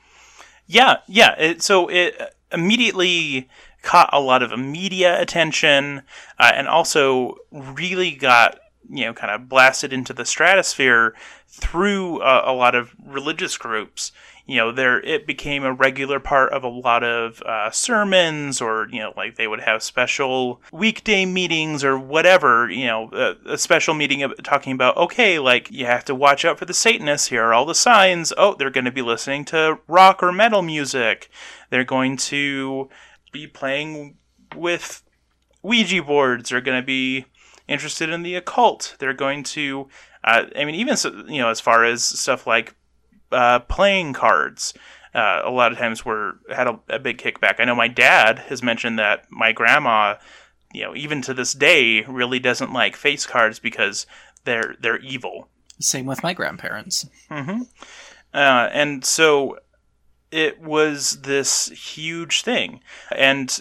Yeah, 0.67 0.99
yeah. 1.07 1.39
It, 1.39 1.63
so 1.63 1.89
it 1.89 2.21
immediately 2.53 3.49
caught 3.83 4.11
a 4.13 4.21
lot 4.21 4.43
of 4.43 4.59
media 4.59 5.21
attention 5.21 6.03
uh, 6.39 6.53
and 6.55 6.67
also 6.69 7.37
really 7.53 8.11
got 8.11 8.59
you 8.89 9.05
know 9.05 9.13
kind 9.13 9.33
of 9.33 9.49
blasted 9.49 9.93
into 9.93 10.13
the 10.13 10.25
stratosphere 10.25 11.15
through 11.49 12.21
uh, 12.21 12.43
a 12.45 12.53
lot 12.53 12.75
of 12.75 12.95
religious 13.05 13.57
groups. 13.57 14.13
You 14.47 14.57
know 14.59 14.73
there 14.73 15.01
it 15.01 15.27
became 15.27 15.65
a 15.65 15.73
regular 15.73 16.21
part 16.21 16.53
of 16.53 16.63
a 16.63 16.69
lot 16.69 17.03
of 17.03 17.43
uh, 17.43 17.71
sermons 17.71 18.61
or 18.61 18.89
you 18.91 19.01
know 19.01 19.13
like 19.17 19.37
they 19.37 19.49
would 19.49 19.61
have 19.61 19.83
special 19.83 20.63
weekday 20.73 21.27
meetings 21.27 21.83
or 21.83 21.99
whatever 21.99 22.71
you 22.71 22.87
know 22.87 23.11
a, 23.13 23.55
a 23.55 23.59
special 23.59 23.95
meeting 23.95 24.23
of, 24.23 24.35
talking 24.45 24.73
about 24.73 24.97
okay 24.97 25.39
like 25.39 25.71
you 25.73 25.87
have 25.87 26.05
to 26.05 26.15
watch 26.15 26.45
out 26.45 26.59
for 26.59 26.65
the 26.65 26.75
satanists. 26.75 27.29
Here 27.29 27.43
are 27.43 27.55
all 27.55 27.67
the 27.67 27.75
signs. 27.75 28.33
Oh 28.37 28.55
they're 28.55 28.71
going 28.71 28.85
to 28.85 28.93
be 28.93 29.03
listening 29.03 29.45
to 29.47 29.81
rock 29.89 30.23
or 30.23 30.31
metal 30.31 30.63
music. 30.63 31.29
They're 31.71 31.85
going 31.85 32.17
to 32.19 32.89
be 33.33 33.49
playing 33.49 34.17
with 34.55 35.03
ouija 35.63 36.03
boards. 36.03 36.51
They're 36.51 36.61
going 36.61 36.81
to 36.81 36.87
be 36.87 37.27
interested 37.69 38.11
in 38.11 38.23
the 38.23 38.35
occult 38.35 38.97
they're 38.99 39.15
going 39.15 39.43
to 39.43 39.89
uh, 40.25 40.45
i 40.57 40.65
mean 40.65 40.75
even 40.75 40.97
so, 40.97 41.11
you 41.29 41.39
know 41.41 41.49
as 41.49 41.61
far 41.61 41.85
as 41.85 42.05
stuff 42.05 42.47
like 42.47 42.75
uh, 43.33 43.61
playing 43.61 44.13
cards. 44.13 44.75
Uh, 45.15 45.41
a 45.45 45.51
lot 45.51 45.73
of 45.73 45.79
times 45.79 46.05
were 46.05 46.39
had 46.55 46.67
a, 46.67 46.79
a, 46.89 46.99
big 46.99 47.19
kickback. 47.19 47.59
I 47.59 47.65
know 47.65 47.75
my 47.75 47.89
dad 47.89 48.39
has 48.51 48.63
mentioned 48.63 48.99
that 48.99 49.31
my 49.31 49.53
grandma, 49.53 50.17
you 50.75 50.83
know, 50.83 50.95
even 50.95 51.23
to 51.23 51.33
this 51.33 51.55
day, 51.55 52.03
really 52.03 52.39
doesn't 52.39 52.73
like 52.73 52.97
face 52.97 53.25
cards 53.25 53.59
because 53.59 54.07
they're 54.45 54.77
they're 54.81 54.99
evil. 54.99 55.49
Same 55.81 56.07
with 56.07 56.23
my 56.23 56.35
grandparents. 56.35 57.09
Mm-hmm. 57.31 57.63
Uh, 58.35 58.69
and 58.73 59.05
so 59.05 59.59
it 60.31 60.61
was 60.61 61.23
this 61.23 61.69
huge 61.69 62.43
thing, 62.43 62.81
and 63.11 63.59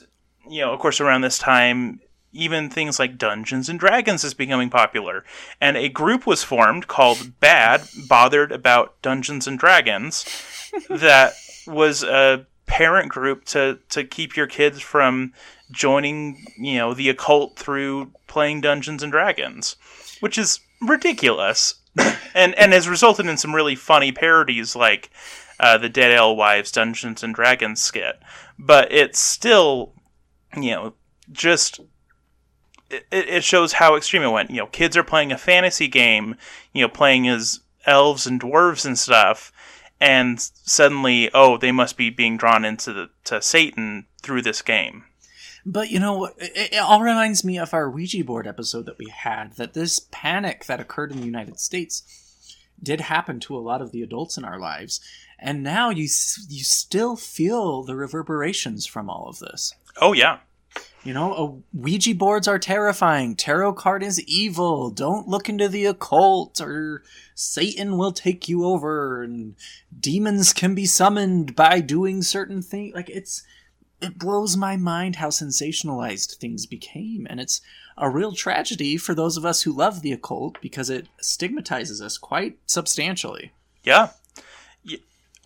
you 0.50 0.60
know, 0.60 0.74
of 0.74 0.80
course, 0.80 1.00
around 1.00 1.22
this 1.22 1.38
time, 1.38 2.02
even 2.36 2.70
things 2.70 3.00
like 3.00 3.18
Dungeons 3.18 3.70
and 3.70 3.80
Dragons 3.80 4.24
is 4.24 4.34
becoming 4.34 4.70
popular. 4.70 5.24
And 5.62 5.78
a 5.78 5.90
group 5.90 6.28
was 6.28 6.44
formed 6.44 6.88
called 6.88 7.40
BADD 7.40 8.08
Bothered 8.08 8.52
About 8.52 9.02
Dungeons 9.02 9.48
and 9.48 9.58
Dragons 9.58 10.26
that 10.90 11.34
was 11.66 12.04
a 12.04 12.46
parent 12.66 13.10
group 13.10 13.46
to 13.46 13.80
to 13.90 14.04
keep 14.04 14.36
your 14.36 14.48
kids 14.48 14.82
from 14.82 15.34
joining, 15.72 16.46
you 16.58 16.78
know, 16.78 16.94
the 16.94 17.10
occult 17.10 17.58
through 17.58 18.12
playing 18.28 18.62
Dungeons 18.62 19.02
and 19.02 19.12
Dragons, 19.12 19.76
which 20.20 20.38
is 20.38 20.60
ridiculous. 20.82 21.76
and 22.36 22.54
and 22.56 22.74
has 22.74 22.90
resulted 22.90 23.26
in 23.26 23.38
some 23.38 23.56
really 23.56 23.76
funny 23.76 24.12
parodies 24.12 24.76
like 24.76 25.10
uh, 25.60 25.78
the 25.78 25.90
Dead 25.90 26.12
Alewives 26.12 26.72
Dungeons 26.72 27.24
and 27.24 27.34
Dragons 27.34 27.82
skit. 27.82 28.20
But 28.60 28.92
it's 28.92 29.20
still, 29.20 29.94
you 30.56 30.72
know, 30.72 30.94
just 31.32 31.80
it, 32.90 33.06
it 33.12 33.44
shows 33.44 33.74
how 33.74 33.96
extreme 33.96 34.24
it 34.24 34.30
went. 34.30 34.52
You 34.52 34.58
know, 34.58 34.68
kids 34.68 34.96
are 34.98 35.04
playing 35.04 35.32
a 35.32 35.38
fantasy 35.38 35.88
game, 35.88 36.36
you 36.74 36.82
know, 36.82 36.90
playing 36.90 37.28
as 37.28 37.62
elves 37.86 38.26
and 38.26 38.40
dwarves 38.40 38.86
and 38.86 38.98
stuff, 38.98 39.52
and 40.00 40.40
suddenly, 40.40 41.30
oh, 41.34 41.58
they 41.58 41.72
must 41.72 41.98
be 41.98 42.10
being 42.10 42.38
drawn 42.38 42.66
into 42.66 42.94
the 42.94 43.10
to 43.26 43.42
Satan 43.42 44.08
through 44.22 44.42
this 44.42 44.62
game. 44.62 45.06
But 45.66 45.90
you 45.90 46.00
know, 46.00 46.26
it, 46.26 46.74
it, 46.74 46.80
all 46.80 47.02
reminds 47.02 47.44
me 47.44 47.58
of 47.58 47.74
our 47.74 47.90
Ouija 47.90 48.24
board 48.24 48.46
episode 48.46 48.86
that 48.86 49.00
we 49.00 49.10
had. 49.10 49.54
That 49.54 49.74
this 49.74 50.00
panic 50.12 50.66
that 50.66 50.80
occurred 50.80 51.12
in 51.12 51.20
the 51.20 51.26
United 51.26 51.60
States 51.60 52.04
did 52.82 53.02
happen 53.02 53.40
to 53.42 53.58
a 53.58 53.60
lot 53.60 53.82
of 53.82 53.92
the 53.92 54.04
adults 54.04 54.38
in 54.38 54.46
our 54.46 54.60
lives, 54.60 55.02
and 55.40 55.64
now 55.64 55.90
you 55.90 56.04
you 56.04 56.64
still 56.64 57.16
feel 57.16 57.82
the 57.82 57.96
reverberations 57.96 58.86
from 58.86 59.10
all 59.10 59.28
of 59.28 59.40
this. 59.40 59.74
Oh 60.00 60.14
yeah, 60.14 60.40
you 61.04 61.14
know, 61.14 61.64
Ouija 61.72 62.16
boards 62.16 62.48
are 62.48 62.58
terrifying. 62.58 63.36
Tarot 63.36 63.74
card 63.74 64.02
is 64.02 64.20
evil. 64.24 64.90
Don't 64.90 65.28
look 65.28 65.48
into 65.48 65.70
the 65.70 65.86
occult, 65.86 66.60
or 66.60 67.04
Satan 67.36 67.98
will 67.98 68.12
take 68.12 68.50
you 68.50 68.66
over, 68.66 69.22
and 69.22 69.56
demons 69.98 70.52
can 70.52 70.74
be 70.74 70.88
summoned 70.88 71.56
by 71.56 71.80
doing 71.80 72.24
certain 72.24 72.64
things. 72.64 72.96
Like 72.96 73.10
it's, 73.10 73.44
it 74.02 74.18
blows 74.18 74.58
my 74.58 74.78
mind 74.78 75.18
how 75.18 75.30
sensationalized 75.30 76.38
things 76.38 76.66
became, 76.66 77.28
and 77.30 77.40
it's 77.40 77.62
a 77.98 78.10
real 78.10 78.34
tragedy 78.34 78.98
for 78.98 79.14
those 79.14 79.38
of 79.38 79.46
us 79.46 79.62
who 79.62 79.72
love 79.72 80.02
the 80.02 80.12
occult 80.12 80.60
because 80.60 80.90
it 80.90 81.08
stigmatizes 81.22 82.02
us 82.02 82.18
quite 82.18 82.58
substantially. 82.66 83.54
Yeah, 83.84 84.10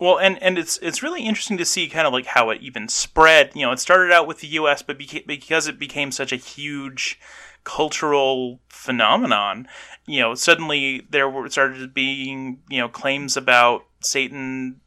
well, 0.00 0.18
and, 0.18 0.42
and 0.42 0.58
it's 0.58 0.78
it's 0.78 1.02
really 1.02 1.24
interesting 1.24 1.58
to 1.58 1.64
see 1.66 1.86
kind 1.86 2.06
of 2.06 2.12
like 2.12 2.26
how 2.26 2.48
it 2.48 2.62
even 2.62 2.88
spread. 2.88 3.52
You 3.54 3.66
know, 3.66 3.72
it 3.72 3.78
started 3.78 4.10
out 4.10 4.26
with 4.26 4.40
the 4.40 4.48
U.S., 4.48 4.80
but 4.80 4.98
beca- 4.98 5.26
because 5.26 5.68
it 5.68 5.78
became 5.78 6.10
such 6.10 6.32
a 6.32 6.36
huge 6.36 7.20
cultural 7.64 8.60
phenomenon, 8.68 9.68
you 10.06 10.20
know, 10.20 10.34
suddenly 10.34 11.06
there 11.10 11.28
were 11.28 11.48
started 11.50 11.92
being 11.92 12.60
you 12.70 12.78
know 12.78 12.88
claims 12.88 13.36
about 13.36 13.84
Satan 14.00 14.80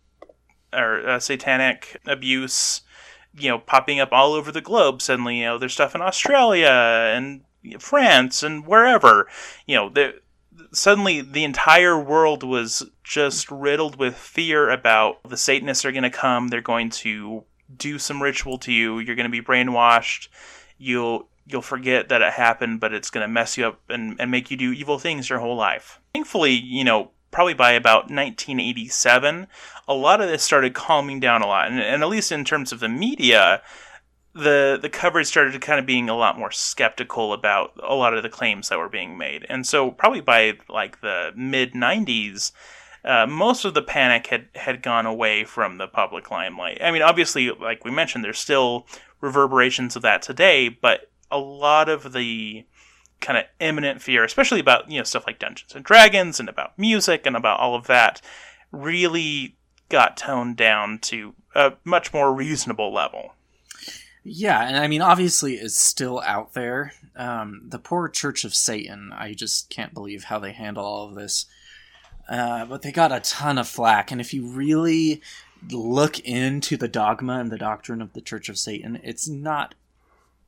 or 0.73 1.07
uh, 1.07 1.19
satanic 1.19 2.01
abuse, 2.07 2.81
you 3.37 3.49
know, 3.49 3.59
popping 3.59 3.99
up 3.99 4.09
all 4.11 4.33
over 4.33 4.51
the 4.51 4.61
globe. 4.61 5.01
Suddenly, 5.01 5.39
you 5.39 5.45
know, 5.45 5.57
there's 5.59 5.73
stuff 5.73 5.93
in 5.93 6.01
Australia 6.01 6.67
and 6.67 7.41
France 7.79 8.41
and 8.41 8.65
wherever. 8.65 9.27
You 9.67 9.75
know, 9.75 9.89
suddenly 10.73 11.21
the 11.21 11.43
entire 11.43 11.99
world 11.99 12.43
was 12.43 12.89
just 13.03 13.49
riddled 13.49 13.97
with 13.97 14.15
fear 14.15 14.69
about 14.69 15.23
the 15.23 15.37
Satanists 15.37 15.85
are 15.85 15.91
going 15.91 16.03
to 16.03 16.09
come. 16.09 16.47
They're 16.47 16.61
going 16.61 16.89
to 16.89 17.43
do 17.75 17.99
some 17.99 18.21
ritual 18.21 18.57
to 18.59 18.71
you. 18.71 18.99
You're 18.99 19.15
going 19.15 19.31
to 19.31 19.41
be 19.41 19.41
brainwashed. 19.41 20.27
You'll 20.77 21.29
you'll 21.45 21.61
forget 21.61 22.09
that 22.09 22.21
it 22.21 22.33
happened, 22.33 22.79
but 22.79 22.93
it's 22.93 23.09
going 23.09 23.23
to 23.23 23.27
mess 23.27 23.57
you 23.57 23.67
up 23.67 23.81
and, 23.89 24.15
and 24.19 24.31
make 24.31 24.49
you 24.49 24.57
do 24.57 24.71
evil 24.71 24.97
things 24.97 25.29
your 25.29 25.39
whole 25.39 25.57
life. 25.57 25.99
Thankfully, 26.13 26.53
you 26.53 26.83
know, 26.83 27.11
probably 27.31 27.53
by 27.53 27.73
about 27.73 28.03
1987, 28.03 29.47
a 29.87 29.93
lot 29.93 30.21
of 30.21 30.29
this 30.29 30.43
started 30.43 30.73
calming 30.73 31.19
down 31.19 31.41
a 31.41 31.47
lot. 31.47 31.69
And, 31.69 31.81
and 31.81 32.01
at 32.01 32.07
least 32.09 32.31
in 32.31 32.45
terms 32.45 32.71
of 32.71 32.79
the 32.79 32.87
media, 32.87 33.61
the 34.35 34.79
the 34.81 34.89
coverage 34.89 35.27
started 35.27 35.59
kind 35.61 35.79
of 35.79 35.85
being 35.85 36.09
a 36.09 36.15
lot 36.15 36.37
more 36.37 36.51
skeptical 36.51 37.33
about 37.33 37.71
a 37.83 37.93
lot 37.93 38.13
of 38.13 38.23
the 38.23 38.29
claims 38.29 38.69
that 38.69 38.79
were 38.79 38.89
being 38.89 39.17
made. 39.17 39.45
And 39.47 39.65
so 39.65 39.91
probably 39.91 40.21
by 40.21 40.53
like 40.67 41.01
the 41.01 41.31
mid 41.35 41.73
90s, 41.73 42.51
uh, 43.05 43.27
most 43.27 43.63
of 43.65 43.73
the 43.73 43.81
panic 43.81 44.27
had 44.27 44.47
had 44.55 44.81
gone 44.81 45.05
away 45.05 45.43
from 45.43 45.77
the 45.77 45.87
public 45.87 46.31
limelight. 46.31 46.79
I 46.81 46.91
mean, 46.91 47.03
obviously, 47.03 47.51
like 47.51 47.85
we 47.85 47.91
mentioned, 47.91 48.23
there's 48.23 48.39
still 48.39 48.87
reverberations 49.21 49.95
of 49.95 50.01
that 50.01 50.21
today, 50.21 50.69
but 50.69 51.11
a 51.29 51.37
lot 51.37 51.87
of 51.87 52.13
the 52.13 52.65
kind 53.21 53.37
of 53.37 53.45
imminent 53.59 54.01
fear, 54.01 54.23
especially 54.23 54.59
about 54.59 54.89
you 54.89 54.97
know 54.97 55.03
stuff 55.03 55.27
like 55.27 55.39
Dungeons 55.39 55.75
and 55.75 55.85
Dragons 55.85 56.39
and 56.39 56.49
about 56.49 56.77
music 56.77 57.25
and 57.25 57.35
about 57.35 57.59
all 57.59 57.75
of 57.75 57.87
that, 57.87 58.21
really 58.71 59.57
got 59.89 60.17
toned 60.17 60.57
down 60.57 60.97
to 60.97 61.35
a 61.53 61.73
much 61.83 62.13
more 62.13 62.33
reasonable 62.33 62.91
level. 62.91 63.35
Yeah, 64.23 64.65
and 64.65 64.77
I 64.77 64.87
mean, 64.87 65.01
obviously, 65.01 65.55
it's 65.55 65.77
still 65.77 66.21
out 66.21 66.53
there. 66.53 66.93
Um, 67.15 67.63
the 67.67 67.79
poor 67.79 68.07
Church 68.07 68.45
of 68.45 68.55
Satan, 68.55 69.11
I 69.13 69.33
just 69.33 69.69
can't 69.69 69.93
believe 69.93 70.25
how 70.25 70.39
they 70.39 70.53
handle 70.53 70.85
all 70.85 71.07
of 71.09 71.15
this. 71.15 71.45
Uh, 72.29 72.65
but 72.65 72.83
they 72.83 72.91
got 72.91 73.11
a 73.11 73.19
ton 73.19 73.57
of 73.57 73.67
flack, 73.67 74.11
and 74.11 74.21
if 74.21 74.33
you 74.33 74.47
really 74.47 75.21
look 75.71 76.19
into 76.19 76.77
the 76.77 76.87
dogma 76.87 77.39
and 77.39 77.51
the 77.51 77.57
doctrine 77.57 78.01
of 78.01 78.13
the 78.13 78.21
Church 78.21 78.47
of 78.47 78.57
Satan, 78.57 78.99
it's 79.03 79.27
not 79.27 79.75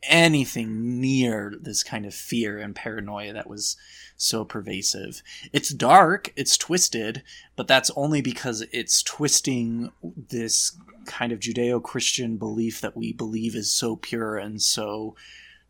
anything 0.04 1.02
near 1.02 1.54
this 1.60 1.84
kind 1.84 2.06
of 2.06 2.14
fear 2.14 2.60
and 2.60 2.76
paranoia 2.76 3.34
that 3.34 3.50
was 3.50 3.76
so 4.16 4.46
pervasive. 4.46 5.22
It's 5.52 5.74
dark, 5.74 6.32
it's 6.36 6.58
twisted, 6.58 7.24
but 7.56 7.68
that's 7.68 7.92
only 7.96 8.22
because 8.22 8.66
it's 8.72 9.04
twisting 9.04 9.92
this 10.30 10.78
kind 11.06 11.32
of 11.32 11.40
Judeo 11.40 11.82
Christian 11.82 12.38
belief 12.38 12.82
that 12.82 12.98
we 12.98 13.14
believe 13.14 13.56
is 13.56 13.72
so 13.72 13.96
pure 13.96 14.38
and 14.38 14.62
so 14.62 15.16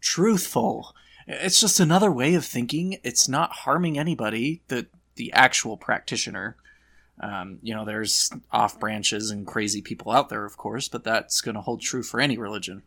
truthful. 0.01 0.95
It's 1.27 1.59
just 1.59 1.79
another 1.79 2.11
way 2.11 2.35
of 2.35 2.45
thinking. 2.45 2.97
It's 3.03 3.27
not 3.27 3.51
harming 3.51 3.97
anybody, 3.97 4.61
the, 4.67 4.87
the 5.15 5.33
actual 5.33 5.77
practitioner. 5.77 6.55
Um, 7.19 7.59
you 7.61 7.73
know, 7.73 7.85
there's 7.85 8.29
off 8.51 8.79
branches 8.79 9.31
and 9.31 9.47
crazy 9.47 9.81
people 9.81 10.11
out 10.11 10.29
there, 10.29 10.45
of 10.45 10.57
course, 10.57 10.87
but 10.87 11.03
that's 11.03 11.41
going 11.41 11.55
to 11.55 11.61
hold 11.61 11.81
true 11.81 12.03
for 12.03 12.19
any 12.19 12.37
religion. 12.37 12.83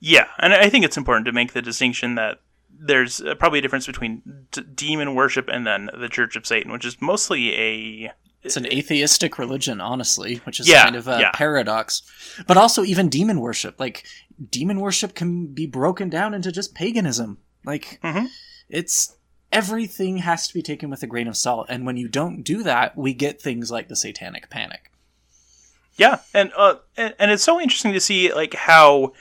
Yeah, 0.00 0.28
and 0.38 0.52
I 0.52 0.68
think 0.70 0.84
it's 0.84 0.96
important 0.96 1.26
to 1.26 1.32
make 1.32 1.52
the 1.52 1.62
distinction 1.62 2.14
that 2.16 2.40
there's 2.70 3.20
uh, 3.20 3.34
probably 3.34 3.58
a 3.58 3.62
difference 3.62 3.86
between 3.86 4.22
d- 4.50 4.62
demon 4.74 5.14
worship 5.14 5.48
and 5.48 5.66
then 5.66 5.90
the 5.96 6.08
Church 6.08 6.36
of 6.36 6.46
Satan, 6.46 6.72
which 6.72 6.84
is 6.84 7.00
mostly 7.00 7.54
a 7.54 8.12
it's 8.42 8.56
an 8.56 8.66
atheistic 8.66 9.38
religion, 9.38 9.80
honestly, 9.80 10.36
which 10.44 10.60
is 10.60 10.68
Yeah, 10.68 10.84
kind 10.84 10.96
of 10.96 11.08
a 11.08 11.18
yeah. 11.20 11.30
paradox. 11.34 12.02
But 12.46 12.56
also, 12.56 12.84
even 12.84 13.08
demon 13.08 13.40
worship, 13.40 13.78
like 13.78 14.04
demon 14.50 14.80
worship, 14.80 15.14
can 15.14 15.48
be 15.48 15.66
broken 15.66 16.08
down 16.08 16.34
into 16.34 16.50
just 16.52 16.74
paganism. 16.74 17.38
Like 17.64 17.98
Mhm. 18.02 18.28
it's 18.68 19.14
everything 19.52 20.18
has 20.18 20.46
to 20.48 20.54
be 20.54 20.62
taken 20.62 20.88
with 20.90 21.02
a 21.02 21.06
grain 21.06 21.26
of 21.28 21.36
salt, 21.36 21.66
and 21.68 21.84
when 21.84 21.96
you 21.96 22.08
don't 22.08 22.42
do 22.42 22.62
that, 22.62 22.96
we 22.96 23.12
get 23.12 23.42
things 23.42 23.70
like 23.70 23.88
the 23.88 23.96
Satanic 23.96 24.48
Panic. 24.48 24.90
Yeah, 25.96 26.20
and 26.32 26.50
uh, 26.56 26.76
and, 26.96 27.14
and 27.18 27.30
it's 27.30 27.42
so 27.42 27.60
interesting 27.60 27.92
to 27.92 28.00
see 28.00 28.32
like 28.32 28.54
how 28.54 29.12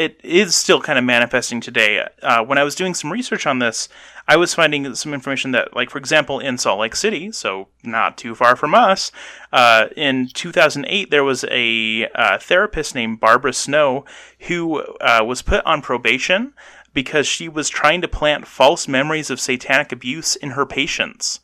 it 0.00 0.18
is 0.24 0.56
still 0.56 0.80
kind 0.80 0.98
of 0.98 1.04
manifesting 1.04 1.60
today. 1.60 2.08
Uh, 2.22 2.42
when 2.42 2.56
I 2.56 2.64
was 2.64 2.74
doing 2.74 2.94
some 2.94 3.12
research 3.12 3.46
on 3.46 3.58
this, 3.58 3.86
I 4.26 4.34
was 4.38 4.54
finding 4.54 4.94
some 4.94 5.12
information 5.12 5.50
that, 5.50 5.76
like 5.76 5.90
for 5.90 5.98
example, 5.98 6.40
in 6.40 6.56
Salt 6.56 6.80
Lake 6.80 6.96
City, 6.96 7.30
so 7.32 7.68
not 7.84 8.16
too 8.16 8.34
far 8.34 8.56
from 8.56 8.74
us, 8.74 9.12
uh, 9.52 9.88
in 9.98 10.28
2008 10.28 11.10
there 11.10 11.22
was 11.22 11.44
a 11.50 12.08
uh, 12.14 12.38
therapist 12.38 12.94
named 12.94 13.20
Barbara 13.20 13.52
Snow 13.52 14.06
who 14.48 14.80
uh, 14.80 15.22
was 15.22 15.42
put 15.42 15.62
on 15.66 15.82
probation 15.82 16.54
because 16.94 17.26
she 17.26 17.46
was 17.46 17.68
trying 17.68 18.00
to 18.00 18.08
plant 18.08 18.46
false 18.46 18.88
memories 18.88 19.28
of 19.28 19.38
satanic 19.38 19.92
abuse 19.92 20.34
in 20.34 20.52
her 20.52 20.64
patients. 20.64 21.40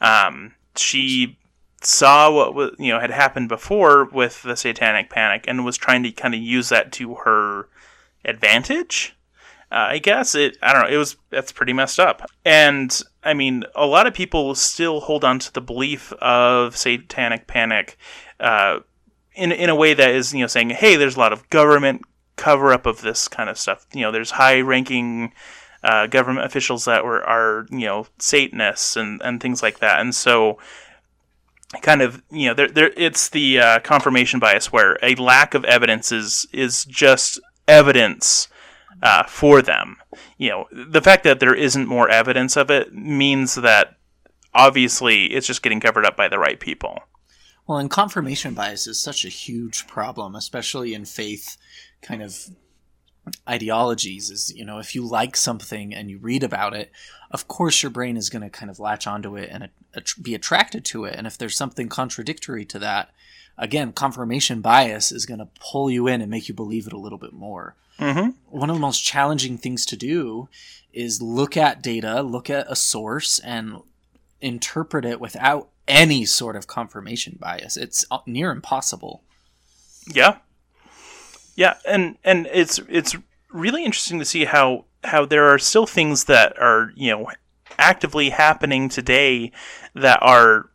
Um, 0.00 0.54
she 0.74 1.36
saw 1.82 2.30
what 2.30 2.54
was, 2.54 2.70
you 2.78 2.92
know 2.92 3.00
had 3.00 3.10
happened 3.10 3.50
before 3.50 4.06
with 4.06 4.42
the 4.42 4.56
satanic 4.56 5.10
panic 5.10 5.44
and 5.46 5.66
was 5.66 5.76
trying 5.76 6.02
to 6.02 6.10
kind 6.12 6.34
of 6.34 6.40
use 6.40 6.70
that 6.70 6.92
to 6.92 7.16
her 7.26 7.68
advantage? 8.24 9.16
Uh, 9.72 9.86
i 9.90 9.98
guess 9.98 10.34
it 10.34 10.56
i 10.62 10.72
don't 10.72 10.82
know 10.82 10.88
it 10.88 10.96
was 10.96 11.16
that's 11.30 11.52
pretty 11.52 11.72
messed 11.72 12.00
up. 12.00 12.28
And 12.44 13.00
i 13.22 13.34
mean 13.34 13.64
a 13.76 13.86
lot 13.86 14.06
of 14.06 14.14
people 14.14 14.54
still 14.54 15.00
hold 15.00 15.24
on 15.24 15.38
to 15.38 15.52
the 15.52 15.60
belief 15.60 16.12
of 16.14 16.76
satanic 16.76 17.46
panic 17.46 17.96
uh, 18.40 18.80
in 19.34 19.52
in 19.52 19.70
a 19.70 19.76
way 19.76 19.94
that 19.94 20.10
is 20.10 20.34
you 20.34 20.40
know 20.40 20.48
saying 20.48 20.70
hey 20.70 20.96
there's 20.96 21.16
a 21.16 21.20
lot 21.20 21.32
of 21.32 21.48
government 21.50 22.02
cover 22.40 22.72
up 22.72 22.86
of 22.86 23.02
this 23.02 23.28
kind 23.28 23.50
of 23.50 23.58
stuff. 23.58 23.86
You 23.92 24.00
know 24.00 24.10
there's 24.10 24.32
high 24.32 24.60
ranking 24.60 25.32
uh, 25.84 26.06
government 26.06 26.46
officials 26.46 26.86
that 26.86 27.04
were 27.04 27.22
are 27.22 27.66
you 27.70 27.86
know 27.86 28.06
satanists 28.18 28.96
and 28.96 29.20
and 29.22 29.40
things 29.40 29.62
like 29.62 29.78
that. 29.78 30.00
And 30.00 30.14
so 30.14 30.58
kind 31.82 32.02
of 32.02 32.22
you 32.30 32.48
know 32.48 32.54
there 32.54 32.68
there 32.68 32.92
it's 32.96 33.28
the 33.28 33.60
uh, 33.60 33.78
confirmation 33.80 34.40
bias 34.40 34.72
where 34.72 34.98
a 35.02 35.14
lack 35.16 35.54
of 35.54 35.64
evidence 35.64 36.10
is 36.10 36.46
is 36.52 36.84
just 36.86 37.38
evidence 37.70 38.48
uh, 39.02 39.24
for 39.24 39.62
them. 39.62 39.96
You 40.36 40.50
know 40.50 40.68
the 40.72 41.00
fact 41.00 41.24
that 41.24 41.40
there 41.40 41.54
isn't 41.54 41.86
more 41.86 42.10
evidence 42.10 42.56
of 42.56 42.70
it 42.70 42.92
means 42.94 43.54
that 43.54 43.96
obviously 44.52 45.26
it's 45.26 45.46
just 45.46 45.62
getting 45.62 45.80
covered 45.80 46.04
up 46.04 46.16
by 46.16 46.28
the 46.28 46.38
right 46.38 46.58
people. 46.58 46.98
Well, 47.66 47.78
and 47.78 47.90
confirmation 47.90 48.54
bias 48.54 48.86
is 48.86 49.00
such 49.00 49.24
a 49.24 49.28
huge 49.28 49.86
problem, 49.86 50.34
especially 50.34 50.92
in 50.92 51.04
faith 51.04 51.56
kind 52.02 52.22
of 52.22 52.36
ideologies. 53.48 54.30
Is, 54.30 54.52
you 54.54 54.64
know, 54.64 54.78
if 54.78 54.94
you 54.94 55.06
like 55.06 55.36
something 55.36 55.94
and 55.94 56.10
you 56.10 56.18
read 56.18 56.42
about 56.42 56.74
it, 56.74 56.90
of 57.30 57.46
course 57.46 57.82
your 57.82 57.90
brain 57.90 58.16
is 58.16 58.28
going 58.28 58.42
to 58.42 58.50
kind 58.50 58.70
of 58.70 58.80
latch 58.80 59.06
onto 59.06 59.36
it 59.36 59.50
and 59.52 59.68
at- 59.94 60.14
be 60.20 60.34
attracted 60.34 60.84
to 60.86 61.04
it. 61.04 61.14
And 61.16 61.26
if 61.26 61.38
there's 61.38 61.56
something 61.56 61.88
contradictory 61.88 62.64
to 62.64 62.78
that, 62.80 63.10
again, 63.58 63.92
confirmation 63.92 64.60
bias 64.60 65.12
is 65.12 65.26
going 65.26 65.40
to 65.40 65.48
pull 65.60 65.90
you 65.90 66.06
in 66.06 66.20
and 66.20 66.30
make 66.30 66.48
you 66.48 66.54
believe 66.54 66.86
it 66.86 66.92
a 66.92 66.98
little 66.98 67.18
bit 67.18 67.32
more. 67.32 67.74
Mm-hmm. 67.98 68.30
One 68.46 68.70
of 68.70 68.76
the 68.76 68.80
most 68.80 69.04
challenging 69.04 69.58
things 69.58 69.84
to 69.86 69.96
do 69.96 70.48
is 70.92 71.20
look 71.22 71.56
at 71.56 71.82
data, 71.82 72.22
look 72.22 72.48
at 72.48 72.70
a 72.70 72.76
source, 72.76 73.38
and 73.40 73.78
interpret 74.40 75.04
it 75.04 75.20
without 75.20 75.68
any 75.86 76.24
sort 76.24 76.56
of 76.56 76.66
confirmation 76.66 77.36
bias. 77.40 77.76
It's 77.76 78.04
uh, 78.10 78.18
near 78.26 78.50
impossible. 78.50 79.22
Yeah, 80.12 80.38
yeah, 81.54 81.74
and 81.86 82.16
and 82.24 82.48
it's 82.52 82.78
it's 82.88 83.16
really 83.50 83.84
interesting 83.84 84.18
to 84.18 84.24
see 84.24 84.46
how 84.46 84.86
how 85.04 85.26
there 85.26 85.52
are 85.52 85.58
still 85.58 85.86
things 85.86 86.24
that 86.24 86.58
are 86.58 86.92
you 86.96 87.10
know 87.10 87.30
actively 87.78 88.30
happening 88.30 88.88
today 88.88 89.52
that 89.94 90.18
are 90.22 90.70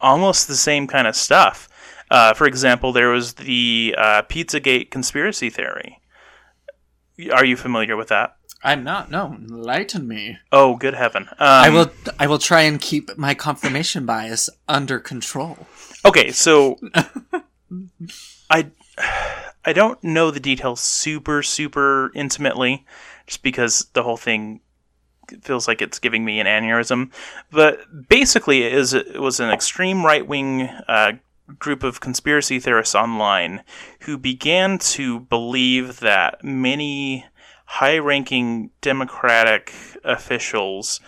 almost 0.00 0.48
the 0.48 0.56
same 0.56 0.86
kind 0.86 1.06
of 1.06 1.16
stuff. 1.16 1.68
Uh, 2.12 2.34
for 2.34 2.46
example, 2.46 2.92
there 2.92 3.08
was 3.08 3.32
the 3.32 3.94
uh, 3.96 4.20
Pizzagate 4.28 4.90
conspiracy 4.90 5.48
theory. 5.48 5.98
Are 7.32 7.44
you 7.44 7.56
familiar 7.56 7.96
with 7.96 8.08
that? 8.08 8.36
I'm 8.62 8.84
not. 8.84 9.10
No, 9.10 9.32
enlighten 9.32 10.06
me. 10.06 10.36
Oh, 10.52 10.76
good 10.76 10.92
heaven! 10.92 11.26
Um, 11.30 11.36
I 11.40 11.70
will. 11.70 11.90
I 12.20 12.26
will 12.26 12.38
try 12.38 12.60
and 12.62 12.78
keep 12.78 13.16
my 13.16 13.32
confirmation 13.32 14.04
bias 14.04 14.50
under 14.68 14.98
control. 15.00 15.66
Okay, 16.04 16.32
so 16.32 16.78
I 18.50 18.70
I 19.64 19.72
don't 19.72 20.02
know 20.04 20.30
the 20.30 20.38
details 20.38 20.80
super 20.80 21.42
super 21.42 22.12
intimately, 22.14 22.84
just 23.26 23.42
because 23.42 23.86
the 23.94 24.02
whole 24.02 24.18
thing 24.18 24.60
feels 25.40 25.66
like 25.66 25.80
it's 25.80 25.98
giving 25.98 26.26
me 26.26 26.40
an 26.40 26.46
aneurysm. 26.46 27.10
But 27.50 28.08
basically, 28.08 28.64
it 28.64 28.74
is 28.74 28.92
it 28.92 29.18
was 29.18 29.40
an 29.40 29.48
extreme 29.48 30.04
right 30.04 30.26
wing 30.26 30.68
uh, 30.86 31.12
group 31.58 31.82
of 31.82 32.00
conspiracy 32.00 32.58
theorists 32.58 32.94
online 32.94 33.62
who 34.00 34.16
began 34.16 34.78
to 34.78 35.20
believe 35.20 36.00
that 36.00 36.42
many 36.42 37.26
high 37.66 37.98
ranking 37.98 38.70
Democratic 38.80 39.72
officials 40.04 41.00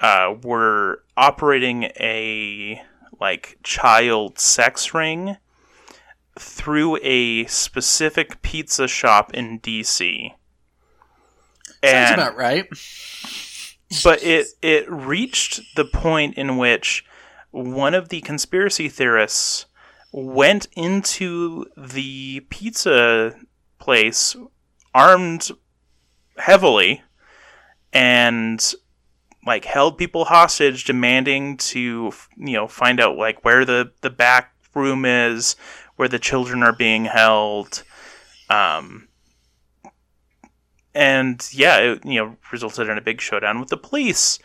uh, 0.00 0.34
were 0.42 1.02
operating 1.16 1.84
a 2.00 2.82
like 3.20 3.58
child 3.62 4.38
sex 4.38 4.94
ring 4.94 5.36
through 6.38 6.98
a 7.02 7.44
specific 7.46 8.40
pizza 8.40 8.88
shop 8.88 9.34
in 9.34 9.60
DC. 9.60 10.32
Sounds 11.84 12.10
And 12.10 12.20
about 12.20 12.36
right. 12.36 12.66
but 14.04 14.22
it 14.22 14.46
it 14.62 14.90
reached 14.90 15.60
the 15.76 15.84
point 15.84 16.36
in 16.36 16.56
which 16.56 17.04
one 17.50 17.94
of 17.94 18.08
the 18.08 18.20
conspiracy 18.20 18.88
theorists 18.88 19.66
went 20.12 20.68
into 20.76 21.66
the 21.76 22.40
pizza 22.50 23.34
place 23.78 24.36
armed 24.94 25.50
heavily 26.36 27.02
and 27.92 28.74
like 29.46 29.64
held 29.64 29.96
people 29.98 30.26
hostage 30.26 30.84
demanding 30.84 31.56
to 31.56 32.12
you 32.36 32.52
know 32.52 32.66
find 32.66 33.00
out 33.00 33.16
like 33.16 33.44
where 33.44 33.64
the 33.64 33.92
the 34.00 34.10
back 34.10 34.54
room 34.74 35.04
is 35.04 35.56
where 35.96 36.08
the 36.08 36.18
children 36.18 36.62
are 36.62 36.74
being 36.74 37.04
held. 37.04 37.82
Um 38.48 39.08
and 40.94 41.48
yeah 41.52 41.78
it 41.78 42.04
you 42.04 42.20
know 42.20 42.36
resulted 42.52 42.88
in 42.88 42.98
a 42.98 43.02
big 43.02 43.20
showdown 43.20 43.60
with 43.60 43.68
the 43.68 43.76
police. 43.76 44.38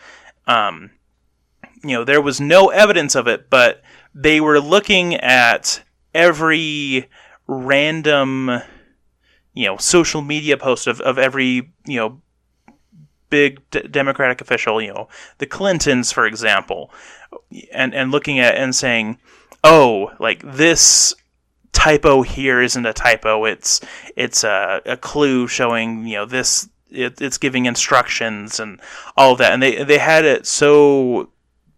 Um 0.47 0.91
you 1.87 1.95
know 1.95 2.03
there 2.03 2.21
was 2.21 2.39
no 2.41 2.69
evidence 2.69 3.15
of 3.15 3.27
it 3.27 3.49
but 3.49 3.81
they 4.13 4.39
were 4.39 4.59
looking 4.59 5.15
at 5.15 5.83
every 6.13 7.09
random 7.47 8.61
you 9.53 9.65
know 9.65 9.77
social 9.77 10.21
media 10.21 10.57
post 10.57 10.87
of, 10.87 11.01
of 11.01 11.17
every 11.17 11.73
you 11.85 11.97
know 11.97 12.21
big 13.29 13.61
d- 13.71 13.81
democratic 13.89 14.41
official 14.41 14.81
you 14.81 14.93
know 14.93 15.07
the 15.39 15.45
clintons 15.45 16.11
for 16.11 16.25
example 16.25 16.91
and 17.71 17.93
and 17.93 18.11
looking 18.11 18.39
at 18.39 18.55
and 18.55 18.75
saying 18.75 19.17
oh 19.63 20.11
like 20.19 20.41
this 20.43 21.15
typo 21.75 22.23
here 22.23 22.61
isn't 22.61 22.85
a 22.85 22.93
typo. 22.93 23.45
It's 23.45 23.81
it's 24.15 24.43
a, 24.43 24.81
a 24.85 24.97
clue 24.97 25.47
showing 25.47 26.07
you 26.07 26.15
know 26.15 26.25
this 26.25 26.67
it, 26.89 27.21
it's 27.21 27.37
giving 27.37 27.67
instructions 27.67 28.59
and 28.59 28.81
all 29.15 29.35
that. 29.35 29.53
And 29.53 29.61
they 29.61 29.83
they 29.83 29.99
had 29.99 30.25
it 30.25 30.47
so 30.47 31.29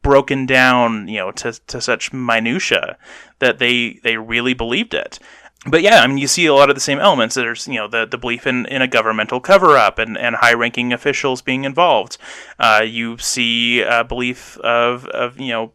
broken 0.01 0.45
down, 0.45 1.07
you 1.07 1.17
know, 1.17 1.31
to, 1.31 1.53
to 1.67 1.81
such 1.81 2.13
minutia 2.13 2.97
that 3.39 3.59
they 3.59 3.99
they 4.03 4.17
really 4.17 4.53
believed 4.53 4.93
it. 4.93 5.19
But 5.65 5.81
yeah, 5.81 6.01
I 6.01 6.07
mean, 6.07 6.19
you 6.19 6.27
see 6.27 6.45
a 6.45 6.53
lot 6.53 6.69
of 6.69 6.75
the 6.75 6.81
same 6.81 6.99
elements. 6.99 7.35
There's, 7.35 7.67
you 7.67 7.75
know, 7.75 7.87
the, 7.87 8.05
the 8.05 8.17
belief 8.17 8.47
in, 8.47 8.67
in 8.67 8.81
a 8.81 8.87
governmental 8.87 9.41
cover 9.41 9.75
up 9.75 9.99
and, 9.99 10.17
and 10.17 10.35
high 10.35 10.53
ranking 10.53 10.93
officials 10.93 11.41
being 11.41 11.65
involved. 11.65 12.17
Uh, 12.59 12.85
you 12.85 13.17
see 13.17 13.81
a 13.81 14.03
belief 14.03 14.57
of, 14.59 15.07
of, 15.07 15.39
you 15.39 15.49
know, 15.49 15.73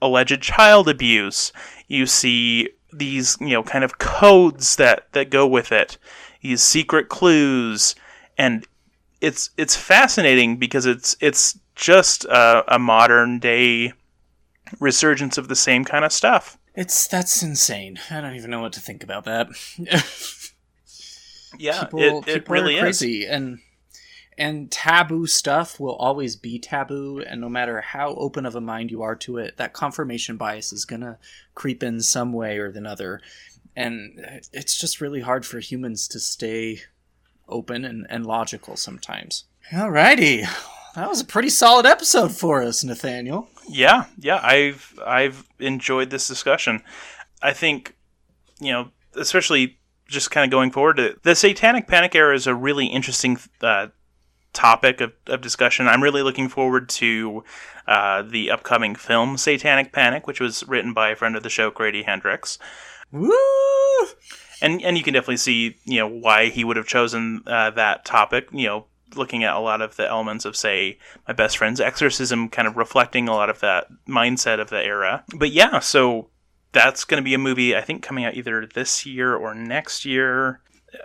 alleged 0.00 0.42
child 0.42 0.88
abuse. 0.88 1.52
You 1.86 2.06
see 2.06 2.70
these, 2.92 3.36
you 3.38 3.50
know, 3.50 3.62
kind 3.62 3.84
of 3.84 3.98
codes 3.98 4.76
that, 4.76 5.12
that 5.12 5.30
go 5.30 5.46
with 5.46 5.70
it, 5.70 5.98
these 6.40 6.62
secret 6.62 7.08
clues. 7.08 7.94
And 8.38 8.66
it's, 9.20 9.50
it's 9.56 9.76
fascinating 9.76 10.56
because 10.56 10.86
it's, 10.86 11.16
it's 11.20 11.58
just 11.78 12.24
a, 12.24 12.74
a 12.74 12.78
modern 12.78 13.38
day 13.38 13.92
resurgence 14.80 15.38
of 15.38 15.48
the 15.48 15.56
same 15.56 15.84
kind 15.84 16.04
of 16.04 16.12
stuff. 16.12 16.58
It's 16.74 17.08
that's 17.08 17.42
insane. 17.42 17.98
I 18.10 18.20
don't 18.20 18.36
even 18.36 18.50
know 18.50 18.60
what 18.60 18.74
to 18.74 18.80
think 18.80 19.02
about 19.02 19.24
that. 19.24 19.48
Yeah, 21.58 21.84
people, 21.84 22.00
it, 22.00 22.28
it 22.28 22.34
people 22.34 22.52
really 22.52 22.78
are 22.78 22.86
is. 22.86 22.98
crazy, 22.98 23.24
and 23.26 23.60
and 24.36 24.70
taboo 24.70 25.26
stuff 25.26 25.80
will 25.80 25.96
always 25.96 26.36
be 26.36 26.58
taboo, 26.58 27.24
and 27.26 27.40
no 27.40 27.48
matter 27.48 27.80
how 27.80 28.14
open 28.16 28.44
of 28.44 28.54
a 28.54 28.60
mind 28.60 28.90
you 28.90 29.02
are 29.02 29.16
to 29.16 29.38
it, 29.38 29.56
that 29.56 29.72
confirmation 29.72 30.36
bias 30.36 30.72
is 30.74 30.84
gonna 30.84 31.18
creep 31.54 31.82
in 31.82 32.02
some 32.02 32.34
way 32.34 32.58
or 32.58 32.66
another, 32.66 33.22
and 33.74 34.42
it's 34.52 34.78
just 34.78 35.00
really 35.00 35.22
hard 35.22 35.46
for 35.46 35.58
humans 35.58 36.06
to 36.08 36.20
stay 36.20 36.82
open 37.48 37.84
and, 37.84 38.06
and 38.10 38.26
logical 38.26 38.76
sometimes. 38.76 39.44
Alrighty, 39.72 40.46
that 40.98 41.08
was 41.08 41.20
a 41.20 41.24
pretty 41.24 41.48
solid 41.48 41.86
episode 41.86 42.32
for 42.32 42.62
us, 42.62 42.84
Nathaniel. 42.84 43.48
Yeah, 43.68 44.06
yeah, 44.18 44.40
I've 44.42 44.98
I've 45.04 45.44
enjoyed 45.58 46.10
this 46.10 46.26
discussion. 46.26 46.82
I 47.42 47.52
think, 47.52 47.96
you 48.60 48.72
know, 48.72 48.90
especially 49.14 49.78
just 50.08 50.30
kind 50.30 50.44
of 50.44 50.50
going 50.50 50.70
forward, 50.70 51.18
the 51.22 51.34
Satanic 51.34 51.86
Panic 51.86 52.14
era 52.14 52.34
is 52.34 52.46
a 52.46 52.54
really 52.54 52.86
interesting 52.86 53.38
uh, 53.60 53.88
topic 54.52 55.00
of, 55.00 55.12
of 55.26 55.40
discussion. 55.40 55.86
I'm 55.86 56.02
really 56.02 56.22
looking 56.22 56.48
forward 56.48 56.88
to 56.90 57.44
uh, 57.86 58.22
the 58.22 58.50
upcoming 58.50 58.94
film 58.94 59.36
Satanic 59.36 59.92
Panic, 59.92 60.26
which 60.26 60.40
was 60.40 60.66
written 60.66 60.94
by 60.94 61.10
a 61.10 61.16
friend 61.16 61.36
of 61.36 61.42
the 61.42 61.50
show, 61.50 61.70
Grady 61.70 62.02
Hendrix. 62.02 62.58
Woo! 63.12 63.32
and 64.60 64.82
and 64.82 64.96
you 64.98 65.04
can 65.04 65.14
definitely 65.14 65.36
see 65.36 65.76
you 65.84 65.98
know 65.98 66.08
why 66.08 66.48
he 66.48 66.64
would 66.64 66.76
have 66.76 66.86
chosen 66.86 67.42
uh, 67.46 67.70
that 67.70 68.04
topic. 68.04 68.48
You 68.52 68.66
know, 68.66 68.86
looking 69.16 69.44
at 69.44 69.54
a 69.54 69.60
lot 69.60 69.80
of 69.80 69.96
the 69.96 70.08
elements 70.08 70.44
of 70.44 70.56
say 70.56 70.98
my 71.26 71.34
best 71.34 71.58
friend's 71.58 71.80
exorcism, 71.80 72.48
kind 72.48 72.68
of 72.68 72.76
reflecting 72.76 73.28
a 73.28 73.34
lot 73.34 73.50
of 73.50 73.60
that 73.60 73.88
mindset 74.06 74.60
of 74.60 74.70
the 74.70 74.82
era. 74.82 75.24
But 75.36 75.50
yeah, 75.50 75.78
so 75.80 76.28
that's 76.72 77.04
going 77.04 77.22
to 77.22 77.24
be 77.24 77.34
a 77.34 77.38
movie 77.38 77.76
I 77.76 77.80
think 77.80 78.02
coming 78.02 78.24
out 78.24 78.34
either 78.34 78.66
this 78.66 79.06
year 79.06 79.34
or 79.34 79.54
next 79.54 80.04
year. 80.04 80.60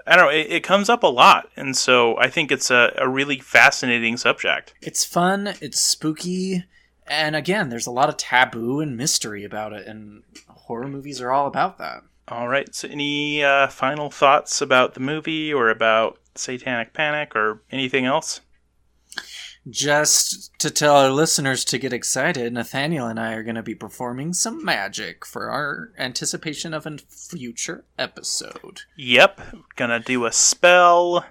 I 0.07 0.15
don't 0.15 0.25
know. 0.25 0.31
It, 0.31 0.47
it 0.49 0.63
comes 0.63 0.89
up 0.89 1.03
a 1.03 1.07
lot, 1.07 1.49
and 1.57 1.75
so 1.75 2.17
I 2.17 2.29
think 2.29 2.51
it's 2.51 2.71
a, 2.71 2.93
a 2.97 3.09
really 3.09 3.39
fascinating 3.39 4.15
subject. 4.15 4.73
It's 4.81 5.03
fun, 5.03 5.55
it's 5.61 5.81
spooky, 5.81 6.63
and 7.05 7.35
again, 7.35 7.69
there's 7.69 7.87
a 7.87 7.91
lot 7.91 8.07
of 8.07 8.15
taboo 8.15 8.79
and 8.79 8.95
mystery 8.95 9.43
about 9.43 9.73
it, 9.73 9.85
and 9.85 10.23
horror 10.47 10.87
movies 10.87 11.19
are 11.19 11.31
all 11.31 11.47
about 11.47 11.77
that. 11.79 12.03
All 12.29 12.47
right. 12.47 12.73
So, 12.73 12.87
any 12.87 13.43
uh, 13.43 13.67
final 13.67 14.09
thoughts 14.09 14.61
about 14.61 14.93
the 14.93 15.01
movie 15.01 15.53
or 15.53 15.69
about 15.69 16.17
Satanic 16.35 16.93
Panic 16.93 17.35
or 17.35 17.63
anything 17.71 18.05
else? 18.05 18.41
Just 19.69 20.51
to 20.59 20.69
tell 20.69 20.97
our 20.97 21.09
listeners 21.09 21.63
to 21.65 21.77
get 21.77 21.93
excited, 21.93 22.51
Nathaniel 22.51 23.07
and 23.07 23.17
I 23.17 23.33
are 23.33 23.43
going 23.43 23.55
to 23.55 23.63
be 23.63 23.75
performing 23.75 24.33
some 24.33 24.63
magic 24.63 25.25
for 25.25 25.49
our 25.49 25.93
anticipation 25.97 26.73
of 26.73 26.85
a 26.85 26.97
future 26.97 27.85
episode. 27.97 28.81
Yep, 28.97 29.39
gonna 29.77 30.01
do 30.01 30.25
a 30.25 30.33
spell. 30.33 31.25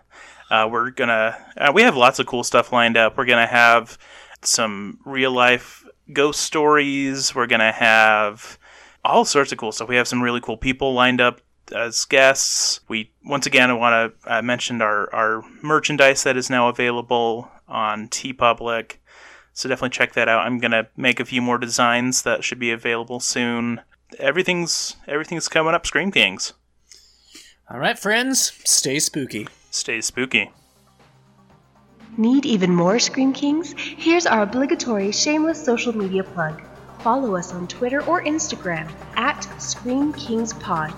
Uh, 0.50 0.66
we're 0.70 0.90
gonna. 0.90 1.36
Uh, 1.58 1.72
we 1.74 1.82
have 1.82 1.96
lots 1.96 2.18
of 2.18 2.26
cool 2.26 2.42
stuff 2.42 2.72
lined 2.72 2.96
up. 2.96 3.18
We're 3.18 3.26
gonna 3.26 3.46
have 3.46 3.98
some 4.40 4.98
real 5.04 5.32
life 5.32 5.84
ghost 6.10 6.40
stories. 6.40 7.34
We're 7.34 7.46
gonna 7.46 7.72
have 7.72 8.58
all 9.04 9.26
sorts 9.26 9.52
of 9.52 9.58
cool 9.58 9.72
stuff. 9.72 9.88
We 9.88 9.96
have 9.96 10.08
some 10.08 10.22
really 10.22 10.40
cool 10.40 10.56
people 10.56 10.94
lined 10.94 11.20
up 11.20 11.42
as 11.70 12.04
guests. 12.04 12.80
We 12.88 13.10
once 13.24 13.46
again 13.46 13.70
I 13.70 13.74
want 13.74 14.14
to 14.22 14.34
uh, 14.34 14.42
mention 14.42 14.82
our 14.82 15.12
our 15.14 15.44
merchandise 15.62 16.22
that 16.24 16.36
is 16.36 16.50
now 16.50 16.68
available 16.68 17.50
on 17.68 18.08
TeePublic. 18.08 18.96
So 19.52 19.68
definitely 19.68 19.90
check 19.90 20.14
that 20.14 20.28
out. 20.28 20.46
I'm 20.46 20.58
gonna 20.58 20.88
make 20.96 21.20
a 21.20 21.24
few 21.24 21.42
more 21.42 21.58
designs 21.58 22.22
that 22.22 22.42
should 22.44 22.58
be 22.58 22.70
available 22.70 23.20
soon. 23.20 23.80
Everything's 24.18 24.96
everything's 25.06 25.48
coming 25.48 25.74
up. 25.74 25.86
Scream 25.86 26.10
Kings. 26.10 26.54
All 27.70 27.78
right, 27.78 27.98
friends, 27.98 28.52
stay 28.64 28.98
spooky. 28.98 29.48
Stay 29.70 30.00
spooky. 30.00 30.50
Need 32.18 32.44
even 32.44 32.74
more 32.74 32.98
Scream 32.98 33.32
Kings? 33.32 33.74
Here's 33.76 34.26
our 34.26 34.42
obligatory 34.42 35.12
shameless 35.12 35.64
social 35.64 35.96
media 35.96 36.22
plug. 36.22 36.60
Follow 37.00 37.36
us 37.36 37.52
on 37.52 37.66
Twitter 37.66 38.04
or 38.04 38.22
Instagram 38.22 38.92
at 39.16 39.40
Scream 39.60 40.12
Kings 40.12 40.52
Pod. 40.52 40.92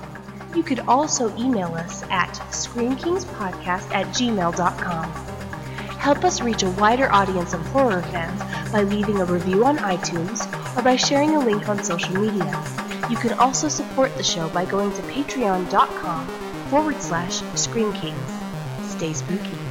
You 0.54 0.62
could 0.62 0.80
also 0.80 1.36
email 1.36 1.74
us 1.74 2.02
at 2.10 2.32
screamkingspodcast 2.50 3.92
at 3.92 4.06
gmail.com. 4.08 5.12
Help 5.98 6.24
us 6.24 6.40
reach 6.42 6.62
a 6.62 6.70
wider 6.72 7.10
audience 7.10 7.54
of 7.54 7.60
horror 7.68 8.02
fans 8.02 8.40
by 8.70 8.82
leaving 8.82 9.20
a 9.20 9.24
review 9.24 9.64
on 9.64 9.78
iTunes 9.78 10.46
or 10.76 10.82
by 10.82 10.96
sharing 10.96 11.34
a 11.34 11.38
link 11.38 11.68
on 11.68 11.82
social 11.82 12.14
media. 12.14 12.64
You 13.10 13.16
can 13.16 13.32
also 13.38 13.68
support 13.68 14.14
the 14.16 14.22
show 14.22 14.48
by 14.50 14.64
going 14.64 14.92
to 14.92 15.02
patreon.com 15.02 16.26
forward 16.68 17.00
slash 17.00 17.40
Scream 17.58 17.92
Kings. 17.92 18.30
Stay 18.82 19.12
spooky. 19.12 19.63